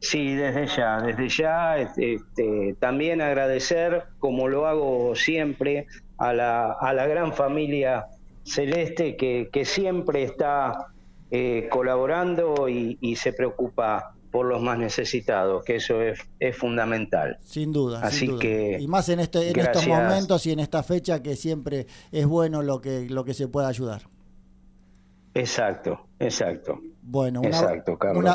Sí, 0.00 0.34
desde 0.34 0.66
ya, 0.66 1.00
desde 1.00 1.28
ya, 1.30 1.78
este, 1.78 2.76
también 2.78 3.22
agradecer, 3.22 4.04
como 4.18 4.48
lo 4.48 4.66
hago 4.66 5.14
siempre, 5.14 5.86
a 6.18 6.34
la, 6.34 6.72
a 6.72 6.92
la 6.92 7.06
gran 7.06 7.32
familia 7.32 8.08
celeste 8.44 9.16
que, 9.16 9.64
siempre 9.64 10.22
está 10.22 10.88
eh, 11.30 11.68
colaborando 11.70 12.68
y, 12.68 13.16
se 13.16 13.32
preocupa 13.32 14.14
por 14.34 14.46
los 14.46 14.60
más 14.60 14.76
necesitados, 14.76 15.62
que 15.62 15.76
eso 15.76 16.02
es, 16.02 16.18
es 16.40 16.56
fundamental. 16.56 17.38
Sin 17.44 17.72
duda. 17.72 18.00
Así 18.02 18.36
que 18.40 18.78
y 18.80 18.88
más 18.88 19.08
en 19.08 19.20
este 19.20 19.48
en 19.48 19.60
estos 19.60 19.86
momentos 19.86 20.44
y 20.46 20.50
en 20.50 20.58
esta 20.58 20.82
fecha 20.82 21.22
que 21.22 21.36
siempre 21.36 21.86
es 22.10 22.26
bueno 22.26 22.60
lo 22.60 22.80
que 22.80 23.08
lo 23.08 23.24
que 23.24 23.32
se 23.32 23.46
pueda 23.46 23.68
ayudar. 23.68 24.02
Exacto, 25.34 26.08
exacto. 26.18 26.80
Bueno, 27.00 27.42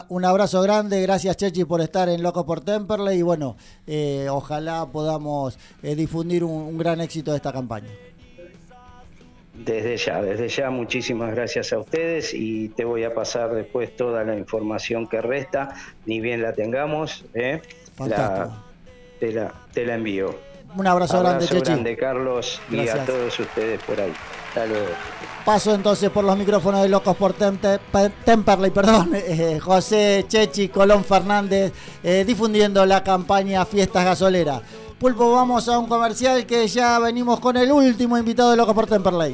un 0.08 0.24
abrazo 0.24 0.62
grande, 0.62 1.02
gracias 1.02 1.36
Chechi 1.36 1.66
por 1.66 1.82
estar 1.82 2.08
en 2.08 2.24
Loco 2.24 2.46
por 2.46 2.62
Temperley 2.62 3.20
y 3.20 3.22
bueno, 3.22 3.58
eh, 3.86 4.28
ojalá 4.30 4.86
podamos 4.86 5.60
eh, 5.84 5.96
difundir 5.96 6.46
un, 6.46 6.78
gran 6.78 7.02
éxito 7.02 7.32
de 7.32 7.38
esta 7.38 7.52
campaña. 7.52 7.90
Desde 9.66 9.98
ya, 9.98 10.22
desde 10.22 10.48
ya 10.48 10.70
muchísimas 10.70 11.36
gracias 11.36 11.74
a 11.74 11.80
ustedes 11.80 12.34
y 12.34 12.70
te 12.70 12.86
voy 12.86 13.04
a 13.04 13.14
pasar 13.14 13.54
después 13.54 13.94
toda 13.94 14.24
la 14.24 14.38
información 14.38 15.06
que 15.06 15.22
resta, 15.22 15.76
ni 16.06 16.22
bien 16.22 16.42
la 16.42 16.54
tengamos, 16.54 17.26
¿eh? 17.34 17.62
te, 19.20 19.34
la, 19.34 19.54
te 19.74 19.86
la 19.86 19.96
envío. 19.96 20.34
Un 20.78 20.88
abrazo, 20.88 21.20
grande, 21.20 21.46
Chechi. 21.46 21.72
grande, 21.72 21.98
Carlos, 21.98 22.62
y 22.72 22.88
a 22.88 23.04
todos 23.06 23.38
ustedes 23.38 23.82
por 23.84 24.00
ahí. 24.00 24.14
Hasta 24.48 24.66
luego. 24.66 24.88
Paso 25.44 25.74
entonces 25.74 26.10
por 26.10 26.24
los 26.24 26.38
micrófonos 26.38 26.82
de 26.82 26.90
Locos 26.90 27.18
por 27.18 27.34
Temperley, 27.34 28.72
perdón, 28.72 29.12
eh, 29.16 29.60
José 29.60 30.26
Chechi 30.28 30.70
Colón 30.70 31.04
Fernández, 31.04 31.74
eh, 32.04 32.24
difundiendo 32.26 32.86
la 32.86 33.04
campaña 33.04 33.66
Fiestas 33.66 34.06
Gasoleras. 34.06 34.62
Pulpo, 35.00 35.32
vamos 35.32 35.70
a 35.70 35.80
un 35.80 35.88
comercial 35.88 36.46
que 36.46 36.68
ya 36.68 37.00
venimos 37.00 37.40
con 37.40 37.56
el 37.56 37.72
último 37.72 38.18
invitado 38.18 38.52
de 38.52 38.58
Locos 38.58 38.76
por 38.76 38.86
Temperley. 38.86 39.34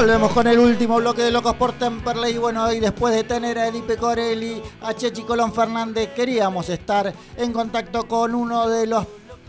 Volvemos 0.00 0.32
con 0.32 0.46
el 0.46 0.58
último 0.58 0.96
bloque 0.96 1.20
de 1.20 1.30
Locos 1.30 1.56
por 1.56 1.72
Temperley. 1.72 2.38
Bueno, 2.38 2.64
hoy 2.64 2.80
después 2.80 3.14
de 3.14 3.22
tener 3.22 3.58
a 3.58 3.66
Edipe 3.66 3.98
Corelli, 3.98 4.62
a 4.80 4.94
Chechi 4.94 5.24
Colón 5.24 5.52
Fernández, 5.52 6.14
queríamos 6.14 6.70
estar 6.70 7.12
en 7.36 7.52
contacto 7.52 8.08
con 8.08 8.34
uno 8.34 8.66
de 8.66 8.86
los. 8.86 9.06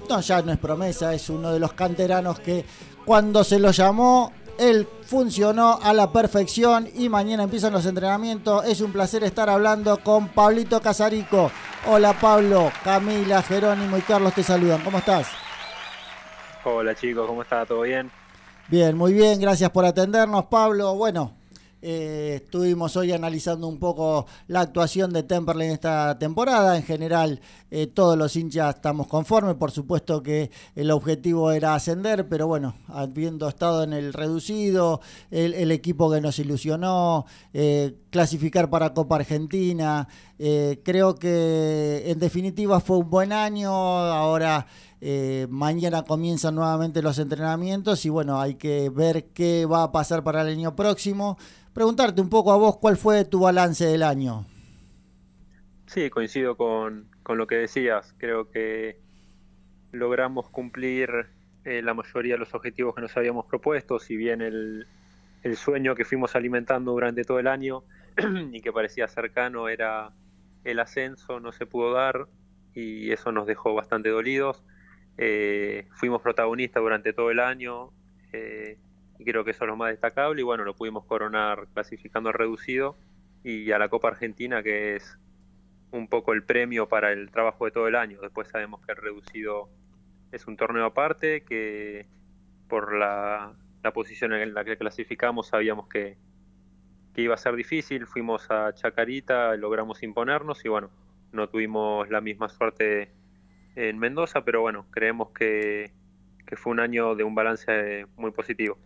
No, 0.09 0.19
ya 0.19 0.41
no 0.41 0.51
es 0.51 0.57
promesa, 0.57 1.13
es 1.13 1.29
uno 1.29 1.53
de 1.53 1.59
los 1.59 1.71
canteranos 1.71 2.41
que 2.41 2.65
cuando 3.05 3.45
se 3.45 3.59
lo 3.59 3.71
llamó, 3.71 4.33
él 4.57 4.89
funcionó 5.05 5.79
a 5.81 5.93
la 5.93 6.11
perfección 6.11 6.89
y 6.95 7.07
mañana 7.07 7.43
empiezan 7.43 7.71
los 7.71 7.85
entrenamientos. 7.85 8.65
Es 8.65 8.81
un 8.81 8.91
placer 8.91 9.23
estar 9.23 9.49
hablando 9.49 10.03
con 10.03 10.27
Pablito 10.27 10.81
Casarico. 10.81 11.49
Hola 11.87 12.11
Pablo, 12.19 12.73
Camila, 12.83 13.41
Jerónimo 13.41 13.97
y 13.97 14.01
Carlos 14.01 14.33
te 14.33 14.43
saludan. 14.43 14.83
¿Cómo 14.83 14.97
estás? 14.97 15.29
Hola 16.65 16.93
chicos, 16.93 17.25
¿cómo 17.25 17.41
está? 17.41 17.65
¿Todo 17.65 17.83
bien? 17.83 18.11
Bien, 18.71 18.95
muy 18.95 19.11
bien, 19.11 19.37
gracias 19.41 19.69
por 19.71 19.83
atendernos, 19.83 20.45
Pablo. 20.45 20.95
Bueno, 20.95 21.33
eh, 21.81 22.39
estuvimos 22.41 22.95
hoy 22.95 23.11
analizando 23.11 23.67
un 23.67 23.79
poco 23.79 24.27
la 24.47 24.61
actuación 24.61 25.11
de 25.11 25.23
Temperley 25.23 25.67
en 25.67 25.73
esta 25.73 26.17
temporada. 26.17 26.77
En 26.77 26.83
general, 26.83 27.41
eh, 27.69 27.87
todos 27.87 28.17
los 28.17 28.33
hinchas 28.37 28.75
estamos 28.75 29.07
conformes. 29.07 29.55
Por 29.55 29.71
supuesto 29.71 30.23
que 30.23 30.51
el 30.73 30.89
objetivo 30.89 31.51
era 31.51 31.75
ascender, 31.75 32.29
pero 32.29 32.47
bueno, 32.47 32.75
habiendo 32.87 33.49
estado 33.49 33.83
en 33.83 33.91
el 33.91 34.13
reducido, 34.13 35.01
el, 35.31 35.69
equipo 35.69 36.09
que 36.09 36.21
nos 36.21 36.39
ilusionó, 36.39 37.25
eh, 37.53 37.97
clasificar 38.09 38.69
para 38.69 38.93
Copa 38.93 39.17
Argentina, 39.17 40.07
creo 40.37 41.15
que 41.15 42.03
en 42.05 42.19
definitiva 42.19 42.79
fue 42.79 42.97
un 42.99 43.09
buen 43.09 43.33
año. 43.33 43.69
Ahora 43.69 44.65
eh, 45.03 45.47
mañana 45.49 46.03
comienzan 46.03 46.53
nuevamente 46.53 47.01
los 47.01 47.17
entrenamientos 47.17 48.05
y 48.05 48.09
bueno, 48.09 48.39
hay 48.39 48.53
que 48.53 48.91
ver 48.91 49.25
qué 49.33 49.65
va 49.65 49.81
a 49.81 49.91
pasar 49.91 50.23
para 50.23 50.43
el 50.43 50.49
año 50.49 50.75
próximo. 50.75 51.39
Preguntarte 51.73 52.21
un 52.21 52.29
poco 52.29 52.51
a 52.51 52.57
vos 52.57 52.77
cuál 52.77 52.97
fue 52.97 53.25
tu 53.25 53.39
balance 53.39 53.83
del 53.83 54.03
año. 54.03 54.45
Sí, 55.87 56.11
coincido 56.11 56.55
con, 56.55 57.09
lo 57.27 57.47
que 57.47 57.55
decías. 57.55 58.13
Creo 58.19 58.51
que 58.51 58.99
logramos 59.91 60.49
cumplir 60.49 61.09
eh, 61.65 61.81
la 61.81 61.95
mayoría 61.95 62.35
de 62.35 62.39
los 62.39 62.53
objetivos 62.53 62.93
que 62.93 63.01
nos 63.01 63.17
habíamos 63.17 63.47
propuesto, 63.47 63.97
si 63.97 64.15
bien 64.15 64.41
el, 64.41 64.85
el 65.41 65.57
sueño 65.57 65.95
que 65.95 66.05
fuimos 66.05 66.35
alimentando 66.35 66.91
durante 66.91 67.23
todo 67.23 67.39
el 67.39 67.47
año 67.47 67.83
y 68.51 68.61
que 68.61 68.71
parecía 68.71 69.07
cercano 69.07 69.67
era 69.67 70.11
el 70.63 70.79
ascenso, 70.79 71.39
no 71.39 71.51
se 71.51 71.65
pudo 71.65 71.91
dar 71.93 72.27
y 72.75 73.11
eso 73.11 73.31
nos 73.31 73.47
dejó 73.47 73.73
bastante 73.73 74.09
dolidos. 74.09 74.63
Eh, 75.17 75.87
fuimos 75.91 76.21
protagonistas 76.21 76.81
durante 76.81 77.13
todo 77.13 77.31
el 77.31 77.39
año 77.39 77.91
eh, 78.33 78.77
y 79.19 79.25
creo 79.25 79.43
que 79.43 79.51
eso 79.51 79.65
es 79.65 79.67
lo 79.67 79.75
más 79.75 79.91
destacable 79.91 80.41
y 80.41 80.43
bueno, 80.43 80.63
lo 80.63 80.75
pudimos 80.75 81.05
coronar 81.05 81.67
clasificando 81.73 82.29
al 82.29 82.33
reducido 82.33 82.95
y 83.43 83.71
a 83.71 83.79
la 83.79 83.89
Copa 83.89 84.07
Argentina 84.07 84.63
que 84.63 84.95
es 84.95 85.17
un 85.91 86.07
poco 86.07 86.33
el 86.33 86.43
premio 86.43 86.87
para 86.87 87.11
el 87.11 87.29
trabajo 87.29 87.65
de 87.65 87.71
todo 87.71 87.87
el 87.87 87.95
año. 87.95 88.19
Después 88.21 88.47
sabemos 88.47 88.81
que 88.85 88.93
el 88.93 88.97
reducido 88.97 89.69
es 90.31 90.47
un 90.47 90.57
torneo 90.57 90.85
aparte 90.85 91.43
que 91.43 92.07
por 92.67 92.95
la, 92.95 93.53
posición 93.93 94.33
en 94.33 94.53
la 94.53 94.63
que 94.63 94.77
clasificamos 94.77 95.47
sabíamos 95.47 95.89
que, 95.89 96.17
que 97.13 97.21
iba 97.21 97.33
a 97.33 97.37
ser 97.37 97.55
difícil, 97.55 98.07
fuimos 98.07 98.49
a 98.49 98.73
Chacarita, 98.73 99.55
logramos 99.57 100.01
imponernos 100.03 100.63
y 100.63 100.69
bueno, 100.69 100.89
no 101.33 101.49
tuvimos 101.49 102.09
la 102.09 102.21
misma 102.21 102.47
suerte 102.47 103.11
en 103.75 103.97
Mendoza, 103.97 104.43
pero 104.43 104.61
bueno, 104.61 104.85
creemos 104.91 105.29
que, 105.29 105.91
fue 106.57 106.73
un 106.73 106.81
año 106.81 107.15
de 107.15 107.23
un 107.23 107.33
balance 107.33 108.05
muy 108.17 108.31
positivo. 108.31 108.77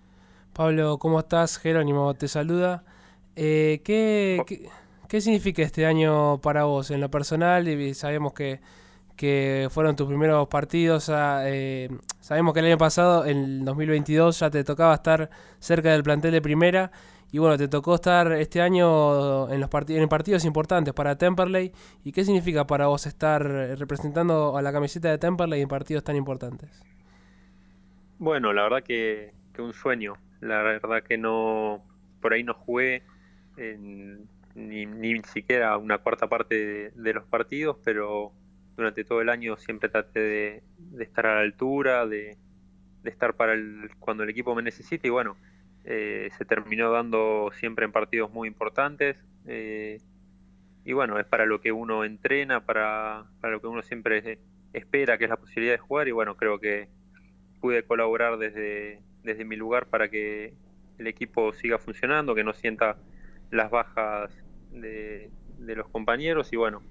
Pablo, 0.53 0.99
¿cómo 0.99 1.19
estás? 1.19 1.57
Jerónimo 1.57 2.13
te 2.13 2.27
saluda. 2.27 2.83
Eh, 3.35 3.81
¿qué, 3.83 4.69
qué, 5.09 5.19
significa 5.19 5.63
este 5.63 5.85
año 5.85 6.39
para 6.41 6.65
vos 6.65 6.91
en 6.91 7.01
lo 7.01 7.09
personal? 7.09 7.67
Y 7.67 7.95
sabemos 7.95 8.33
que, 8.33 8.61
que 9.15 9.67
fueron 9.71 9.95
tus 9.95 10.07
primeros 10.07 10.47
partidos. 10.47 11.11
Eh, 11.13 11.89
sabemos 12.19 12.53
que 12.53 12.59
el 12.59 12.67
año 12.67 12.77
pasado, 12.77 13.25
en 13.25 13.65
2022, 13.65 14.39
ya 14.39 14.49
te 14.49 14.63
tocaba 14.63 14.93
estar 14.93 15.29
cerca 15.59 15.91
del 15.91 16.03
plantel 16.03 16.31
de 16.31 16.41
primera. 16.41 16.91
Y 17.31 17.39
bueno, 17.39 17.57
te 17.57 17.67
tocó 17.67 17.95
estar 17.95 18.31
este 18.33 18.61
año 18.61 19.49
en 19.51 19.59
los 19.59 19.69
partidos 19.69 20.01
en 20.01 20.09
partidos 20.09 20.45
importantes 20.45 20.93
para 20.93 21.17
Temperley. 21.17 21.71
¿Y 22.03 22.11
qué 22.11 22.23
significa 22.23 22.65
para 22.65 22.87
vos 22.87 23.05
estar 23.05 23.43
representando 23.43 24.57
a 24.57 24.61
la 24.61 24.71
camiseta 24.71 25.09
de 25.09 25.17
Temperley 25.17 25.61
en 25.61 25.67
partidos 25.67 26.03
tan 26.03 26.15
importantes? 26.15 26.83
Bueno, 28.17 28.53
la 28.53 28.63
verdad 28.63 28.83
que, 28.83 29.33
un 29.59 29.73
sueño. 29.73 30.13
La 30.39 30.61
verdad 30.61 31.03
que 31.03 31.17
no, 31.17 31.83
por 32.21 32.33
ahí 32.33 32.43
no 32.43 32.53
jugué 32.53 33.03
ni, 33.57 34.85
ni, 34.85 35.21
siquiera 35.23 35.77
una 35.77 35.97
cuarta 35.97 36.27
parte 36.27 36.91
de, 36.93 37.13
los 37.13 37.25
partidos, 37.25 37.77
pero 37.83 38.31
durante 38.77 39.03
todo 39.03 39.21
el 39.21 39.29
año 39.29 39.57
siempre 39.57 39.89
traté 39.89 40.19
de, 40.19 40.63
estar 40.99 41.25
a 41.25 41.35
la 41.35 41.41
altura, 41.41 42.05
de, 42.05 42.37
de 43.03 43.09
estar 43.09 43.35
para 43.35 43.53
el, 43.53 43.89
cuando 43.99 44.23
el 44.23 44.29
equipo 44.29 44.55
me 44.55 44.61
necesite 44.61 45.07
y 45.07 45.11
bueno, 45.11 45.37
eh, 45.87 46.29
se 46.35 46.45
terminó 46.45 46.91
dando 46.91 47.51
siempre 47.53 47.85
en 47.85 47.91
partidos 47.91 48.31
muy 48.31 48.47
importantes. 48.47 49.23
Eh, 49.45 49.99
y 50.83 50.93
bueno, 50.93 51.19
es 51.19 51.25
para 51.25 51.45
lo 51.45 51.61
que 51.61 51.71
uno 51.71 52.03
entrena, 52.03 52.65
para, 52.65 53.25
para, 53.39 53.53
lo 53.53 53.61
que 53.61 53.67
uno 53.67 53.83
siempre 53.83 54.39
espera, 54.73 55.17
que 55.17 55.25
es 55.25 55.29
la 55.29 55.37
posibilidad 55.37 55.75
de 55.75 55.79
jugar. 55.79 56.07
Y 56.07 56.11
bueno, 56.11 56.35
creo 56.35 56.59
que 56.59 56.89
pude 57.61 57.83
colaborar 57.83 58.37
desde, 58.37 59.01
desde 59.23 59.45
mi 59.45 59.55
lugar 59.55 59.87
para 59.87 60.09
que 60.09 60.53
el 60.97 61.07
equipo 61.07 61.53
siga 61.53 61.77
funcionando, 61.77 62.33
que 62.33 62.43
no 62.43 62.53
sienta 62.53 62.97
las 63.51 63.69
bajas 63.69 64.31
de, 64.71 65.29
los 65.59 65.87
compañeros. 65.89 66.51
Y 66.51 66.55
bueno, 66.55 66.81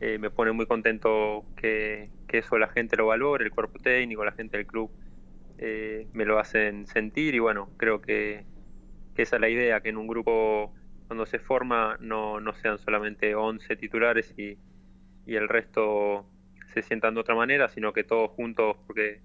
eh, 0.00 0.16
me 0.18 0.30
pone 0.30 0.52
muy 0.52 0.64
contento 0.64 1.44
que, 1.56 2.08
que 2.26 2.38
eso 2.38 2.58
la 2.58 2.68
gente 2.68 2.96
lo 2.96 3.06
valore, 3.06 3.44
el 3.44 3.50
cuerpo 3.50 3.78
técnico, 3.78 4.24
la 4.24 4.32
gente 4.32 4.56
del 4.56 4.66
club 4.66 4.90
eh, 5.58 6.08
me 6.12 6.24
lo 6.24 6.38
hacen 6.38 6.86
sentir 6.86 7.34
y 7.34 7.38
bueno, 7.38 7.70
creo 7.76 8.00
que, 8.00 8.44
esa 9.16 9.36
es 9.36 9.40
la 9.40 9.48
idea, 9.48 9.80
que 9.80 9.90
en 9.90 9.96
un 9.96 10.08
grupo 10.08 10.74
cuando 11.06 11.26
se 11.26 11.38
forma 11.38 11.96
no, 12.00 12.40
no 12.40 12.54
sean 12.54 12.78
solamente 12.78 13.34
11 13.34 13.76
titulares 13.76 14.34
y, 14.36 14.58
y 15.26 15.36
el 15.36 15.48
resto 15.48 16.26
se 16.72 16.82
sientan 16.82 17.14
de 17.14 17.20
otra 17.20 17.34
manera, 17.34 17.68
sino 17.68 17.92
que 17.92 18.04
todos 18.04 18.30
juntos, 18.30 18.76
porque 18.86 19.20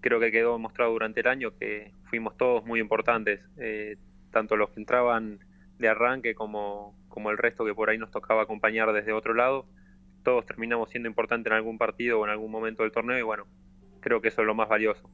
creo 0.00 0.20
que 0.20 0.30
quedó 0.30 0.52
demostrado 0.52 0.92
durante 0.92 1.20
el 1.20 1.26
año 1.26 1.56
que 1.58 1.92
fuimos 2.04 2.36
todos 2.36 2.64
muy 2.64 2.80
importantes, 2.80 3.40
eh, 3.58 3.96
tanto 4.30 4.56
los 4.56 4.70
que 4.70 4.80
entraban 4.80 5.40
de 5.78 5.88
arranque 5.88 6.34
como, 6.34 6.96
como 7.08 7.30
el 7.30 7.38
resto 7.38 7.64
que 7.64 7.74
por 7.74 7.90
ahí 7.90 7.98
nos 7.98 8.10
tocaba 8.10 8.42
acompañar 8.42 8.92
desde 8.92 9.12
otro 9.12 9.34
lado, 9.34 9.66
todos 10.22 10.46
terminamos 10.46 10.90
siendo 10.90 11.08
importantes 11.08 11.50
en 11.50 11.56
algún 11.56 11.78
partido 11.78 12.20
o 12.20 12.24
en 12.24 12.30
algún 12.30 12.50
momento 12.50 12.82
del 12.82 12.92
torneo 12.92 13.18
y 13.18 13.22
bueno, 13.22 13.46
creo 14.00 14.20
que 14.20 14.28
eso 14.28 14.42
es 14.42 14.46
lo 14.46 14.54
más 14.54 14.68
valioso. 14.68 15.10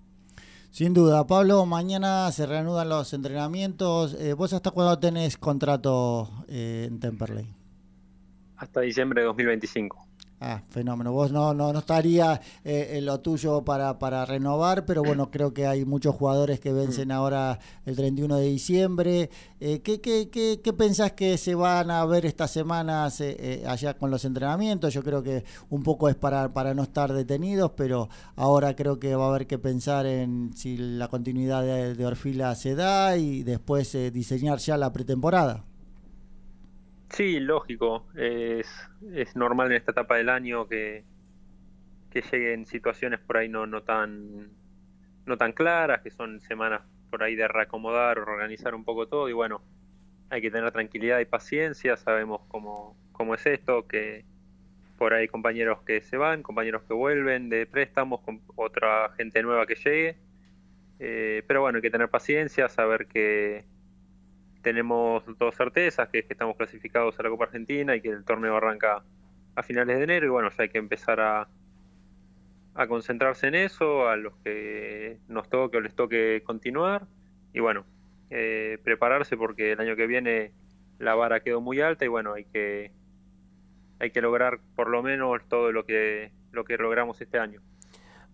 Sin 0.75 0.93
duda, 0.93 1.25
Pablo, 1.25 1.65
mañana 1.67 2.33
se 2.33 2.47
reanudan 2.47 2.89
los 2.89 3.13
entrenamientos. 3.13 4.15
Eh, 4.15 4.33
¿Vos 4.33 4.53
hasta 4.55 4.73
cuándo 4.73 4.99
tenés 4.99 5.37
contrato 5.37 6.29
eh, 6.49 6.87
en 6.89 6.99
Temperley? 6.99 7.47
Hasta 8.57 8.81
diciembre 8.81 9.21
de 9.21 9.29
2025. 9.29 10.05
Ah, 10.47 10.61
fenómeno. 10.69 11.11
Vos 11.11 11.33
no, 11.33 11.55
no, 11.55 11.73
no 11.73 11.79
estaría 11.79 12.39
eh, 12.65 12.99
en 12.99 13.07
lo 13.07 13.19
tuyo 13.21 13.65
para, 13.65 13.99
para 13.99 14.27
renovar, 14.27 14.85
pero 14.85 15.03
bueno, 15.03 15.31
creo 15.33 15.55
que 15.55 15.67
hay 15.67 15.87
muchos 15.87 16.15
jugadores 16.15 16.61
que 16.61 16.71
vencen 16.71 17.11
ahora 17.13 17.59
el 17.87 17.97
31 17.97 18.37
de 18.37 18.45
diciembre. 18.45 19.31
Eh, 19.59 19.81
¿qué, 19.81 20.03
qué, 20.03 20.29
qué, 20.29 20.61
qué, 20.63 20.73
pensás 20.75 21.13
que 21.13 21.39
se 21.39 21.55
van 21.55 21.91
a 21.91 22.05
ver 22.05 22.27
estas 22.27 22.51
semanas 22.51 23.23
eh, 23.23 23.65
allá 23.67 23.97
con 23.97 24.11
los 24.11 24.27
entrenamientos? 24.27 24.93
Yo 24.93 25.03
creo 25.03 25.23
que 25.23 25.45
un 25.71 25.83
poco 25.83 26.11
es 26.11 26.15
para, 26.15 26.53
para 26.53 26.75
no 26.75 26.83
estar 26.83 27.11
detenidos, 27.15 27.71
pero 27.75 28.11
ahora 28.37 28.77
creo 28.77 29.01
que 29.01 29.17
va 29.17 29.25
a 29.25 29.29
haber 29.31 29.47
que 29.47 29.59
pensar 29.59 30.05
en 30.05 30.51
si 30.55 30.77
la 30.77 31.09
continuidad 31.09 31.63
de, 31.63 31.95
de 31.95 32.05
Orfila 32.07 32.55
se 32.55 32.75
da 32.75 33.17
y 33.17 33.45
después 33.45 33.97
diseñar 34.13 34.59
ya 34.59 34.77
la 34.77 34.93
pretemporada. 34.93 35.65
Sí, 37.15 37.39
lógico. 37.39 38.09
Es, 38.17 38.69
es 39.13 39.37
normal 39.37 39.69
en 39.71 39.77
esta 39.77 39.93
etapa 39.93 40.17
del 40.17 40.29
año 40.29 40.67
que, 40.67 41.05
que 42.11 42.23
lleguen 42.23 42.67
situaciones 42.67 43.21
por 43.21 43.37
ahí 43.37 43.49
no, 43.49 43.67
no 43.67 43.83
tan 43.85 44.51
no 45.25 45.37
tan 45.39 45.53
claras, 45.53 46.03
que 46.03 46.11
son 46.11 46.41
semanas 46.41 46.83
por 47.11 47.23
ahí 47.23 47.37
de 47.37 47.47
reacomodar 47.47 48.19
o 48.19 48.23
organizar 48.23 48.75
un 48.75 48.85
poco 48.85 49.07
todo 49.07 49.29
y 49.29 49.33
bueno, 49.33 49.63
hay 50.29 50.43
que 50.43 50.51
tener 50.51 50.73
tranquilidad 50.73 51.21
y 51.21 51.25
paciencia, 51.25 51.97
sabemos 51.97 52.43
cómo, 52.49 52.97
cómo 53.13 53.35
es 53.37 53.47
esto, 53.47 53.87
que 53.87 54.25
por 54.99 55.15
ahí 55.15 55.29
compañeros 55.29 55.83
que 55.83 56.03
se 56.03 56.17
van, 56.17 56.43
compañeros 56.43 56.83
que 56.83 56.95
vuelven 56.95 57.49
de 57.49 57.67
préstamos, 57.67 58.23
con 58.23 58.43
otra 58.57 59.11
gente 59.17 59.43
nueva 59.43 59.67
que 59.67 59.77
llegue, 59.77 60.17
eh, 60.99 61.45
pero 61.47 61.61
bueno, 61.63 61.77
hay 61.77 61.83
que 61.83 61.91
tener 61.91 62.11
paciencia, 62.11 62.69
saber 62.69 63.07
que, 63.07 63.65
tenemos 64.65 65.23
dos 65.39 65.55
certezas, 65.55 66.09
que 66.09 66.21
es 66.21 66.25
que 66.25 66.33
estamos 66.33 66.57
clasificados 66.57 67.21
a 67.21 67.23
la 67.23 67.29
Copa 67.29 67.45
Argentina 67.45 67.95
y 67.95 68.01
que 68.01 68.09
el 68.09 68.25
torneo 68.25 68.57
arranca 68.57 69.05
a 69.55 69.63
finales 69.63 69.99
de 69.99 70.05
enero 70.05 70.27
y 70.27 70.31
bueno, 70.31 70.49
ya 70.51 70.65
hay 70.65 70.71
que 70.71 70.79
empezar 70.79 71.21
a, 71.21 71.47
a 72.75 72.87
concentrarse 72.89 73.47
en 73.47 73.55
eso, 73.55 74.09
a 74.09 74.17
los 74.17 74.35
que 74.43 75.19
nos 75.29 75.49
toque 75.49 75.77
o 75.77 75.81
les 75.81 75.95
toque 75.95 76.43
continuar 76.45 77.07
y 77.53 77.61
bueno, 77.61 77.85
eh, 78.31 78.79
prepararse 78.83 79.37
porque 79.37 79.73
el 79.73 79.81
año 79.81 79.95
que 79.95 80.07
viene 80.09 80.53
la 80.99 81.15
vara 81.15 81.41
quedó 81.41 81.61
muy 81.61 81.81
alta 81.81 82.05
y 82.05 82.09
bueno, 82.09 82.33
hay 82.33 82.47
que 82.47 82.91
hay 84.01 84.11
que 84.11 84.21
lograr 84.21 84.59
por 84.75 84.89
lo 84.89 85.03
menos 85.03 85.41
todo 85.49 85.71
lo 85.71 85.85
que 85.85 86.33
lo 86.51 86.65
que 86.65 86.77
logramos 86.77 87.21
este 87.21 87.39
año. 87.39 87.61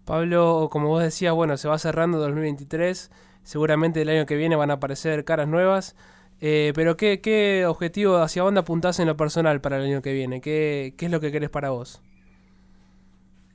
Pablo, 0.07 0.69
como 0.73 0.89
vos 0.89 1.03
decías, 1.03 1.35
bueno, 1.35 1.57
se 1.57 1.69
va 1.69 1.79
cerrando 1.79 2.19
2023, 2.19 3.11
seguramente 3.43 4.01
el 4.01 4.09
año 4.09 4.27
que 4.27 4.37
viene 4.37 4.57
van 4.57 4.71
a 4.71 4.75
aparecer 4.75 5.25
caras 5.25 5.49
nuevas. 5.49 5.97
Eh, 6.41 6.73
pero 6.75 6.97
¿qué, 6.97 7.21
¿qué, 7.21 7.67
objetivo, 7.67 8.17
hacia 8.17 8.43
dónde 8.43 8.61
apuntás 8.61 8.99
en 8.99 9.07
lo 9.07 9.17
personal 9.17 9.61
para 9.61 9.77
el 9.77 9.85
año 9.85 10.03
que 10.03 10.13
viene? 10.13 10.41
¿Qué, 10.41 10.95
qué 10.97 11.07
es 11.07 11.13
lo 11.13 11.21
que 11.21 11.33
querés 11.33 11.51
para 11.51 11.71
vos? 11.71 12.03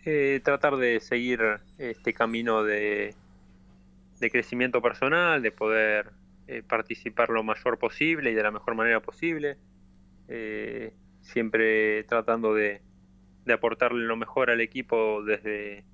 Eh, 0.06 0.40
tratar 0.44 0.78
de 0.78 1.00
seguir 1.00 1.42
este 1.80 2.14
camino 2.14 2.64
de, 2.64 3.16
de 4.20 4.30
crecimiento 4.30 4.80
personal, 4.80 5.42
de 5.42 5.52
poder 5.52 6.12
eh, 6.48 6.62
participar 6.62 7.30
lo 7.30 7.44
mayor 7.44 7.80
posible 7.80 8.30
y 8.30 8.36
de 8.36 8.44
la 8.44 8.52
mejor 8.52 8.76
manera 8.76 9.00
posible, 9.00 9.58
eh, 10.28 10.94
siempre 11.22 12.04
tratando 12.04 12.54
de, 12.54 12.82
de, 13.46 13.54
aportarle 13.54 14.06
lo 14.06 14.16
mejor 14.16 14.52
al 14.52 14.62
equipo 14.62 15.24
desde, 15.24 15.86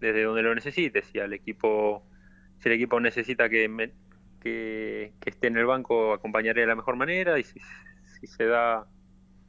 desde 0.00 0.24
donde 0.24 0.42
lo 0.42 0.52
necesite. 0.52 1.02
Si 1.02 1.20
al 1.20 1.32
equipo, 1.32 2.04
si 2.58 2.68
el 2.68 2.74
equipo 2.74 2.98
necesita 2.98 3.48
que 3.48 3.92
que, 4.46 5.12
esté 5.24 5.48
en 5.48 5.56
el 5.56 5.66
banco 5.66 6.12
acompañaré 6.12 6.60
de 6.60 6.66
la 6.68 6.76
mejor 6.76 6.96
manera 6.96 7.38
y 7.38 7.44
si, 7.44 7.58
se 8.26 8.46
da 8.46 8.86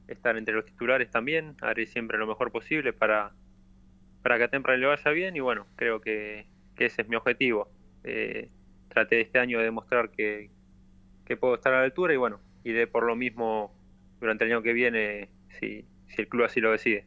estar 0.07 0.37
entre 0.37 0.53
los 0.53 0.65
titulares 0.65 1.09
también, 1.09 1.55
haré 1.61 1.85
siempre 1.85 2.17
lo 2.17 2.27
mejor 2.27 2.51
posible 2.51 2.93
para, 2.93 3.33
para 4.21 4.37
que 4.37 4.43
a 4.43 4.47
Tempra 4.49 4.77
le 4.77 4.85
vaya 4.85 5.11
bien 5.11 5.35
y 5.35 5.39
bueno, 5.39 5.65
creo 5.75 6.01
que, 6.01 6.45
ese 6.77 7.01
es 7.01 7.09
mi 7.09 7.15
objetivo. 7.15 7.69
Eh, 8.03 8.49
traté 8.87 9.21
este 9.21 9.39
año 9.39 9.57
de 9.57 9.65
demostrar 9.65 10.11
que, 10.11 10.51
que, 11.25 11.37
puedo 11.37 11.55
estar 11.55 11.73
a 11.73 11.79
la 11.79 11.85
altura 11.85 12.13
y 12.13 12.17
bueno, 12.17 12.39
iré 12.63 12.87
por 12.87 13.03
lo 13.03 13.15
mismo 13.15 13.73
durante 14.19 14.45
el 14.45 14.51
año 14.51 14.61
que 14.61 14.73
viene 14.73 15.29
si, 15.59 15.85
si 16.07 16.21
el 16.21 16.27
club 16.27 16.45
así 16.45 16.59
lo 16.59 16.71
decide. 16.71 17.05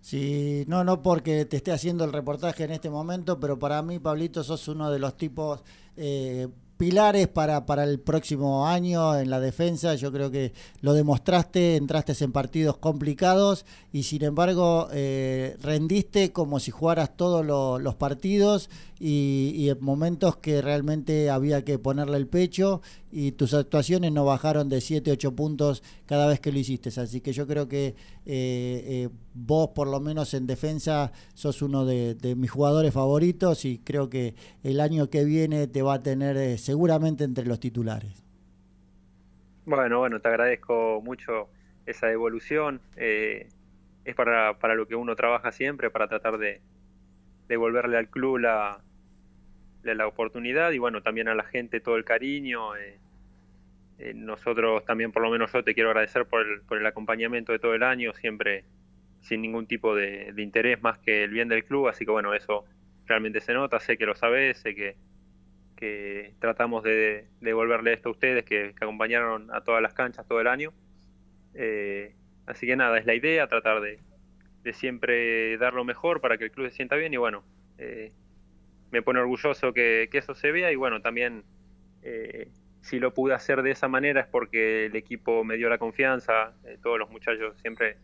Sí, 0.00 0.64
no, 0.68 0.84
no 0.84 1.02
porque 1.02 1.44
te 1.44 1.56
esté 1.56 1.72
haciendo 1.72 2.04
el 2.04 2.12
reportaje 2.12 2.64
en 2.64 2.70
este 2.70 2.90
momento, 2.90 3.40
pero 3.40 3.58
para 3.58 3.82
mí, 3.82 3.98
Pablito, 3.98 4.44
sos 4.44 4.68
uno 4.68 4.90
de 4.90 4.98
los 4.98 5.16
tipos 5.16 5.64
eh, 5.96 6.48
pilares 6.78 7.28
para, 7.28 7.66
para 7.66 7.84
el 7.84 8.00
próximo 8.00 8.66
año 8.66 9.18
en 9.18 9.28
la 9.28 9.40
defensa. 9.40 9.96
Yo 9.96 10.10
creo 10.10 10.30
que 10.30 10.54
lo 10.80 10.94
demostraste, 10.94 11.76
entraste 11.76 12.14
en 12.24 12.32
partidos 12.32 12.78
complicados 12.78 13.66
y 13.92 14.04
sin 14.04 14.24
embargo 14.24 14.88
eh, 14.92 15.56
rendiste 15.60 16.32
como 16.32 16.60
si 16.60 16.70
jugaras 16.70 17.16
todos 17.16 17.44
los 17.44 17.94
partidos 17.96 18.70
y, 19.00 19.68
en 19.68 19.78
momentos 19.80 20.36
que 20.36 20.62
realmente 20.62 21.30
había 21.30 21.64
que 21.64 21.78
ponerle 21.78 22.16
el 22.16 22.26
pecho 22.26 22.80
y 23.12 23.32
tus 23.32 23.54
actuaciones 23.54 24.12
no 24.12 24.24
bajaron 24.24 24.68
de 24.68 24.80
7, 24.80 25.12
8 25.12 25.34
puntos 25.34 25.82
cada 26.06 26.26
vez 26.26 26.40
que 26.40 26.52
lo 26.52 26.58
hiciste. 26.58 26.88
Así 27.00 27.20
que 27.20 27.32
yo 27.32 27.46
creo 27.46 27.68
que 27.68 27.94
eh, 28.30 28.84
eh, 28.86 29.08
vos 29.32 29.70
por 29.74 29.88
lo 29.88 30.00
menos 30.00 30.34
en 30.34 30.46
defensa 30.46 31.12
sos 31.32 31.62
uno 31.62 31.86
de, 31.86 32.14
mis 32.36 32.50
jugadores 32.50 32.92
favoritos 32.92 33.64
y 33.64 33.78
creo 33.78 34.10
que 34.10 34.34
el 34.62 34.80
año 34.80 35.08
que 35.08 35.24
viene 35.24 35.66
te 35.66 35.80
va 35.80 35.94
a 35.94 36.02
tener 36.02 36.36
eh, 36.36 36.58
seguramente 36.58 37.24
entre 37.24 37.46
los 37.46 37.58
titulares. 37.58 38.22
Bueno, 39.64 40.00
bueno, 40.00 40.20
te 40.20 40.28
agradezco 40.28 41.00
mucho 41.02 41.48
esa 41.86 42.12
evolución. 42.12 42.82
es 42.96 44.14
para, 44.14 44.58
para 44.58 44.74
lo 44.74 44.86
que 44.86 44.94
uno 44.94 45.16
trabaja 45.16 45.50
siempre, 45.50 45.88
para 45.88 46.06
tratar 46.06 46.36
de 46.36 46.60
devolverle 47.48 47.96
al 47.96 48.08
club 48.08 48.40
la, 48.40 48.82
la 49.84 50.06
oportunidad 50.06 50.72
y 50.72 50.78
bueno, 50.78 51.02
también 51.02 51.28
a 51.28 51.34
la 51.34 51.44
gente 51.44 51.80
todo 51.80 51.96
el 51.96 52.04
cariño. 52.04 52.76
Eh, 53.98 54.12
nosotros 54.14 54.84
también, 54.84 55.12
por 55.12 55.22
lo 55.22 55.30
menos 55.30 55.52
yo 55.52 55.64
te 55.64 55.74
quiero 55.74 55.90
agradecer 55.90 56.26
por 56.26 56.46
el, 56.46 56.60
por 56.62 56.78
el 56.78 56.86
acompañamiento 56.86 57.52
de 57.52 57.58
todo 57.58 57.74
el 57.74 57.82
año, 57.82 58.14
siempre 58.14 58.64
sin 59.20 59.42
ningún 59.42 59.66
tipo 59.66 59.94
de, 59.94 60.32
interés 60.36 60.80
más 60.82 60.98
que 60.98 61.24
el 61.24 61.30
bien 61.30 61.48
del 61.48 61.64
club, 61.64 61.88
así 61.88 62.04
que 62.04 62.10
bueno, 62.10 62.34
eso 62.34 62.64
realmente 63.06 63.40
se 63.40 63.52
nota, 63.52 63.80
sé 63.80 63.96
que 63.96 64.06
lo 64.06 64.14
sabés, 64.14 64.58
sé 64.58 64.74
que, 64.74 64.96
que 65.76 66.34
tratamos 66.38 66.84
de, 66.84 67.26
devolverle 67.40 67.92
esto 67.92 68.10
a 68.10 68.12
ustedes, 68.12 68.44
que, 68.44 68.74
acompañaron 68.80 69.52
a 69.52 69.62
todas 69.62 69.82
las 69.82 69.94
canchas 69.94 70.26
todo 70.26 70.40
el 70.40 70.46
año. 70.46 70.72
Eh, 71.54 72.14
así 72.46 72.66
que 72.66 72.76
nada, 72.76 72.98
es 72.98 73.06
la 73.06 73.14
idea, 73.14 73.48
tratar 73.48 73.80
de, 73.80 73.98
de, 74.62 74.72
siempre 74.72 75.58
dar 75.58 75.74
lo 75.74 75.84
mejor 75.84 76.20
para 76.20 76.38
que 76.38 76.44
el 76.44 76.50
club 76.52 76.68
se 76.68 76.76
sienta 76.76 76.96
bien 76.96 77.12
y 77.12 77.16
bueno, 77.16 77.42
eh, 77.78 78.12
me 78.90 79.02
pone 79.02 79.20
orgulloso 79.20 79.72
que, 79.72 80.08
eso 80.12 80.34
se 80.34 80.52
vea 80.52 80.72
y 80.72 80.76
bueno, 80.76 81.00
también 81.00 81.44
eh, 82.02 82.48
si 82.88 82.98
lo 82.98 83.12
pude 83.12 83.34
hacer 83.34 83.62
de 83.62 83.70
esa 83.70 83.86
manera 83.86 84.22
es 84.22 84.26
porque 84.26 84.86
el 84.86 84.96
equipo 84.96 85.44
me 85.44 85.58
dio 85.58 85.68
la 85.68 85.76
confianza, 85.76 86.54
eh, 86.64 86.78
todos 86.82 86.98
los 86.98 87.10
muchachos 87.10 87.54
siempre 87.60 87.98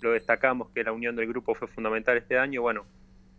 lo 0.00 0.12
destacamos 0.12 0.70
que 0.70 0.82
la 0.82 0.92
unión 0.92 1.14
del 1.16 1.26
grupo 1.26 1.54
fue 1.54 1.68
fundamental 1.68 2.16
este 2.16 2.38
año, 2.38 2.62
bueno, 2.62 2.86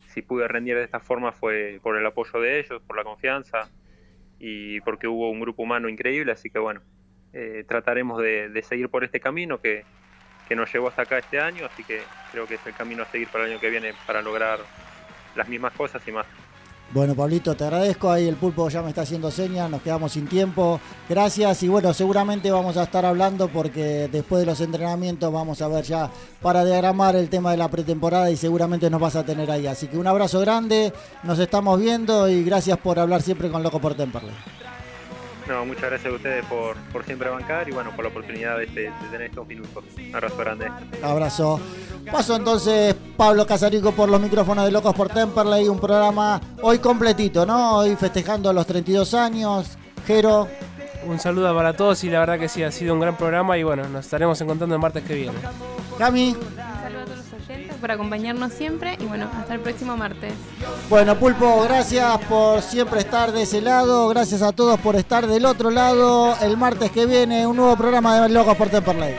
si 0.10 0.22
pude 0.22 0.48
rendir 0.48 0.76
de 0.76 0.84
esta 0.84 1.00
forma 1.00 1.32
fue 1.32 1.80
por 1.82 1.98
el 1.98 2.06
apoyo 2.06 2.40
de 2.40 2.60
ellos, 2.60 2.80
por 2.84 2.96
la 2.96 3.04
confianza 3.04 3.72
y 4.38 4.82
porque 4.82 5.08
hubo 5.08 5.32
un 5.32 5.40
grupo 5.40 5.64
humano 5.64 5.90
increíble, 5.90 6.32
así 6.32 6.52
que 6.52 6.60
bueno, 6.60 6.82
eh, 7.34 7.66
trataremos 7.68 8.22
de, 8.22 8.62
seguir 8.62 8.88
por 8.90 9.04
este 9.04 9.20
camino 9.20 9.60
que, 9.60 9.86
que 10.48 10.56
nos 10.56 10.72
llevó 10.72 10.90
hasta 10.90 11.02
acá 11.02 11.18
este 11.18 11.40
año, 11.40 11.66
así 11.66 11.84
que 11.84 12.02
creo 12.32 12.46
que 12.46 12.56
es 12.56 12.68
el 12.68 12.76
camino 12.76 13.02
a 13.02 13.08
seguir 13.08 13.30
para 13.30 13.46
el 13.46 13.54
año 13.54 13.60
que 13.60 13.72
viene 13.72 13.94
para 14.06 14.22
lograr 14.22 14.60
las 15.36 15.50
mismas 15.50 15.74
cosas 15.74 16.08
y 16.08 16.12
más. 16.12 16.28
Bueno, 16.92 17.16
Pablito, 17.16 17.56
te 17.56 17.64
agradezco. 17.64 18.12
Ahí 18.12 18.28
el 18.28 18.36
pulpo 18.36 18.70
ya 18.70 18.82
me 18.82 18.90
está 18.90 19.02
haciendo 19.02 19.32
señas, 19.32 19.70
nos 19.70 19.82
quedamos 19.82 20.12
sin 20.12 20.28
tiempo. 20.28 20.80
Gracias 21.10 21.64
y 21.64 21.68
bueno, 21.68 21.94
seguramente 21.94 22.52
vamos 22.52 22.78
a 22.78 22.84
estar 22.84 23.04
hablando 23.04 23.48
porque 23.48 24.10
después 24.12 24.42
de 24.42 24.46
los 24.46 24.62
entrenamientos 24.62 25.34
vamos 25.34 25.62
a 25.62 25.68
ver 25.68 25.84
ya 25.84 26.12
para 26.42 26.64
diagramar 26.64 27.16
el 27.16 27.30
tema 27.30 27.52
de 27.52 27.58
la 27.58 27.68
pretemporada 27.68 28.30
y 28.30 28.38
seguramente 28.38 28.90
nos 28.90 29.02
vas 29.02 29.16
a 29.16 29.26
tener 29.26 29.50
ahí. 29.50 29.66
Así 29.66 29.88
que 29.88 29.98
un 29.98 30.06
abrazo 30.06 30.40
grande, 30.40 30.94
nos 31.24 31.40
estamos 31.40 31.80
viendo 31.80 32.30
y 32.30 32.44
gracias 32.44 32.78
por 32.78 33.00
hablar 33.00 33.24
siempre 33.24 33.50
con 33.50 33.64
Loco 33.64 33.80
por 33.80 33.96
Temperley. 33.96 34.34
No, 35.48 35.66
muchas 35.66 35.90
gracias 35.90 36.12
a 36.12 36.16
ustedes 36.16 36.46
por, 36.46 36.78
por 36.92 37.04
siempre 37.04 37.30
bancar 37.30 37.68
y 37.68 37.72
bueno, 37.72 37.92
por 37.96 38.06
la 38.06 38.10
oportunidad 38.10 38.58
de, 38.58 38.66
de 38.68 38.92
tener 39.12 39.24
estos 39.24 39.46
minutos. 39.48 39.84
Un 39.98 40.16
abrazo 40.16 40.38
grande. 40.38 40.72
Abrazo. 41.02 41.60
Paso 42.12 42.36
entonces 42.36 42.96
Pablo 43.18 43.46
Casarico 43.46 43.92
por 43.92 44.10
los 44.10 44.20
micrófonos 44.22 44.66
de 44.66 44.72
Locos 44.72 44.94
por 44.94 45.10
Temperley, 45.10 45.68
un 45.68 45.80
programa 45.80 46.40
hoy 46.62 46.80
completito, 46.80 47.46
¿no? 47.46 47.78
Hoy 47.78 47.96
festejando 47.96 48.52
los 48.54 48.66
32 48.66 49.14
años. 49.14 49.78
Jero. 50.06 50.48
Un 51.06 51.20
saludo 51.20 51.54
para 51.54 51.76
todos 51.76 52.02
y 52.06 52.10
la 52.10 52.20
verdad 52.20 52.40
que 52.40 52.48
sí, 52.48 52.64
ha 52.64 52.72
sido 52.72 52.94
un 52.94 53.02
gran 53.02 53.18
programa 53.18 53.58
y 53.58 53.64
bueno, 53.64 53.88
nos 53.90 54.06
estaremos 54.06 54.40
encontrando 54.40 54.76
el 54.76 54.82
martes 54.82 55.04
que 55.04 55.16
viene. 55.16 55.38
Cami. 55.98 56.36
Por 57.84 57.92
acompañarnos 57.92 58.54
siempre 58.54 58.98
y 58.98 59.04
bueno, 59.04 59.30
hasta 59.38 59.56
el 59.56 59.60
próximo 59.60 59.98
martes. 59.98 60.32
Bueno, 60.90 61.20
Pulpo, 61.20 61.64
gracias 61.64 62.18
por 62.30 62.62
siempre 62.62 63.02
estar 63.02 63.34
de 63.34 63.42
ese 63.42 63.60
lado. 63.60 64.08
Gracias 64.08 64.42
a 64.42 64.54
todos 64.54 64.80
por 64.80 64.96
estar 64.96 65.28
del 65.28 65.46
otro 65.46 65.70
lado. 65.70 66.34
El 66.40 66.56
martes 66.56 66.92
que 66.92 67.06
viene, 67.06 67.46
un 67.46 67.58
nuevo 67.58 67.76
programa 67.76 68.22
de 68.22 68.30
Locos 68.30 68.56
por 68.56 68.70
Temperley. 68.70 69.16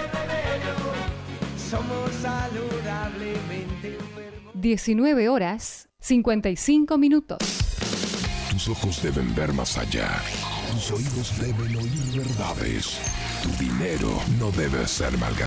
19 4.55 5.29
horas 5.29 5.91
55 6.01 6.97
minutos. 6.97 7.37
Tus 8.51 8.69
ojos 8.69 9.03
deben 9.03 9.35
ver 9.35 9.53
más 9.53 9.77
allá. 9.77 10.09
Tus 10.73 10.91
oídos 10.91 11.39
deben 11.39 11.77
oír 11.77 12.25
verdades. 12.25 12.99
Tu 13.43 13.63
dinero 13.63 14.09
no 14.39 14.51
debe 14.53 14.89
ser 14.89 15.19
malgastado. 15.19 15.43